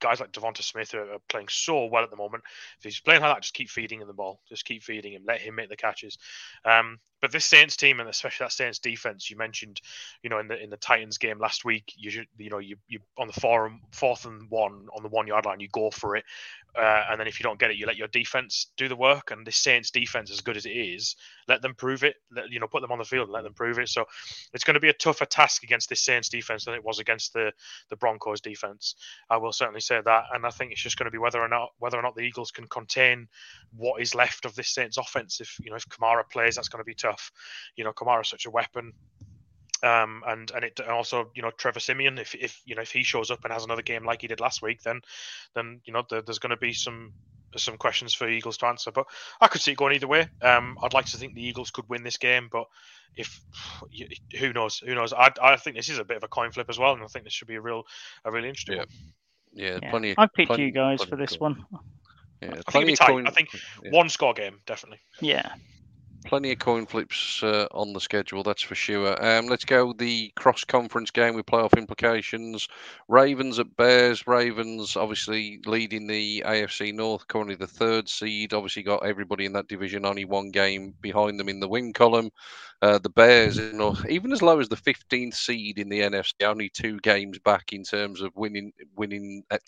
guys 0.00 0.20
like 0.20 0.32
Devonta 0.32 0.62
Smith 0.62 0.94
are, 0.94 1.14
are, 1.14 1.18
playing 1.28 1.48
so 1.48 1.86
well 1.86 2.04
at 2.04 2.10
the 2.10 2.16
moment. 2.16 2.44
If 2.78 2.84
he's 2.84 3.00
playing 3.00 3.22
like 3.22 3.34
that, 3.34 3.42
just 3.42 3.54
keep 3.54 3.68
feeding 3.68 4.00
him 4.00 4.06
the 4.06 4.14
ball. 4.14 4.40
Just 4.48 4.64
keep 4.64 4.82
feeding 4.82 5.12
him. 5.12 5.22
Let 5.26 5.40
him 5.40 5.56
make 5.56 5.68
the 5.68 5.76
catches. 5.76 6.18
Um, 6.64 6.98
but 7.20 7.32
this 7.32 7.44
Saints 7.44 7.76
team 7.76 8.00
and 8.00 8.08
especially 8.08 8.44
that 8.44 8.52
Saints 8.52 8.78
defense, 8.78 9.30
you 9.30 9.36
mentioned, 9.36 9.80
you 10.22 10.30
know, 10.30 10.38
in 10.38 10.48
the 10.48 10.62
in 10.62 10.70
the 10.70 10.76
Titans 10.76 11.18
game 11.18 11.38
last 11.38 11.64
week, 11.64 11.92
you 11.96 12.24
you 12.38 12.50
know, 12.50 12.58
you 12.58 12.76
you 12.88 13.00
on 13.18 13.26
the 13.26 13.40
forum 13.40 13.80
fourth 13.90 14.24
and 14.24 14.48
one 14.50 14.86
on 14.94 15.02
the 15.02 15.08
one 15.08 15.26
yard 15.26 15.46
line, 15.46 15.60
you 15.60 15.68
go 15.68 15.90
for 15.90 16.16
it, 16.16 16.24
uh, 16.76 17.06
and 17.10 17.18
then 17.18 17.26
if 17.26 17.40
you 17.40 17.44
don't 17.44 17.58
get 17.58 17.70
it, 17.70 17.76
you 17.76 17.86
let 17.86 17.96
your 17.96 18.08
defense 18.08 18.70
do 18.76 18.88
the 18.88 18.96
work. 18.96 19.30
And 19.30 19.46
this 19.46 19.56
Saints 19.56 19.90
defense, 19.90 20.30
as 20.30 20.40
good 20.40 20.56
as 20.56 20.66
it 20.66 20.70
is, 20.70 21.16
let 21.48 21.62
them 21.62 21.74
prove 21.74 22.04
it. 22.04 22.16
Let, 22.30 22.50
you 22.50 22.60
know, 22.60 22.66
put 22.66 22.82
them 22.82 22.92
on 22.92 22.98
the 22.98 23.04
field 23.04 23.24
and 23.24 23.32
let 23.32 23.44
them 23.44 23.54
prove 23.54 23.78
it. 23.78 23.88
So 23.88 24.04
it's 24.52 24.64
going 24.64 24.74
to 24.74 24.80
be 24.80 24.88
a 24.88 24.94
tougher 24.94 25.26
task 25.26 25.62
against 25.62 25.88
this 25.88 26.02
Saints 26.02 26.28
defense 26.28 26.64
than 26.64 26.74
it 26.74 26.84
was 26.84 26.98
against 26.98 27.32
the 27.32 27.52
the 27.90 27.96
Broncos 27.96 28.40
defense. 28.40 28.96
I 29.30 29.36
will 29.36 29.52
certainly 29.52 29.80
say 29.80 30.00
that, 30.04 30.24
and 30.32 30.46
I 30.46 30.50
think 30.50 30.72
it's 30.72 30.82
just 30.82 30.98
going 30.98 31.06
to 31.06 31.10
be 31.10 31.18
whether 31.18 31.40
or 31.40 31.48
not 31.48 31.70
whether 31.78 31.98
or 31.98 32.02
not 32.02 32.14
the 32.14 32.22
Eagles 32.22 32.50
can 32.50 32.66
contain 32.66 33.28
what 33.76 34.00
is 34.00 34.14
left 34.14 34.44
of 34.44 34.54
this 34.54 34.68
Saints 34.68 34.98
offense. 34.98 35.40
If 35.40 35.58
you 35.62 35.70
know 35.70 35.76
if 35.76 35.88
Kamara 35.88 36.28
plays, 36.30 36.56
that's 36.56 36.68
going 36.68 36.80
to 36.80 36.84
be 36.84 36.94
tough. 36.94 37.30
You 37.76 37.84
know, 37.84 37.92
Kamara's 37.92 38.28
such 38.28 38.46
a 38.46 38.50
weapon. 38.50 38.92
Um, 39.82 40.22
and 40.26 40.50
and 40.52 40.64
it 40.64 40.80
also 40.88 41.30
you 41.34 41.42
know 41.42 41.50
Trevor 41.50 41.80
Siemian 41.80 42.18
if 42.18 42.34
if 42.34 42.62
you 42.64 42.74
know 42.74 42.80
if 42.80 42.90
he 42.90 43.02
shows 43.02 43.30
up 43.30 43.44
and 43.44 43.52
has 43.52 43.64
another 43.64 43.82
game 43.82 44.04
like 44.04 44.22
he 44.22 44.26
did 44.26 44.40
last 44.40 44.62
week 44.62 44.82
then 44.82 45.02
then 45.54 45.82
you 45.84 45.92
know 45.92 46.02
there, 46.08 46.22
there's 46.22 46.38
going 46.38 46.50
to 46.50 46.56
be 46.56 46.72
some 46.72 47.12
some 47.56 47.76
questions 47.76 48.12
for 48.14 48.28
Eagles 48.28 48.58
to 48.58 48.66
answer 48.66 48.90
but 48.90 49.06
I 49.40 49.48
could 49.48 49.60
see 49.60 49.72
it 49.72 49.76
going 49.78 49.94
either 49.94 50.06
way 50.08 50.28
um, 50.42 50.76
I'd 50.82 50.92
like 50.94 51.06
to 51.06 51.16
think 51.16 51.34
the 51.34 51.46
Eagles 51.46 51.70
could 51.70 51.88
win 51.88 52.02
this 52.02 52.16
game 52.18 52.48
but 52.50 52.64
if 53.16 53.40
who 54.38 54.52
knows 54.52 54.78
who 54.78 54.94
knows 54.94 55.12
I, 55.12 55.32
I 55.42 55.56
think 55.56 55.76
this 55.76 55.88
is 55.88 55.98
a 55.98 56.04
bit 56.04 56.18
of 56.18 56.22
a 56.24 56.28
coin 56.28 56.52
flip 56.52 56.68
as 56.68 56.78
well 56.78 56.92
and 56.92 57.02
I 57.02 57.06
think 57.06 57.24
this 57.24 57.32
should 57.32 57.48
be 57.48 57.54
a 57.54 57.60
real 57.60 57.84
a 58.24 58.30
really 58.30 58.48
interesting 58.48 58.76
yeah. 58.76 58.80
one 58.80 58.88
yeah, 59.52 59.78
Yeah. 59.82 59.90
plenty. 59.90 60.14
I've 60.18 60.32
picked 60.34 60.48
plenty- 60.48 60.64
you 60.64 60.70
guys 60.70 61.02
for 61.02 61.16
this 61.16 61.34
of- 61.36 61.40
one. 61.40 61.64
Yeah, 62.42 62.48
I 62.48 62.52
think 62.52 62.66
plenty 62.66 62.82
it'll 62.82 62.86
be 62.88 62.92
of 62.92 62.98
tight. 62.98 63.06
coin- 63.06 63.26
I 63.26 63.30
think 63.30 63.48
yeah. 63.82 63.90
one 63.90 64.08
score 64.10 64.34
game 64.34 64.58
definitely 64.66 64.98
Yeah. 65.22 65.54
Plenty 66.26 66.52
of 66.52 66.58
coin 66.58 66.84
flips 66.84 67.42
uh, 67.42 67.66
on 67.70 67.92
the 67.92 68.00
schedule, 68.00 68.42
that's 68.42 68.62
for 68.62 68.74
sure. 68.74 69.16
Um, 69.24 69.46
let's 69.46 69.64
go 69.64 69.92
the 69.92 70.30
cross 70.36 70.64
conference 70.64 71.10
game 71.10 71.34
with 71.34 71.46
playoff 71.46 71.78
implications. 71.78 72.68
Ravens 73.08 73.58
at 73.58 73.76
Bears. 73.76 74.26
Ravens 74.26 74.96
obviously 74.96 75.60
leading 75.64 76.06
the 76.06 76.42
AFC 76.46 76.92
North, 76.92 77.26
currently 77.28 77.54
the 77.54 77.66
third 77.66 78.08
seed. 78.08 78.52
Obviously 78.52 78.82
got 78.82 79.06
everybody 79.06 79.44
in 79.44 79.52
that 79.52 79.68
division 79.68 80.04
only 80.04 80.24
one 80.24 80.50
game 80.50 80.94
behind 81.00 81.40
them 81.40 81.48
in 81.48 81.60
the 81.60 81.68
win 81.68 81.92
column. 81.92 82.30
Uh, 82.82 82.98
the 82.98 83.08
Bears, 83.08 83.56
you 83.56 83.72
know, 83.72 83.96
even 84.08 84.32
as 84.32 84.42
low 84.42 84.60
as 84.60 84.68
the 84.68 84.76
15th 84.76 85.34
seed 85.34 85.78
in 85.78 85.88
the 85.88 86.00
NFC, 86.00 86.32
only 86.42 86.68
two 86.68 86.98
games 87.00 87.38
back 87.38 87.72
in 87.72 87.82
terms 87.82 88.20
of 88.20 88.34
winning 88.34 88.72
winning 88.96 89.42
uh, 89.50 89.58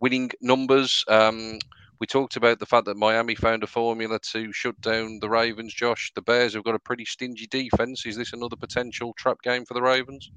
winning 0.00 0.30
numbers. 0.40 1.04
Um, 1.08 1.58
we 2.04 2.06
talked 2.06 2.36
about 2.36 2.58
the 2.58 2.66
fact 2.66 2.84
that 2.84 2.98
Miami 2.98 3.34
found 3.34 3.62
a 3.62 3.66
formula 3.66 4.18
to 4.32 4.52
shut 4.52 4.78
down 4.82 5.20
the 5.20 5.30
Ravens. 5.30 5.72
Josh, 5.72 6.12
the 6.14 6.20
Bears 6.20 6.52
have 6.52 6.62
got 6.62 6.74
a 6.74 6.78
pretty 6.78 7.06
stingy 7.06 7.46
defense. 7.46 8.04
Is 8.04 8.14
this 8.14 8.34
another 8.34 8.56
potential 8.56 9.14
trap 9.16 9.40
game 9.40 9.64
for 9.64 9.72
the 9.72 9.80
Ravens? 9.80 10.30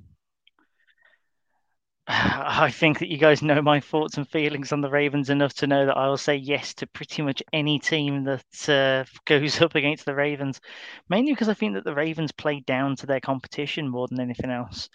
I 2.08 2.71
think 2.71 2.99
that 2.99 3.10
you 3.10 3.17
guys 3.17 3.41
know 3.41 3.62
my 3.62 3.82
thoughts 3.82 4.15
and 4.15 4.25
feelings 4.30 4.71
on 4.71 4.80
the 4.80 4.89
Ravens 4.89 5.30
enough 5.30 5.56
to 5.56 5.67
know 5.67 5.88
that 5.88 5.97
I 5.97 6.08
will 6.08 6.15
say 6.15 6.38
yes 6.38 6.73
to 6.75 6.88
pretty 6.88 7.21
much 7.21 7.43
any 7.51 7.80
team 7.80 8.23
that 8.23 8.69
uh, 8.69 9.03
goes 9.25 9.60
up 9.60 9.75
against 9.75 10.06
the 10.06 10.15
Ravens, 10.15 10.62
mainly 11.10 11.34
because 11.34 11.49
I 11.49 11.53
think 11.53 11.73
that 11.73 11.84
the 11.84 11.93
Ravens 11.93 12.32
play 12.32 12.62
down 12.62 12.95
to 12.95 13.08
their 13.08 13.19
competition 13.19 13.89
more 13.89 14.08
than 14.08 14.21
anything 14.21 14.51
else. 14.51 14.88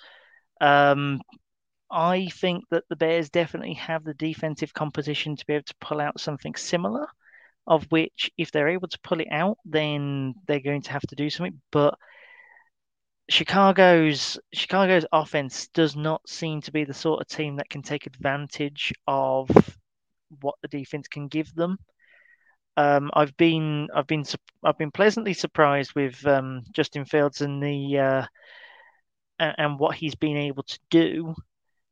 Um, 0.63 1.21
I 1.93 2.29
think 2.29 2.65
that 2.71 2.85
the 2.89 2.97
Bears 2.97 3.29
definitely 3.29 3.75
have 3.75 4.03
the 4.05 4.15
defensive 4.15 4.73
composition 4.73 5.37
to 5.37 5.47
be 5.47 5.55
able 5.55 5.65
to 5.65 5.75
pull 5.81 6.01
out 6.01 6.19
something 6.19 6.55
similar, 6.55 7.07
of 7.67 7.85
which, 7.91 8.31
if 8.39 8.51
they're 8.51 8.69
able 8.69 8.89
to 8.89 8.99
pull 9.01 9.21
it 9.21 9.29
out, 9.31 9.59
then 9.65 10.35
they're 10.47 10.61
going 10.61 10.83
to 10.83 10.93
have 10.93 11.03
to 11.03 11.17
do 11.17 11.29
something. 11.29 11.61
But 11.71 11.99
Chicago's 13.29 14.39
Chicago's 14.53 15.07
offense 15.13 15.69
does 15.69 15.95
not 15.95 16.27
seem 16.29 16.63
to 16.63 16.73
be 16.73 16.85
the 16.85 16.95
sort 16.95 17.21
of 17.21 17.29
team 17.29 17.57
that 17.57 17.71
can 17.71 17.83
take 17.83 18.07
advantage 18.07 18.93
of 19.07 19.49
what 20.41 20.55
the 20.63 20.69
defense 20.69 21.09
can 21.09 21.29
give 21.29 21.55
them. 21.55 21.79
Um, 22.77 23.11
I've 23.15 23.37
been 23.37 23.89
I've 23.95 24.07
been 24.07 24.25
I've 24.65 24.79
been 24.79 24.91
pleasantly 24.91 25.35
surprised 25.35 25.95
with 25.95 26.27
um, 26.27 26.63
Justin 26.73 27.05
Fields 27.05 27.43
and 27.43 27.63
the 27.63 27.99
uh, 27.99 28.27
and, 29.39 29.55
and 29.59 29.79
what 29.79 29.97
he's 29.97 30.15
been 30.15 30.37
able 30.39 30.63
to 30.63 30.79
do 30.91 31.35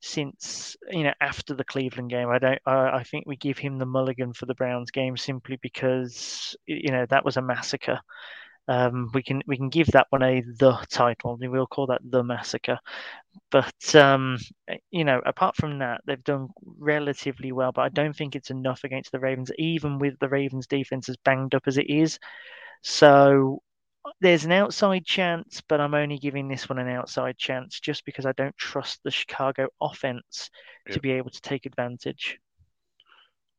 since 0.00 0.76
you 0.90 1.04
know 1.04 1.12
after 1.20 1.54
the 1.54 1.64
Cleveland 1.64 2.10
game. 2.10 2.28
I 2.28 2.38
don't. 2.38 2.60
I, 2.66 2.98
I 2.98 3.04
think 3.04 3.26
we 3.26 3.36
give 3.36 3.58
him 3.58 3.78
the 3.78 3.86
mulligan 3.86 4.32
for 4.32 4.46
the 4.46 4.54
Browns 4.54 4.90
game 4.90 5.16
simply 5.16 5.58
because 5.62 6.56
you 6.66 6.90
know 6.90 7.06
that 7.10 7.24
was 7.24 7.36
a 7.36 7.42
massacre. 7.42 8.00
Um, 8.68 9.10
we 9.14 9.22
can 9.22 9.42
we 9.46 9.56
can 9.56 9.68
give 9.68 9.88
that 9.88 10.06
one 10.10 10.22
a 10.22 10.42
the 10.42 10.72
title. 10.90 11.36
We'll 11.40 11.66
call 11.66 11.86
that 11.88 12.00
the 12.04 12.22
massacre. 12.22 12.78
But 13.50 13.94
um, 13.94 14.38
you 14.90 15.04
know, 15.04 15.20
apart 15.24 15.56
from 15.56 15.78
that, 15.80 16.02
they've 16.06 16.22
done 16.24 16.48
relatively 16.78 17.52
well. 17.52 17.72
But 17.72 17.82
I 17.82 17.88
don't 17.90 18.14
think 18.16 18.36
it's 18.36 18.50
enough 18.50 18.84
against 18.84 19.12
the 19.12 19.20
Ravens, 19.20 19.50
even 19.58 19.98
with 19.98 20.18
the 20.20 20.28
Ravens' 20.28 20.66
defense 20.66 21.08
as 21.08 21.16
banged 21.24 21.54
up 21.54 21.64
as 21.66 21.78
it 21.78 21.90
is. 21.90 22.18
So 22.82 23.62
there's 24.20 24.44
an 24.44 24.52
outside 24.52 25.04
chance, 25.04 25.62
but 25.68 25.80
I'm 25.80 25.94
only 25.94 26.18
giving 26.18 26.48
this 26.48 26.68
one 26.68 26.78
an 26.78 26.88
outside 26.88 27.38
chance 27.38 27.80
just 27.80 28.04
because 28.04 28.26
I 28.26 28.32
don't 28.32 28.56
trust 28.56 29.00
the 29.02 29.10
Chicago 29.10 29.68
offense 29.80 30.50
Yeah. 30.86 30.94
to 30.94 31.00
be 31.00 31.12
able 31.12 31.30
to 31.30 31.40
take 31.40 31.66
advantage. 31.66 32.38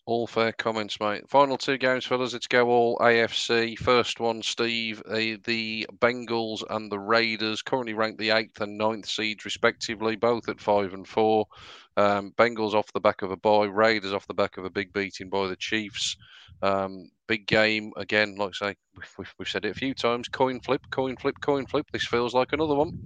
All 0.07 0.25
fair 0.25 0.51
comments, 0.51 0.99
mate. 0.99 1.29
Final 1.29 1.57
two 1.57 1.77
games, 1.77 2.05
fellas. 2.05 2.33
Let's 2.33 2.47
go 2.47 2.69
all 2.69 2.97
AFC. 2.97 3.77
First 3.77 4.19
one, 4.19 4.41
Steve. 4.41 5.01
The, 5.07 5.37
the 5.45 5.87
Bengals 5.99 6.63
and 6.69 6.91
the 6.91 6.99
Raiders 6.99 7.61
currently 7.61 7.93
ranked 7.93 8.17
the 8.17 8.31
eighth 8.31 8.59
and 8.61 8.77
ninth 8.79 9.07
seeds, 9.07 9.45
respectively, 9.45 10.15
both 10.15 10.49
at 10.49 10.59
five 10.59 10.95
and 10.95 11.07
four. 11.07 11.45
Um, 11.97 12.33
Bengals 12.35 12.73
off 12.73 12.91
the 12.93 12.99
back 12.99 13.21
of 13.21 13.29
a 13.31 13.37
bye, 13.37 13.65
Raiders 13.65 14.11
off 14.11 14.27
the 14.27 14.33
back 14.33 14.57
of 14.57 14.65
a 14.65 14.71
big 14.71 14.91
beating 14.91 15.29
by 15.29 15.47
the 15.47 15.55
Chiefs. 15.55 16.17
Um, 16.63 17.09
big 17.31 17.47
game 17.47 17.93
again. 17.95 18.35
Like 18.35 18.51
I 18.61 18.67
say, 18.71 18.75
we've, 19.17 19.33
we've, 19.39 19.47
said 19.47 19.63
it 19.63 19.71
a 19.71 19.73
few 19.73 19.93
times. 19.93 20.27
Coin 20.27 20.59
flip, 20.59 20.81
coin 20.91 21.15
flip, 21.15 21.35
coin 21.39 21.65
flip. 21.65 21.85
This 21.93 22.05
feels 22.05 22.33
like 22.33 22.51
another 22.51 22.75
one. 22.75 22.99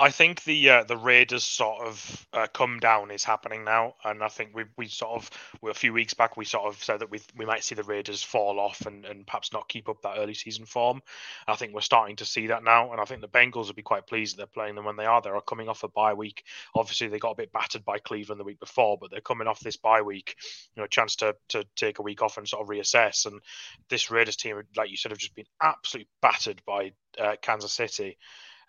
I 0.00 0.10
think 0.10 0.44
the 0.44 0.70
uh, 0.70 0.84
the 0.84 0.96
Raiders 0.96 1.44
sort 1.44 1.82
of 1.82 2.26
uh, 2.32 2.46
come 2.46 2.78
down 2.78 3.10
is 3.10 3.22
happening 3.22 3.64
now, 3.64 3.96
and 4.02 4.22
I 4.22 4.28
think 4.28 4.54
we 4.54 4.64
we 4.78 4.88
sort 4.88 5.22
of 5.22 5.30
a 5.62 5.74
few 5.74 5.92
weeks 5.92 6.14
back 6.14 6.38
we 6.38 6.46
sort 6.46 6.72
of 6.72 6.82
said 6.82 7.00
that 7.00 7.10
we 7.10 7.20
we 7.36 7.44
might 7.44 7.62
see 7.62 7.74
the 7.74 7.82
Raiders 7.82 8.22
fall 8.22 8.58
off 8.58 8.86
and, 8.86 9.04
and 9.04 9.26
perhaps 9.26 9.52
not 9.52 9.68
keep 9.68 9.90
up 9.90 10.00
that 10.00 10.16
early 10.16 10.32
season 10.32 10.64
form. 10.64 11.02
I 11.46 11.54
think 11.56 11.74
we're 11.74 11.82
starting 11.82 12.16
to 12.16 12.24
see 12.24 12.46
that 12.46 12.64
now, 12.64 12.92
and 12.92 13.00
I 13.00 13.04
think 13.04 13.20
the 13.20 13.28
Bengals 13.28 13.66
will 13.66 13.74
be 13.74 13.82
quite 13.82 14.06
pleased 14.06 14.34
that 14.34 14.38
they're 14.38 14.46
playing 14.46 14.74
them 14.74 14.86
when 14.86 14.96
they 14.96 15.04
are. 15.04 15.20
They're 15.20 15.38
coming 15.42 15.68
off 15.68 15.84
a 15.84 15.88
bye 15.88 16.14
week. 16.14 16.44
Obviously, 16.74 17.08
they 17.08 17.18
got 17.18 17.32
a 17.32 17.42
bit 17.42 17.52
battered 17.52 17.84
by 17.84 17.98
Cleveland 17.98 18.40
the 18.40 18.44
week 18.44 18.60
before, 18.60 18.96
but 18.98 19.10
they're 19.10 19.20
coming 19.20 19.48
off 19.48 19.60
this 19.60 19.76
bye 19.76 20.00
week, 20.00 20.34
you 20.74 20.80
know, 20.80 20.86
a 20.86 20.88
chance 20.88 21.16
to 21.16 21.36
to 21.50 21.62
take 21.76 21.98
a 21.98 22.02
week 22.02 22.22
off 22.22 22.38
and 22.38 22.48
sort 22.48 22.62
of 22.62 22.68
reassess. 22.68 23.26
And 23.26 23.38
this 23.90 24.10
Raiders 24.10 24.36
team, 24.36 24.62
like 24.78 24.90
you 24.90 24.96
said, 24.96 25.12
have 25.12 25.18
just 25.18 25.34
been 25.34 25.44
absolutely 25.62 26.08
battered 26.22 26.62
by 26.66 26.92
uh, 27.18 27.36
Kansas 27.42 27.74
City 27.74 28.16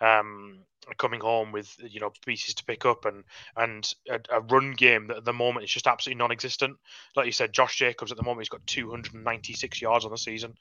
um, 0.02 0.66
coming 0.98 1.22
home 1.22 1.52
with 1.52 1.74
you 1.88 2.00
know 2.00 2.12
pieces 2.26 2.56
to 2.56 2.66
pick 2.66 2.86
up 2.86 3.06
and 3.06 3.24
and 3.56 3.94
a, 4.10 4.20
a 4.38 4.42
run 4.42 4.74
game 4.74 5.08
that 5.08 5.18
at 5.18 5.26
the 5.26 5.34
moment 5.34 5.64
is 5.64 5.72
just 5.72 5.88
absolutely 5.88 6.18
non-existent. 6.18 6.76
Like 7.16 7.28
you 7.28 7.32
said, 7.32 7.54
Josh 7.54 7.78
Jacobs 7.78 8.12
at 8.12 8.18
the 8.18 8.24
moment 8.24 8.42
he's 8.42 8.50
got 8.50 8.66
296 8.66 9.82
yards 9.82 10.06
on 10.06 10.12
the 10.12 10.18
season. 10.18 10.56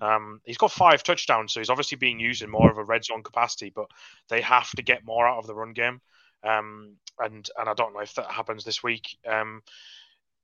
Um, 0.00 0.40
he's 0.44 0.58
got 0.58 0.72
five 0.72 1.02
touchdowns, 1.02 1.52
so 1.52 1.60
he's 1.60 1.70
obviously 1.70 1.96
being 1.96 2.20
used 2.20 2.42
in 2.42 2.50
more 2.50 2.70
of 2.70 2.78
a 2.78 2.84
red 2.84 3.04
zone 3.04 3.22
capacity. 3.22 3.72
But 3.74 3.86
they 4.28 4.42
have 4.42 4.70
to 4.72 4.82
get 4.82 5.04
more 5.04 5.26
out 5.26 5.38
of 5.38 5.46
the 5.46 5.54
run 5.54 5.72
game, 5.72 6.00
um, 6.44 6.96
and 7.18 7.48
and 7.58 7.68
I 7.68 7.74
don't 7.74 7.94
know 7.94 8.00
if 8.00 8.14
that 8.14 8.30
happens 8.30 8.64
this 8.64 8.82
week. 8.82 9.16
Um, 9.26 9.62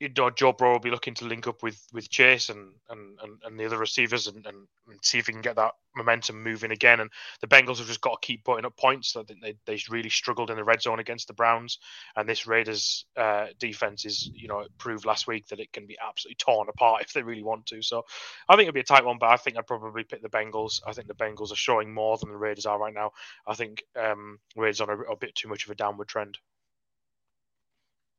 you 0.00 0.08
know, 0.16 0.30
Joe 0.30 0.52
Burrow 0.52 0.72
will 0.72 0.78
be 0.78 0.90
looking 0.90 1.14
to 1.14 1.24
link 1.24 1.46
up 1.46 1.62
with 1.62 1.84
with 1.92 2.08
Chase 2.08 2.50
and 2.50 2.72
and, 2.88 3.18
and, 3.22 3.42
and 3.44 3.58
the 3.58 3.66
other 3.66 3.78
receivers 3.78 4.28
and, 4.28 4.46
and, 4.46 4.68
and 4.86 4.98
see 5.02 5.18
if 5.18 5.26
he 5.26 5.32
can 5.32 5.42
get 5.42 5.56
that 5.56 5.72
momentum 5.96 6.42
moving 6.42 6.70
again. 6.70 7.00
And 7.00 7.10
the 7.40 7.48
Bengals 7.48 7.78
have 7.78 7.88
just 7.88 8.00
got 8.00 8.22
to 8.22 8.26
keep 8.26 8.44
putting 8.44 8.64
up 8.64 8.76
points. 8.76 9.16
I 9.16 9.24
think 9.24 9.42
they, 9.42 9.56
they 9.66 9.80
really 9.90 10.08
struggled 10.08 10.50
in 10.50 10.56
the 10.56 10.64
red 10.64 10.82
zone 10.82 11.00
against 11.00 11.26
the 11.26 11.34
Browns. 11.34 11.78
And 12.16 12.28
this 12.28 12.46
Raiders 12.46 13.06
uh, 13.16 13.46
defense 13.58 14.04
is, 14.04 14.30
you 14.32 14.46
know, 14.46 14.64
proved 14.78 15.04
last 15.04 15.26
week 15.26 15.48
that 15.48 15.60
it 15.60 15.72
can 15.72 15.86
be 15.86 15.98
absolutely 16.06 16.36
torn 16.36 16.68
apart 16.68 17.02
if 17.06 17.12
they 17.12 17.22
really 17.22 17.42
want 17.42 17.66
to. 17.66 17.82
So 17.82 18.04
I 18.48 18.54
think 18.54 18.68
it'll 18.68 18.74
be 18.74 18.80
a 18.80 18.84
tight 18.84 19.04
one, 19.04 19.18
but 19.18 19.30
I 19.30 19.36
think 19.36 19.58
I'd 19.58 19.66
probably 19.66 20.04
pick 20.04 20.22
the 20.22 20.28
Bengals. 20.28 20.80
I 20.86 20.92
think 20.92 21.08
the 21.08 21.14
Bengals 21.14 21.52
are 21.52 21.56
showing 21.56 21.92
more 21.92 22.16
than 22.18 22.30
the 22.30 22.36
Raiders 22.36 22.66
are 22.66 22.78
right 22.78 22.94
now. 22.94 23.12
I 23.46 23.54
think 23.54 23.82
um, 23.96 24.38
Raiders 24.56 24.80
on 24.80 24.90
a, 24.90 24.96
a 24.96 25.16
bit 25.16 25.34
too 25.34 25.48
much 25.48 25.64
of 25.64 25.72
a 25.72 25.74
downward 25.74 26.08
trend. 26.08 26.38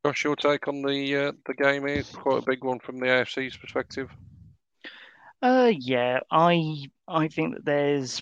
Josh, 0.05 0.23
your 0.23 0.35
take 0.35 0.67
on 0.67 0.81
the 0.81 1.15
uh, 1.15 1.31
the 1.45 1.53
game 1.53 1.85
is 1.85 2.09
Quite 2.09 2.43
a 2.43 2.45
big 2.45 2.63
one 2.63 2.79
from 2.79 2.99
the 2.99 3.07
AFC's 3.07 3.57
perspective. 3.57 4.09
Uh, 5.41 5.71
yeah, 5.77 6.19
I 6.31 6.85
I 7.07 7.27
think 7.27 7.55
that 7.55 7.65
there's 7.65 8.21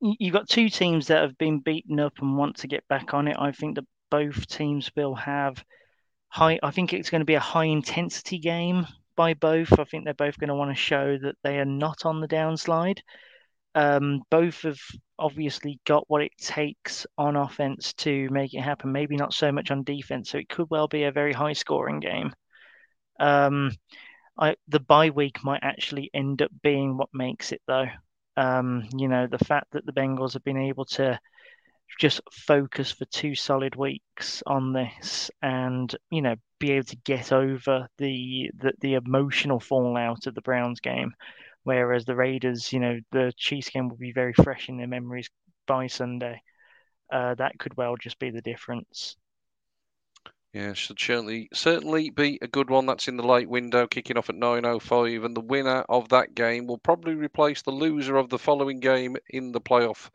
you've 0.00 0.32
got 0.32 0.48
two 0.48 0.68
teams 0.68 1.08
that 1.08 1.22
have 1.22 1.36
been 1.38 1.60
beaten 1.60 1.98
up 1.98 2.14
and 2.20 2.36
want 2.36 2.56
to 2.58 2.68
get 2.68 2.86
back 2.88 3.14
on 3.14 3.28
it. 3.28 3.36
I 3.38 3.52
think 3.52 3.76
that 3.76 3.86
both 4.10 4.46
teams 4.46 4.90
will 4.96 5.14
have 5.14 5.62
high. 6.28 6.58
I 6.62 6.70
think 6.70 6.92
it's 6.92 7.10
going 7.10 7.20
to 7.20 7.26
be 7.26 7.34
a 7.34 7.40
high 7.40 7.64
intensity 7.64 8.38
game 8.38 8.86
by 9.16 9.34
both. 9.34 9.78
I 9.78 9.84
think 9.84 10.04
they're 10.04 10.14
both 10.14 10.38
going 10.38 10.48
to 10.48 10.54
want 10.54 10.70
to 10.70 10.80
show 10.80 11.18
that 11.18 11.36
they 11.42 11.58
are 11.58 11.64
not 11.64 12.06
on 12.06 12.20
the 12.20 12.28
downslide. 12.28 13.00
Um, 13.74 14.22
both 14.30 14.62
have 14.62 14.80
obviously 15.18 15.80
got 15.84 16.04
what 16.08 16.22
it 16.22 16.32
takes 16.38 17.06
on 17.16 17.36
offense 17.36 17.92
to 17.94 18.28
make 18.30 18.54
it 18.54 18.60
happen. 18.60 18.92
Maybe 18.92 19.16
not 19.16 19.34
so 19.34 19.52
much 19.52 19.70
on 19.70 19.84
defense, 19.84 20.30
so 20.30 20.38
it 20.38 20.48
could 20.48 20.68
well 20.70 20.88
be 20.88 21.04
a 21.04 21.12
very 21.12 21.32
high 21.32 21.52
scoring 21.52 22.00
game. 22.00 22.32
Um, 23.20 23.72
I, 24.38 24.56
the 24.68 24.80
bye 24.80 25.10
week 25.10 25.42
might 25.42 25.62
actually 25.62 26.10
end 26.14 26.42
up 26.42 26.50
being 26.62 26.96
what 26.96 27.08
makes 27.12 27.52
it, 27.52 27.62
though. 27.66 27.88
Um, 28.36 28.88
you 28.96 29.08
know, 29.08 29.26
the 29.26 29.44
fact 29.44 29.72
that 29.72 29.84
the 29.84 29.92
Bengals 29.92 30.34
have 30.34 30.44
been 30.44 30.56
able 30.58 30.84
to 30.86 31.18
just 31.98 32.20
focus 32.30 32.92
for 32.92 33.04
two 33.06 33.34
solid 33.34 33.74
weeks 33.74 34.42
on 34.46 34.72
this 34.72 35.30
and 35.42 35.96
you 36.10 36.22
know 36.22 36.36
be 36.58 36.72
able 36.72 36.84
to 36.84 36.96
get 36.96 37.32
over 37.32 37.88
the 37.98 38.50
the, 38.58 38.72
the 38.80 38.94
emotional 38.94 39.58
fallout 39.58 40.26
of 40.26 40.34
the 40.34 40.42
Browns 40.42 40.80
game 40.80 41.14
whereas 41.64 42.04
the 42.04 42.16
Raiders 42.16 42.72
you 42.72 42.80
know 42.80 42.98
the 43.12 43.32
Chiefs 43.36 43.70
game 43.70 43.88
will 43.88 43.96
be 43.96 44.12
very 44.12 44.32
fresh 44.32 44.68
in 44.68 44.76
their 44.76 44.86
memories 44.86 45.28
by 45.66 45.86
Sunday 45.86 46.42
uh, 47.12 47.34
that 47.36 47.58
could 47.58 47.76
well 47.76 47.96
just 47.96 48.18
be 48.18 48.30
the 48.30 48.42
difference 48.42 49.16
yeah, 50.54 50.72
should 50.72 50.98
certainly 50.98 51.48
certainly 51.52 52.08
be 52.08 52.38
a 52.40 52.48
good 52.48 52.70
one. 52.70 52.86
That's 52.86 53.06
in 53.06 53.18
the 53.18 53.26
late 53.26 53.50
window, 53.50 53.86
kicking 53.86 54.16
off 54.16 54.30
at 54.30 54.36
9:05, 54.36 55.24
and 55.24 55.36
the 55.36 55.42
winner 55.42 55.84
of 55.90 56.08
that 56.08 56.34
game 56.34 56.66
will 56.66 56.78
probably 56.78 57.14
replace 57.14 57.60
the 57.60 57.70
loser 57.70 58.16
of 58.16 58.30
the 58.30 58.38
following 58.38 58.80
game 58.80 59.16
in 59.28 59.52
the 59.52 59.60
playoff 59.60 60.08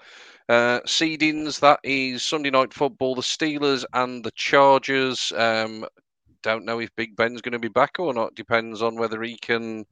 uh, 0.49 0.79
seedings. 0.87 1.59
That 1.59 1.79
is 1.83 2.23
Sunday 2.23 2.49
night 2.49 2.73
football, 2.73 3.13
the 3.13 3.21
Steelers 3.21 3.85
and 3.93 4.23
the 4.23 4.31
Chargers. 4.31 5.31
Um, 5.33 5.85
don't 6.41 6.65
know 6.65 6.79
if 6.79 6.95
Big 6.95 7.15
Ben's 7.15 7.41
going 7.41 7.53
to 7.53 7.59
be 7.59 7.67
back 7.67 7.99
or 7.99 8.13
not. 8.13 8.33
Depends 8.35 8.81
on 8.81 8.95
whether 8.95 9.21
he 9.21 9.37
can 9.37 9.85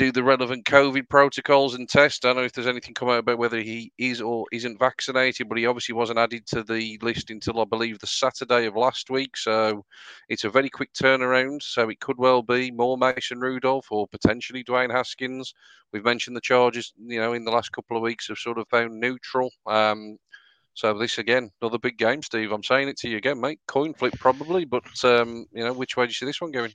do 0.00 0.10
the 0.10 0.24
relevant 0.24 0.64
COVID 0.64 1.10
protocols 1.10 1.74
and 1.74 1.86
test. 1.86 2.24
I 2.24 2.28
don't 2.28 2.38
know 2.38 2.42
if 2.44 2.54
there's 2.54 2.66
anything 2.66 2.94
come 2.94 3.10
out 3.10 3.18
about 3.18 3.36
whether 3.36 3.58
he 3.58 3.92
is 3.98 4.22
or 4.22 4.46
isn't 4.50 4.78
vaccinated, 4.78 5.46
but 5.46 5.58
he 5.58 5.66
obviously 5.66 5.94
wasn't 5.94 6.18
added 6.18 6.46
to 6.46 6.62
the 6.62 6.98
list 7.02 7.28
until 7.28 7.60
I 7.60 7.66
believe 7.66 7.98
the 7.98 8.06
Saturday 8.06 8.64
of 8.64 8.76
last 8.76 9.10
week. 9.10 9.36
So 9.36 9.84
it's 10.30 10.44
a 10.44 10.48
very 10.48 10.70
quick 10.70 10.94
turnaround. 10.94 11.62
So 11.62 11.90
it 11.90 12.00
could 12.00 12.16
well 12.16 12.40
be 12.40 12.70
more 12.70 12.96
Mason 12.96 13.40
Rudolph 13.40 13.88
or 13.90 14.08
potentially 14.08 14.64
Dwayne 14.64 14.90
Haskins. 14.90 15.52
We've 15.92 16.02
mentioned 16.02 16.34
the 16.34 16.40
Chargers, 16.40 16.94
you 16.96 17.20
know, 17.20 17.34
in 17.34 17.44
the 17.44 17.50
last 17.50 17.70
couple 17.72 17.98
of 17.98 18.02
weeks 18.02 18.28
have 18.28 18.38
sort 18.38 18.56
of 18.56 18.68
found 18.68 18.98
neutral. 18.98 19.50
Um, 19.66 20.16
so 20.72 20.96
this 20.96 21.18
again, 21.18 21.50
another 21.60 21.78
big 21.78 21.98
game, 21.98 22.22
Steve. 22.22 22.52
I'm 22.52 22.64
saying 22.64 22.88
it 22.88 22.96
to 23.00 23.08
you 23.10 23.18
again, 23.18 23.38
mate. 23.38 23.60
Coin 23.68 23.92
flip 23.92 24.14
probably, 24.18 24.64
but 24.64 25.04
um, 25.04 25.44
you 25.52 25.62
know, 25.62 25.74
which 25.74 25.98
way 25.98 26.06
do 26.06 26.08
you 26.08 26.14
see 26.14 26.24
this 26.24 26.40
one 26.40 26.52
going? 26.52 26.72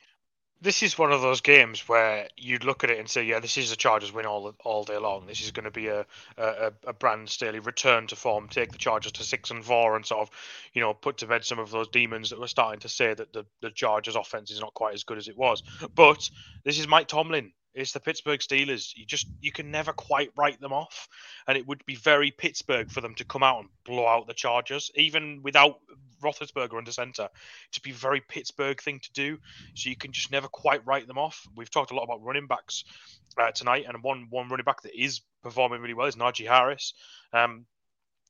This 0.66 0.82
is 0.82 0.98
one 0.98 1.12
of 1.12 1.22
those 1.22 1.42
games 1.42 1.88
where 1.88 2.28
you'd 2.36 2.64
look 2.64 2.84
at 2.84 2.90
it 2.90 2.98
and 2.98 3.08
say, 3.08 3.24
yeah, 3.24 3.40
this 3.40 3.56
is 3.56 3.72
a 3.72 3.76
Chargers 3.76 4.12
win 4.12 4.26
all 4.26 4.56
all 4.64 4.84
day 4.84 4.98
long. 4.98 5.28
This 5.28 5.42
is 5.42 5.52
going 5.52 5.66
to 5.66 5.70
be 5.70 5.90
a 5.90 6.08
a, 6.40 6.72
a 6.88 6.94
Brandon 6.94 7.28
Staley 7.28 7.60
return 7.60 8.08
to 8.08 8.16
form, 8.16 8.50
take 8.50 8.72
the 8.72 8.80
Chargers 8.80 9.12
to 9.12 9.24
six 9.24 9.52
and 9.52 9.64
four, 9.64 9.96
and 9.96 10.04
sort 10.04 10.22
of, 10.22 10.32
you 10.74 10.82
know, 10.82 10.92
put 10.96 11.18
to 11.18 11.28
bed 11.28 11.46
some 11.46 11.60
of 11.60 11.70
those 11.70 11.88
demons 11.90 12.32
that 12.32 12.40
were 12.40 12.48
starting 12.48 12.80
to 12.80 12.90
say 12.90 13.14
that 13.14 13.32
the 13.32 13.46
the 13.62 13.70
Chargers 13.70 14.16
offense 14.16 14.50
is 14.50 14.60
not 14.60 14.74
quite 14.74 14.96
as 14.96 15.04
good 15.04 15.20
as 15.20 15.28
it 15.28 15.38
was. 15.38 15.62
But 15.94 16.28
this 16.64 16.80
is 16.80 16.88
Mike 16.88 17.10
Tomlin. 17.10 17.54
It's 17.76 17.92
the 17.92 18.00
Pittsburgh 18.00 18.40
Steelers. 18.40 18.96
You 18.96 19.06
just 19.06 19.28
you 19.42 19.52
can 19.52 19.70
never 19.70 19.92
quite 19.94 20.32
write 20.38 20.60
them 20.62 20.74
off, 20.74 21.08
and 21.48 21.58
it 21.58 21.68
would 21.68 21.86
be 21.86 21.96
very 21.96 22.32
Pittsburgh 22.32 22.90
for 22.90 23.02
them 23.02 23.16
to 23.16 23.26
come 23.26 23.44
out 23.44 23.60
and 23.60 23.70
blow 23.84 24.08
out 24.08 24.28
the 24.28 24.34
Chargers, 24.34 24.90
even 24.96 25.42
without 25.44 25.80
Roethlisberger 26.24 26.78
under 26.78 26.92
center. 26.92 27.30
To 27.74 27.82
be 27.82 27.92
very 27.92 28.22
Pittsburgh 28.22 28.82
thing 28.82 29.00
to 29.00 29.14
do, 29.14 29.38
so 29.74 29.90
you 29.90 29.98
can 29.98 30.12
just 30.14 30.32
never 30.32 30.48
quite 30.48 30.86
write 30.86 31.08
them 31.08 31.18
off. 31.18 31.46
We've 31.56 31.70
talked 31.70 31.92
a 31.92 31.96
lot 31.96 32.04
about 32.04 32.24
running 32.24 32.48
backs 32.48 32.86
uh, 33.38 33.52
tonight, 33.52 33.86
and 33.88 34.02
one 34.02 34.28
one 34.30 34.48
running 34.48 34.64
back 34.64 34.82
that 34.84 35.00
is 35.00 35.22
performing 35.44 35.82
really 35.82 35.94
well 35.94 36.08
is 36.08 36.16
Najee 36.16 36.48
Harris. 36.48 36.94
Um, 37.34 37.66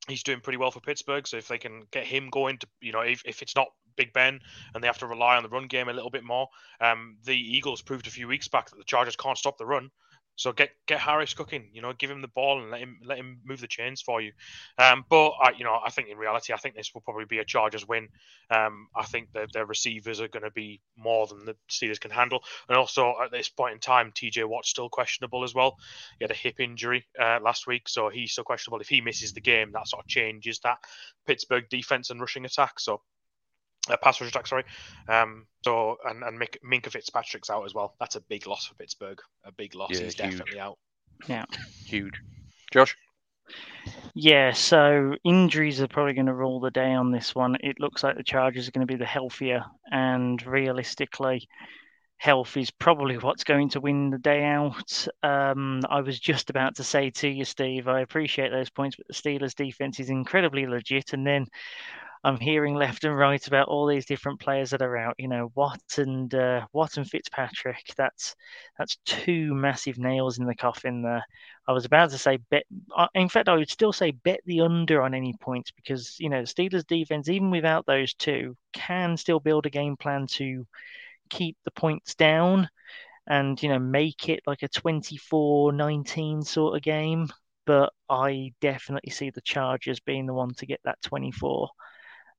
he's 0.08 0.22
doing 0.22 0.40
pretty 0.40 0.56
well 0.56 0.70
for 0.70 0.80
Pittsburgh. 0.80 1.26
So 1.26 1.36
if 1.36 1.48
they 1.48 1.58
can 1.58 1.82
get 1.90 2.04
him 2.04 2.30
going 2.30 2.58
to, 2.58 2.66
you 2.80 2.92
know, 2.92 3.00
if, 3.00 3.22
if 3.24 3.42
it's 3.42 3.56
not 3.56 3.68
Big 3.96 4.12
Ben 4.12 4.40
and 4.74 4.82
they 4.82 4.88
have 4.88 4.98
to 4.98 5.06
rely 5.06 5.36
on 5.36 5.42
the 5.42 5.48
run 5.48 5.66
game 5.66 5.88
a 5.88 5.92
little 5.92 6.10
bit 6.10 6.24
more, 6.24 6.48
um, 6.80 7.16
the 7.24 7.36
Eagles 7.36 7.82
proved 7.82 8.06
a 8.06 8.10
few 8.10 8.28
weeks 8.28 8.48
back 8.48 8.70
that 8.70 8.76
the 8.76 8.84
Chargers 8.84 9.16
can't 9.16 9.38
stop 9.38 9.58
the 9.58 9.66
run. 9.66 9.90
So 10.36 10.52
get 10.52 10.70
get 10.86 11.00
Harris 11.00 11.32
cooking, 11.32 11.70
you 11.72 11.80
know, 11.80 11.94
give 11.94 12.10
him 12.10 12.20
the 12.20 12.28
ball 12.28 12.60
and 12.60 12.70
let 12.70 12.80
him 12.80 13.00
let 13.02 13.16
him 13.16 13.40
move 13.44 13.60
the 13.60 13.66
chains 13.66 14.02
for 14.02 14.20
you. 14.20 14.32
Um, 14.76 15.04
but 15.08 15.30
I, 15.30 15.52
you 15.56 15.64
know, 15.64 15.78
I 15.82 15.88
think 15.90 16.08
in 16.08 16.18
reality, 16.18 16.52
I 16.52 16.58
think 16.58 16.76
this 16.76 16.92
will 16.92 17.00
probably 17.00 17.24
be 17.24 17.38
a 17.38 17.44
Chargers 17.44 17.88
win. 17.88 18.08
Um, 18.50 18.88
I 18.94 19.04
think 19.04 19.32
that 19.32 19.52
their 19.54 19.64
receivers 19.64 20.20
are 20.20 20.28
going 20.28 20.42
to 20.42 20.50
be 20.50 20.82
more 20.94 21.26
than 21.26 21.46
the 21.46 21.56
Steelers 21.70 21.98
can 21.98 22.10
handle, 22.10 22.44
and 22.68 22.76
also 22.76 23.14
at 23.24 23.32
this 23.32 23.48
point 23.48 23.72
in 23.74 23.80
time, 23.80 24.12
T.J. 24.14 24.44
Watt's 24.44 24.68
still 24.68 24.90
questionable 24.90 25.42
as 25.42 25.54
well. 25.54 25.78
He 26.18 26.24
had 26.24 26.30
a 26.30 26.34
hip 26.34 26.60
injury 26.60 27.06
uh, 27.18 27.38
last 27.42 27.66
week, 27.66 27.88
so 27.88 28.10
he's 28.10 28.32
still 28.32 28.44
questionable. 28.44 28.80
If 28.80 28.88
he 28.88 29.00
misses 29.00 29.32
the 29.32 29.40
game, 29.40 29.72
that 29.72 29.88
sort 29.88 30.04
of 30.04 30.08
changes 30.08 30.60
that 30.60 30.78
Pittsburgh 31.26 31.64
defense 31.70 32.10
and 32.10 32.20
rushing 32.20 32.44
attack. 32.44 32.78
So 32.78 33.00
uh, 33.88 33.96
pass 34.02 34.20
rush 34.20 34.30
attack, 34.30 34.46
sorry. 34.46 34.64
Um, 35.08 35.46
so 35.64 35.96
and 36.04 36.22
and 36.22 36.38
Mink, 36.38 36.58
Minkah 36.64 36.90
Fitzpatrick's 36.90 37.50
out 37.50 37.64
as 37.64 37.74
well. 37.74 37.94
That's 38.00 38.16
a 38.16 38.20
big 38.20 38.46
loss 38.46 38.66
for 38.66 38.74
Pittsburgh. 38.74 39.20
A 39.44 39.52
big 39.52 39.74
loss. 39.74 39.90
Yeah, 39.92 40.00
He's 40.04 40.14
huge. 40.14 40.16
definitely 40.16 40.60
out. 40.60 40.78
Yeah, 41.28 41.44
huge. 41.84 42.20
Josh. 42.72 42.96
Yeah, 44.14 44.52
so 44.52 45.14
injuries 45.24 45.80
are 45.80 45.88
probably 45.88 46.14
going 46.14 46.26
to 46.26 46.34
rule 46.34 46.58
the 46.58 46.70
day 46.70 46.92
on 46.92 47.12
this 47.12 47.34
one. 47.34 47.56
It 47.60 47.78
looks 47.78 48.02
like 48.02 48.16
the 48.16 48.24
Chargers 48.24 48.66
are 48.66 48.72
going 48.72 48.86
to 48.86 48.92
be 48.92 48.98
the 48.98 49.06
healthier, 49.06 49.64
and 49.92 50.44
realistically, 50.44 51.46
health 52.18 52.56
is 52.56 52.70
probably 52.70 53.18
what's 53.18 53.44
going 53.44 53.68
to 53.70 53.80
win 53.80 54.10
the 54.10 54.18
day 54.18 54.44
out. 54.44 55.06
Um, 55.22 55.80
I 55.88 56.00
was 56.00 56.18
just 56.18 56.50
about 56.50 56.76
to 56.76 56.84
say 56.84 57.10
to 57.10 57.28
you, 57.28 57.44
Steve, 57.44 57.88
I 57.88 58.00
appreciate 58.00 58.50
those 58.50 58.70
points, 58.70 58.96
but 58.96 59.06
the 59.06 59.14
Steelers' 59.14 59.54
defense 59.54 60.00
is 60.00 60.10
incredibly 60.10 60.66
legit. 60.66 61.12
And 61.12 61.26
then 61.26 61.46
I'm 62.26 62.40
hearing 62.40 62.74
left 62.74 63.04
and 63.04 63.16
right 63.16 63.46
about 63.46 63.68
all 63.68 63.86
these 63.86 64.04
different 64.04 64.40
players 64.40 64.70
that 64.70 64.82
are 64.82 64.96
out. 64.96 65.14
You 65.16 65.28
know, 65.28 65.52
Watt 65.54 65.80
and 65.98 66.34
uh, 66.34 66.66
Watt 66.72 66.96
and 66.96 67.08
Fitzpatrick. 67.08 67.94
That's 67.96 68.34
that's 68.76 68.98
two 69.04 69.54
massive 69.54 69.96
nails 69.96 70.40
in 70.40 70.44
the 70.44 70.56
coffin 70.56 71.02
there. 71.02 71.24
I 71.68 71.72
was 71.72 71.84
about 71.84 72.10
to 72.10 72.18
say 72.18 72.38
bet. 72.50 72.64
Uh, 72.96 73.06
in 73.14 73.28
fact, 73.28 73.48
I 73.48 73.54
would 73.54 73.70
still 73.70 73.92
say 73.92 74.10
bet 74.10 74.40
the 74.44 74.62
under 74.62 75.02
on 75.02 75.14
any 75.14 75.34
points 75.40 75.70
because 75.70 76.16
you 76.18 76.28
know 76.28 76.40
the 76.40 76.48
Steelers' 76.48 76.84
defense, 76.84 77.28
even 77.28 77.52
without 77.52 77.86
those 77.86 78.12
two, 78.14 78.56
can 78.72 79.16
still 79.16 79.38
build 79.38 79.66
a 79.66 79.70
game 79.70 79.96
plan 79.96 80.26
to 80.32 80.66
keep 81.30 81.56
the 81.64 81.70
points 81.70 82.16
down 82.16 82.68
and 83.28 83.62
you 83.62 83.68
know 83.68 83.78
make 83.78 84.28
it 84.28 84.40
like 84.48 84.64
a 84.64 84.68
24-19 84.68 86.44
sort 86.44 86.76
of 86.76 86.82
game 86.82 87.28
but 87.66 87.92
I 88.08 88.52
definitely 88.60 89.10
see 89.10 89.30
the 89.30 89.40
Chargers 89.40 90.00
being 90.00 90.26
the 90.26 90.34
one 90.34 90.54
to 90.54 90.66
get 90.66 90.80
that 90.84 91.02
24. 91.02 91.68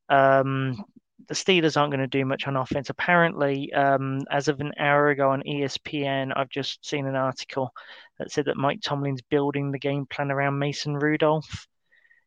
Um, 0.10 0.84
the 1.28 1.34
Steelers 1.34 1.76
aren't 1.76 1.92
going 1.92 2.02
to 2.02 2.08
do 2.08 2.26
much 2.26 2.48
on 2.48 2.56
offense. 2.56 2.90
Apparently, 2.90 3.72
um, 3.74 4.22
as 4.32 4.48
of 4.48 4.60
an 4.60 4.72
hour 4.80 5.10
ago 5.10 5.32
on 5.32 5.44
ESPN, 5.44 6.32
I've 6.36 6.50
just 6.50 6.86
seen 6.86 7.06
an 7.06 7.16
article 7.16 7.72
that 8.18 8.32
said 8.32 8.46
that 8.46 8.58
Mike 8.58 8.80
Tomlin's 8.82 9.22
building 9.22 9.72
the 9.72 9.80
game 9.80 10.06
plan 10.06 10.32
around 10.32 10.60
Mason 10.60 10.96
Rudolph. 10.96 11.68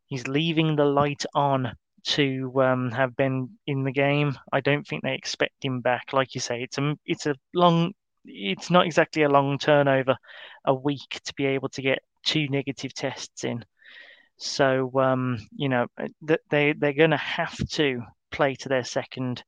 He's 0.06 0.26
leaving 0.26 0.76
the 0.76 0.84
light 0.84 1.24
on 1.34 1.72
to 2.02 2.52
um, 2.62 2.90
have 2.90 3.16
been 3.16 3.50
in 3.66 3.84
the 3.84 3.92
game. 3.92 4.36
I 4.52 4.60
don't 4.60 4.86
think 4.86 5.02
they 5.02 5.14
expect 5.14 5.64
him 5.64 5.80
back. 5.80 6.12
Like 6.12 6.34
you 6.34 6.40
say, 6.40 6.62
it's 6.62 6.78
a 6.78 6.94
it's 7.06 7.26
a 7.26 7.34
long. 7.54 7.92
It's 8.24 8.70
not 8.70 8.86
exactly 8.86 9.22
a 9.22 9.30
long 9.30 9.58
turnover, 9.58 10.16
a 10.66 10.74
week 10.74 11.20
to 11.24 11.34
be 11.34 11.46
able 11.46 11.70
to 11.70 11.82
get 11.82 12.00
two 12.24 12.48
negative 12.48 12.92
tests 12.92 13.44
in. 13.44 13.64
So 14.40 14.90
um, 14.98 15.38
you 15.54 15.68
know 15.68 15.86
they 16.48 16.72
they're 16.72 16.94
going 16.94 17.10
to 17.10 17.16
have 17.18 17.56
to 17.72 18.02
play 18.30 18.54
to 18.54 18.68
their 18.70 18.84
second 18.84 19.44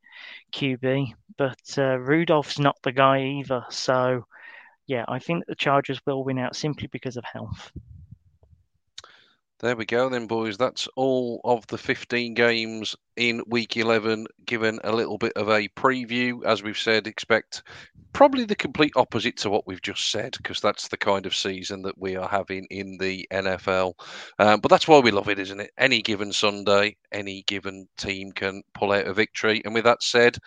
QB, 0.53 1.15
but 1.39 1.79
uh, 1.79 1.99
Rudolph's 1.99 2.59
not 2.59 2.77
the 2.83 2.93
guy 2.93 3.23
either. 3.23 3.65
So 3.71 4.27
yeah, 4.87 5.07
I 5.09 5.19
think 5.19 5.47
the 5.47 5.55
Chargers 5.55 6.01
will 6.07 6.25
win 6.25 6.39
out 6.39 6.55
simply 6.55 6.89
because 6.89 7.17
of 7.17 7.25
health. 7.25 7.73
There 9.63 9.77
we 9.77 9.87
go, 9.87 10.09
then, 10.09 10.27
boys. 10.27 10.59
That's 10.59 10.89
all 10.97 11.41
of 11.45 11.65
the 11.69 11.79
15 11.79 12.35
games 12.35 12.97
in 13.17 13.45
week 13.47 13.77
11, 13.77 14.27
given 14.45 14.81
a 14.83 14.91
little 14.91 15.19
bit 15.19 15.35
of 15.35 15.49
a 15.49 15.69
preview. 15.69 16.45
As 16.45 16.65
we've 16.65 16.77
said, 16.77 17.07
expect 17.07 17.63
probably 18.13 18.45
the 18.45 18.57
complete 18.57 18.93
opposite 18.97 19.37
to 19.37 19.51
what 19.51 19.65
we've 19.69 19.81
just 19.81 20.11
said, 20.11 20.33
because 20.37 20.61
that's 20.61 20.89
the 20.89 20.97
kind 20.97 21.27
of 21.27 21.37
season 21.37 21.83
that 21.83 21.97
we 21.97 22.17
are 22.17 22.29
having 22.29 22.67
in 22.71 22.99
the 22.99 23.25
NFL. 23.33 23.95
Um, 24.41 24.59
but 24.59 24.69
that's 24.69 24.89
why 24.89 24.99
we 24.99 25.13
love 25.13 25.29
it, 25.29 25.39
isn't 25.39 25.61
it? 25.61 25.71
Any 25.79 26.03
given 26.03 26.33
Sunday, 26.33 26.97
any 27.13 27.45
given 27.47 27.87
team 27.97 28.33
can 28.33 28.65
pull 28.75 28.91
out 28.91 29.07
a 29.07 29.15
victory. 29.15 29.63
And 29.65 29.75
with 29.75 29.85
that 29.85 30.03
said, 30.03 30.39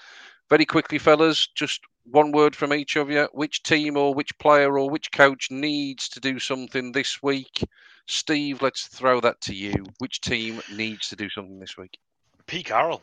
very 0.50 0.66
quickly, 0.66 0.98
fellas, 0.98 1.48
just 1.56 1.80
one 2.06 2.32
word 2.32 2.56
from 2.56 2.74
each 2.74 2.96
of 2.96 3.10
you. 3.10 3.28
Which 3.34 3.64
team 3.64 3.98
or 3.98 4.14
which 4.14 4.38
player 4.38 4.78
or 4.78 4.90
which 4.90 5.12
coach 5.12 5.50
needs 5.52 6.10
to 6.10 6.20
do 6.20 6.40
something 6.40 6.92
this 6.92 7.22
week? 7.22 7.64
Steve, 8.08 8.62
let's 8.62 8.88
throw 8.88 9.20
that 9.22 9.42
to 9.42 9.56
you. 9.56 9.74
Which 9.98 10.22
team 10.22 10.62
needs 10.72 11.10
to 11.10 11.16
do 11.16 11.30
something 11.30 11.60
this 11.60 11.78
week? 11.78 11.98
Pete 12.46 12.68
Carroll. 12.68 13.02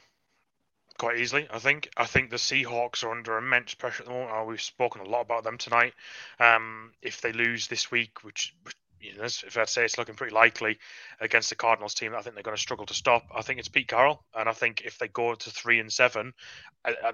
Quite 0.99 1.19
easily, 1.19 1.49
I 1.51 1.59
think. 1.59 1.89
I 1.97 2.05
think 2.05 2.31
the 2.31 2.37
Seahawks 2.37 3.03
are 3.03 3.11
under 3.11 3.39
immense 3.39 3.75
pressure 3.75 4.03
at 4.03 4.07
the 4.07 4.13
moment. 4.13 4.31
Oh, 4.33 4.45
we've 4.45 4.61
spoken 4.61 5.01
a 5.01 5.09
lot 5.09 5.23
about 5.23 5.43
them 5.43 5.59
tonight. 5.59 5.95
Um, 6.39 6.93
if 7.03 7.21
they 7.21 7.33
lose 7.33 7.67
this 7.67 7.91
week, 7.91 8.23
which, 8.23 8.55
which 8.63 8.77
you 9.03 9.17
know, 9.17 9.25
if 9.25 9.59
I'd 9.59 9.69
say 9.69 9.85
it's 9.85 9.99
looking 9.99 10.15
pretty 10.15 10.35
likely 10.35 10.79
against 11.21 11.51
the 11.51 11.57
Cardinals 11.57 11.95
team, 11.95 12.15
I 12.15 12.23
think 12.23 12.35
they're 12.35 12.43
going 12.43 12.57
to 12.57 12.61
struggle 12.61 12.87
to 12.87 12.95
stop. 12.95 13.25
I 13.35 13.43
think 13.43 13.59
it's 13.59 13.69
Pete 13.69 13.89
Carroll, 13.89 14.23
and 14.35 14.49
I 14.49 14.53
think 14.53 14.83
if 14.83 14.99
they 14.99 15.09
go 15.09 15.35
to 15.35 15.51
three 15.51 15.81
and 15.81 15.93
seven, 15.93 16.33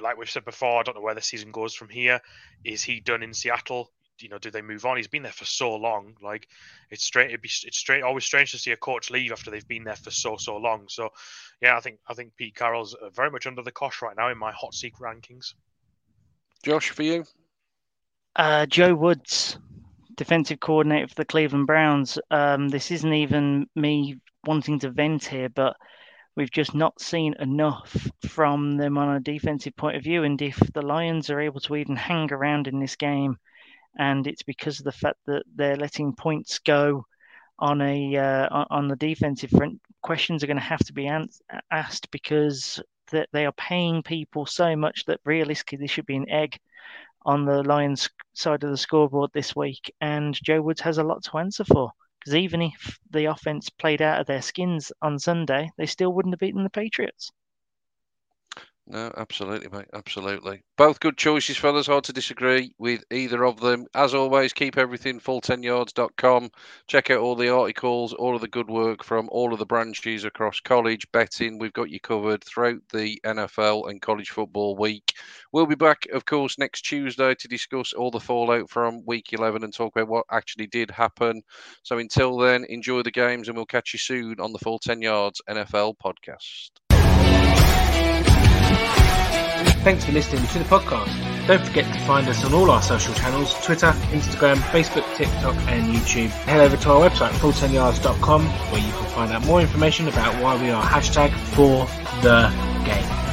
like 0.00 0.18
we've 0.18 0.30
said 0.30 0.44
before, 0.44 0.80
I 0.80 0.82
don't 0.82 0.94
know 0.94 1.02
where 1.02 1.14
the 1.14 1.22
season 1.22 1.50
goes 1.50 1.74
from 1.74 1.88
here. 1.88 2.20
Is 2.64 2.82
he 2.82 3.00
done 3.00 3.22
in 3.22 3.32
Seattle? 3.32 3.90
you 4.22 4.28
know, 4.28 4.38
do 4.38 4.50
they 4.50 4.62
move 4.62 4.84
on? 4.84 4.96
He's 4.96 5.08
been 5.08 5.22
there 5.22 5.32
for 5.32 5.44
so 5.44 5.74
long. 5.74 6.16
Like 6.22 6.48
it's 6.90 7.04
straight. 7.04 7.28
It'd 7.28 7.42
be 7.42 7.48
it's 7.48 7.78
straight. 7.78 8.02
Always 8.02 8.24
strange 8.24 8.50
to 8.52 8.58
see 8.58 8.72
a 8.72 8.76
coach 8.76 9.10
leave 9.10 9.32
after 9.32 9.50
they've 9.50 9.66
been 9.66 9.84
there 9.84 9.96
for 9.96 10.10
so 10.10 10.36
so 10.36 10.56
long. 10.56 10.86
So, 10.88 11.10
yeah, 11.60 11.76
I 11.76 11.80
think 11.80 11.98
I 12.08 12.14
think 12.14 12.36
Pete 12.36 12.54
Carroll's 12.54 12.94
uh, 12.94 13.10
very 13.10 13.30
much 13.30 13.46
under 13.46 13.62
the 13.62 13.72
cosh 13.72 14.02
right 14.02 14.16
now 14.16 14.28
in 14.30 14.38
my 14.38 14.52
hot 14.52 14.74
seat 14.74 14.94
rankings. 15.00 15.54
Josh, 16.62 16.90
for 16.90 17.02
you, 17.02 17.24
uh, 18.36 18.66
Joe 18.66 18.94
Woods, 18.94 19.58
defensive 20.18 20.60
coordinator 20.60 21.08
for 21.08 21.14
the 21.14 21.24
Cleveland 21.24 21.66
Browns. 21.66 22.18
Um, 22.30 22.68
this 22.68 22.90
isn't 22.90 23.12
even 23.12 23.66
me 23.74 24.18
wanting 24.44 24.78
to 24.80 24.90
vent 24.90 25.24
here, 25.24 25.48
but 25.48 25.76
we've 26.36 26.50
just 26.50 26.74
not 26.74 27.00
seen 27.00 27.34
enough 27.40 28.06
from 28.28 28.76
them 28.76 28.98
on 28.98 29.16
a 29.16 29.20
defensive 29.20 29.74
point 29.76 29.96
of 29.96 30.02
view. 30.02 30.24
And 30.24 30.40
if 30.42 30.58
the 30.74 30.82
Lions 30.82 31.30
are 31.30 31.40
able 31.40 31.60
to 31.60 31.76
even 31.76 31.96
hang 31.96 32.30
around 32.32 32.68
in 32.68 32.78
this 32.78 32.96
game 32.96 33.38
and 33.98 34.26
it's 34.26 34.42
because 34.42 34.78
of 34.78 34.84
the 34.84 34.92
fact 34.92 35.18
that 35.26 35.42
they're 35.54 35.76
letting 35.76 36.14
points 36.14 36.58
go 36.60 37.04
on 37.58 37.80
a 37.80 38.16
uh, 38.16 38.64
on 38.70 38.88
the 38.88 38.96
defensive 38.96 39.50
front. 39.50 39.80
Questions 40.02 40.42
are 40.42 40.46
going 40.46 40.58
to 40.58 40.62
have 40.62 40.84
to 40.86 40.92
be 40.92 41.10
asked 41.70 42.10
because 42.12 42.80
that 43.10 43.28
they 43.32 43.46
are 43.46 43.52
paying 43.52 44.02
people 44.02 44.46
so 44.46 44.76
much 44.76 45.04
that 45.06 45.20
realistically 45.24 45.78
there 45.78 45.88
should 45.88 46.06
be 46.06 46.16
an 46.16 46.30
egg 46.30 46.56
on 47.24 47.44
the 47.44 47.62
Lions 47.62 48.08
side 48.34 48.64
of 48.64 48.70
the 48.70 48.76
scoreboard 48.76 49.30
this 49.32 49.56
week, 49.56 49.94
and 50.00 50.34
Joe 50.42 50.62
Woods 50.62 50.80
has 50.82 50.98
a 50.98 51.04
lot 51.04 51.22
to 51.24 51.38
answer 51.38 51.64
for. 51.64 51.92
Because 52.18 52.34
even 52.34 52.62
if 52.62 52.98
the 53.10 53.26
offense 53.26 53.68
played 53.70 54.02
out 54.02 54.20
of 54.20 54.26
their 54.26 54.42
skins 54.42 54.92
on 55.02 55.18
Sunday, 55.18 55.70
they 55.76 55.86
still 55.86 56.12
wouldn't 56.12 56.34
have 56.34 56.40
beaten 56.40 56.64
the 56.64 56.70
Patriots. 56.70 57.30
No, 58.90 59.12
absolutely, 59.18 59.68
mate. 59.68 59.88
Absolutely. 59.92 60.62
Both 60.78 61.00
good 61.00 61.18
choices, 61.18 61.58
fellas. 61.58 61.88
Hard 61.88 62.04
to 62.04 62.12
disagree 62.14 62.72
with 62.78 63.04
either 63.10 63.44
of 63.44 63.60
them. 63.60 63.86
As 63.94 64.14
always, 64.14 64.54
keep 64.54 64.78
everything 64.78 65.20
full10yards.com. 65.20 66.50
Check 66.86 67.10
out 67.10 67.18
all 67.18 67.36
the 67.36 67.52
articles, 67.54 68.14
all 68.14 68.34
of 68.34 68.40
the 68.40 68.48
good 68.48 68.70
work 68.70 69.04
from 69.04 69.28
all 69.30 69.52
of 69.52 69.58
the 69.58 69.66
branches 69.66 70.24
across 70.24 70.60
college, 70.60 71.06
betting. 71.12 71.58
We've 71.58 71.72
got 71.74 71.90
you 71.90 72.00
covered 72.00 72.42
throughout 72.44 72.80
the 72.90 73.20
NFL 73.26 73.90
and 73.90 74.00
college 74.00 74.30
football 74.30 74.74
week. 74.74 75.12
We'll 75.52 75.66
be 75.66 75.74
back, 75.74 76.06
of 76.14 76.24
course, 76.24 76.56
next 76.56 76.80
Tuesday 76.80 77.34
to 77.34 77.48
discuss 77.48 77.92
all 77.92 78.10
the 78.10 78.18
fallout 78.18 78.70
from 78.70 79.04
week 79.04 79.34
11 79.34 79.64
and 79.64 79.74
talk 79.74 79.94
about 79.96 80.08
what 80.08 80.24
actually 80.30 80.66
did 80.66 80.90
happen. 80.90 81.42
So 81.82 81.98
until 81.98 82.38
then, 82.38 82.64
enjoy 82.64 83.02
the 83.02 83.10
games 83.10 83.48
and 83.48 83.56
we'll 83.56 83.66
catch 83.66 83.92
you 83.92 83.98
soon 83.98 84.40
on 84.40 84.54
the 84.54 84.58
Full 84.60 84.78
10 84.78 85.02
Yards 85.02 85.42
NFL 85.46 85.96
podcast. 86.02 86.70
Thanks 89.84 90.04
for 90.04 90.12
listening 90.12 90.44
to 90.48 90.58
the 90.58 90.64
podcast. 90.64 91.46
Don't 91.46 91.64
forget 91.64 91.84
to 91.94 92.00
find 92.00 92.28
us 92.28 92.44
on 92.44 92.52
all 92.52 92.70
our 92.70 92.82
social 92.82 93.14
channels 93.14 93.54
Twitter, 93.64 93.92
Instagram, 94.10 94.56
Facebook, 94.56 95.04
TikTok, 95.16 95.56
and 95.68 95.94
YouTube. 95.94 96.28
Head 96.28 96.60
over 96.60 96.76
to 96.76 96.90
our 96.90 97.08
website, 97.08 97.30
full10yards.com, 97.30 98.44
where 98.44 98.80
you 98.80 98.92
can 98.92 99.06
find 99.06 99.32
out 99.32 99.46
more 99.46 99.60
information 99.60 100.08
about 100.08 100.34
why 100.42 100.60
we 100.60 100.70
are 100.70 100.82
hashtag 100.82 101.32
for 101.54 101.86
the 102.22 102.50
game. 102.84 103.27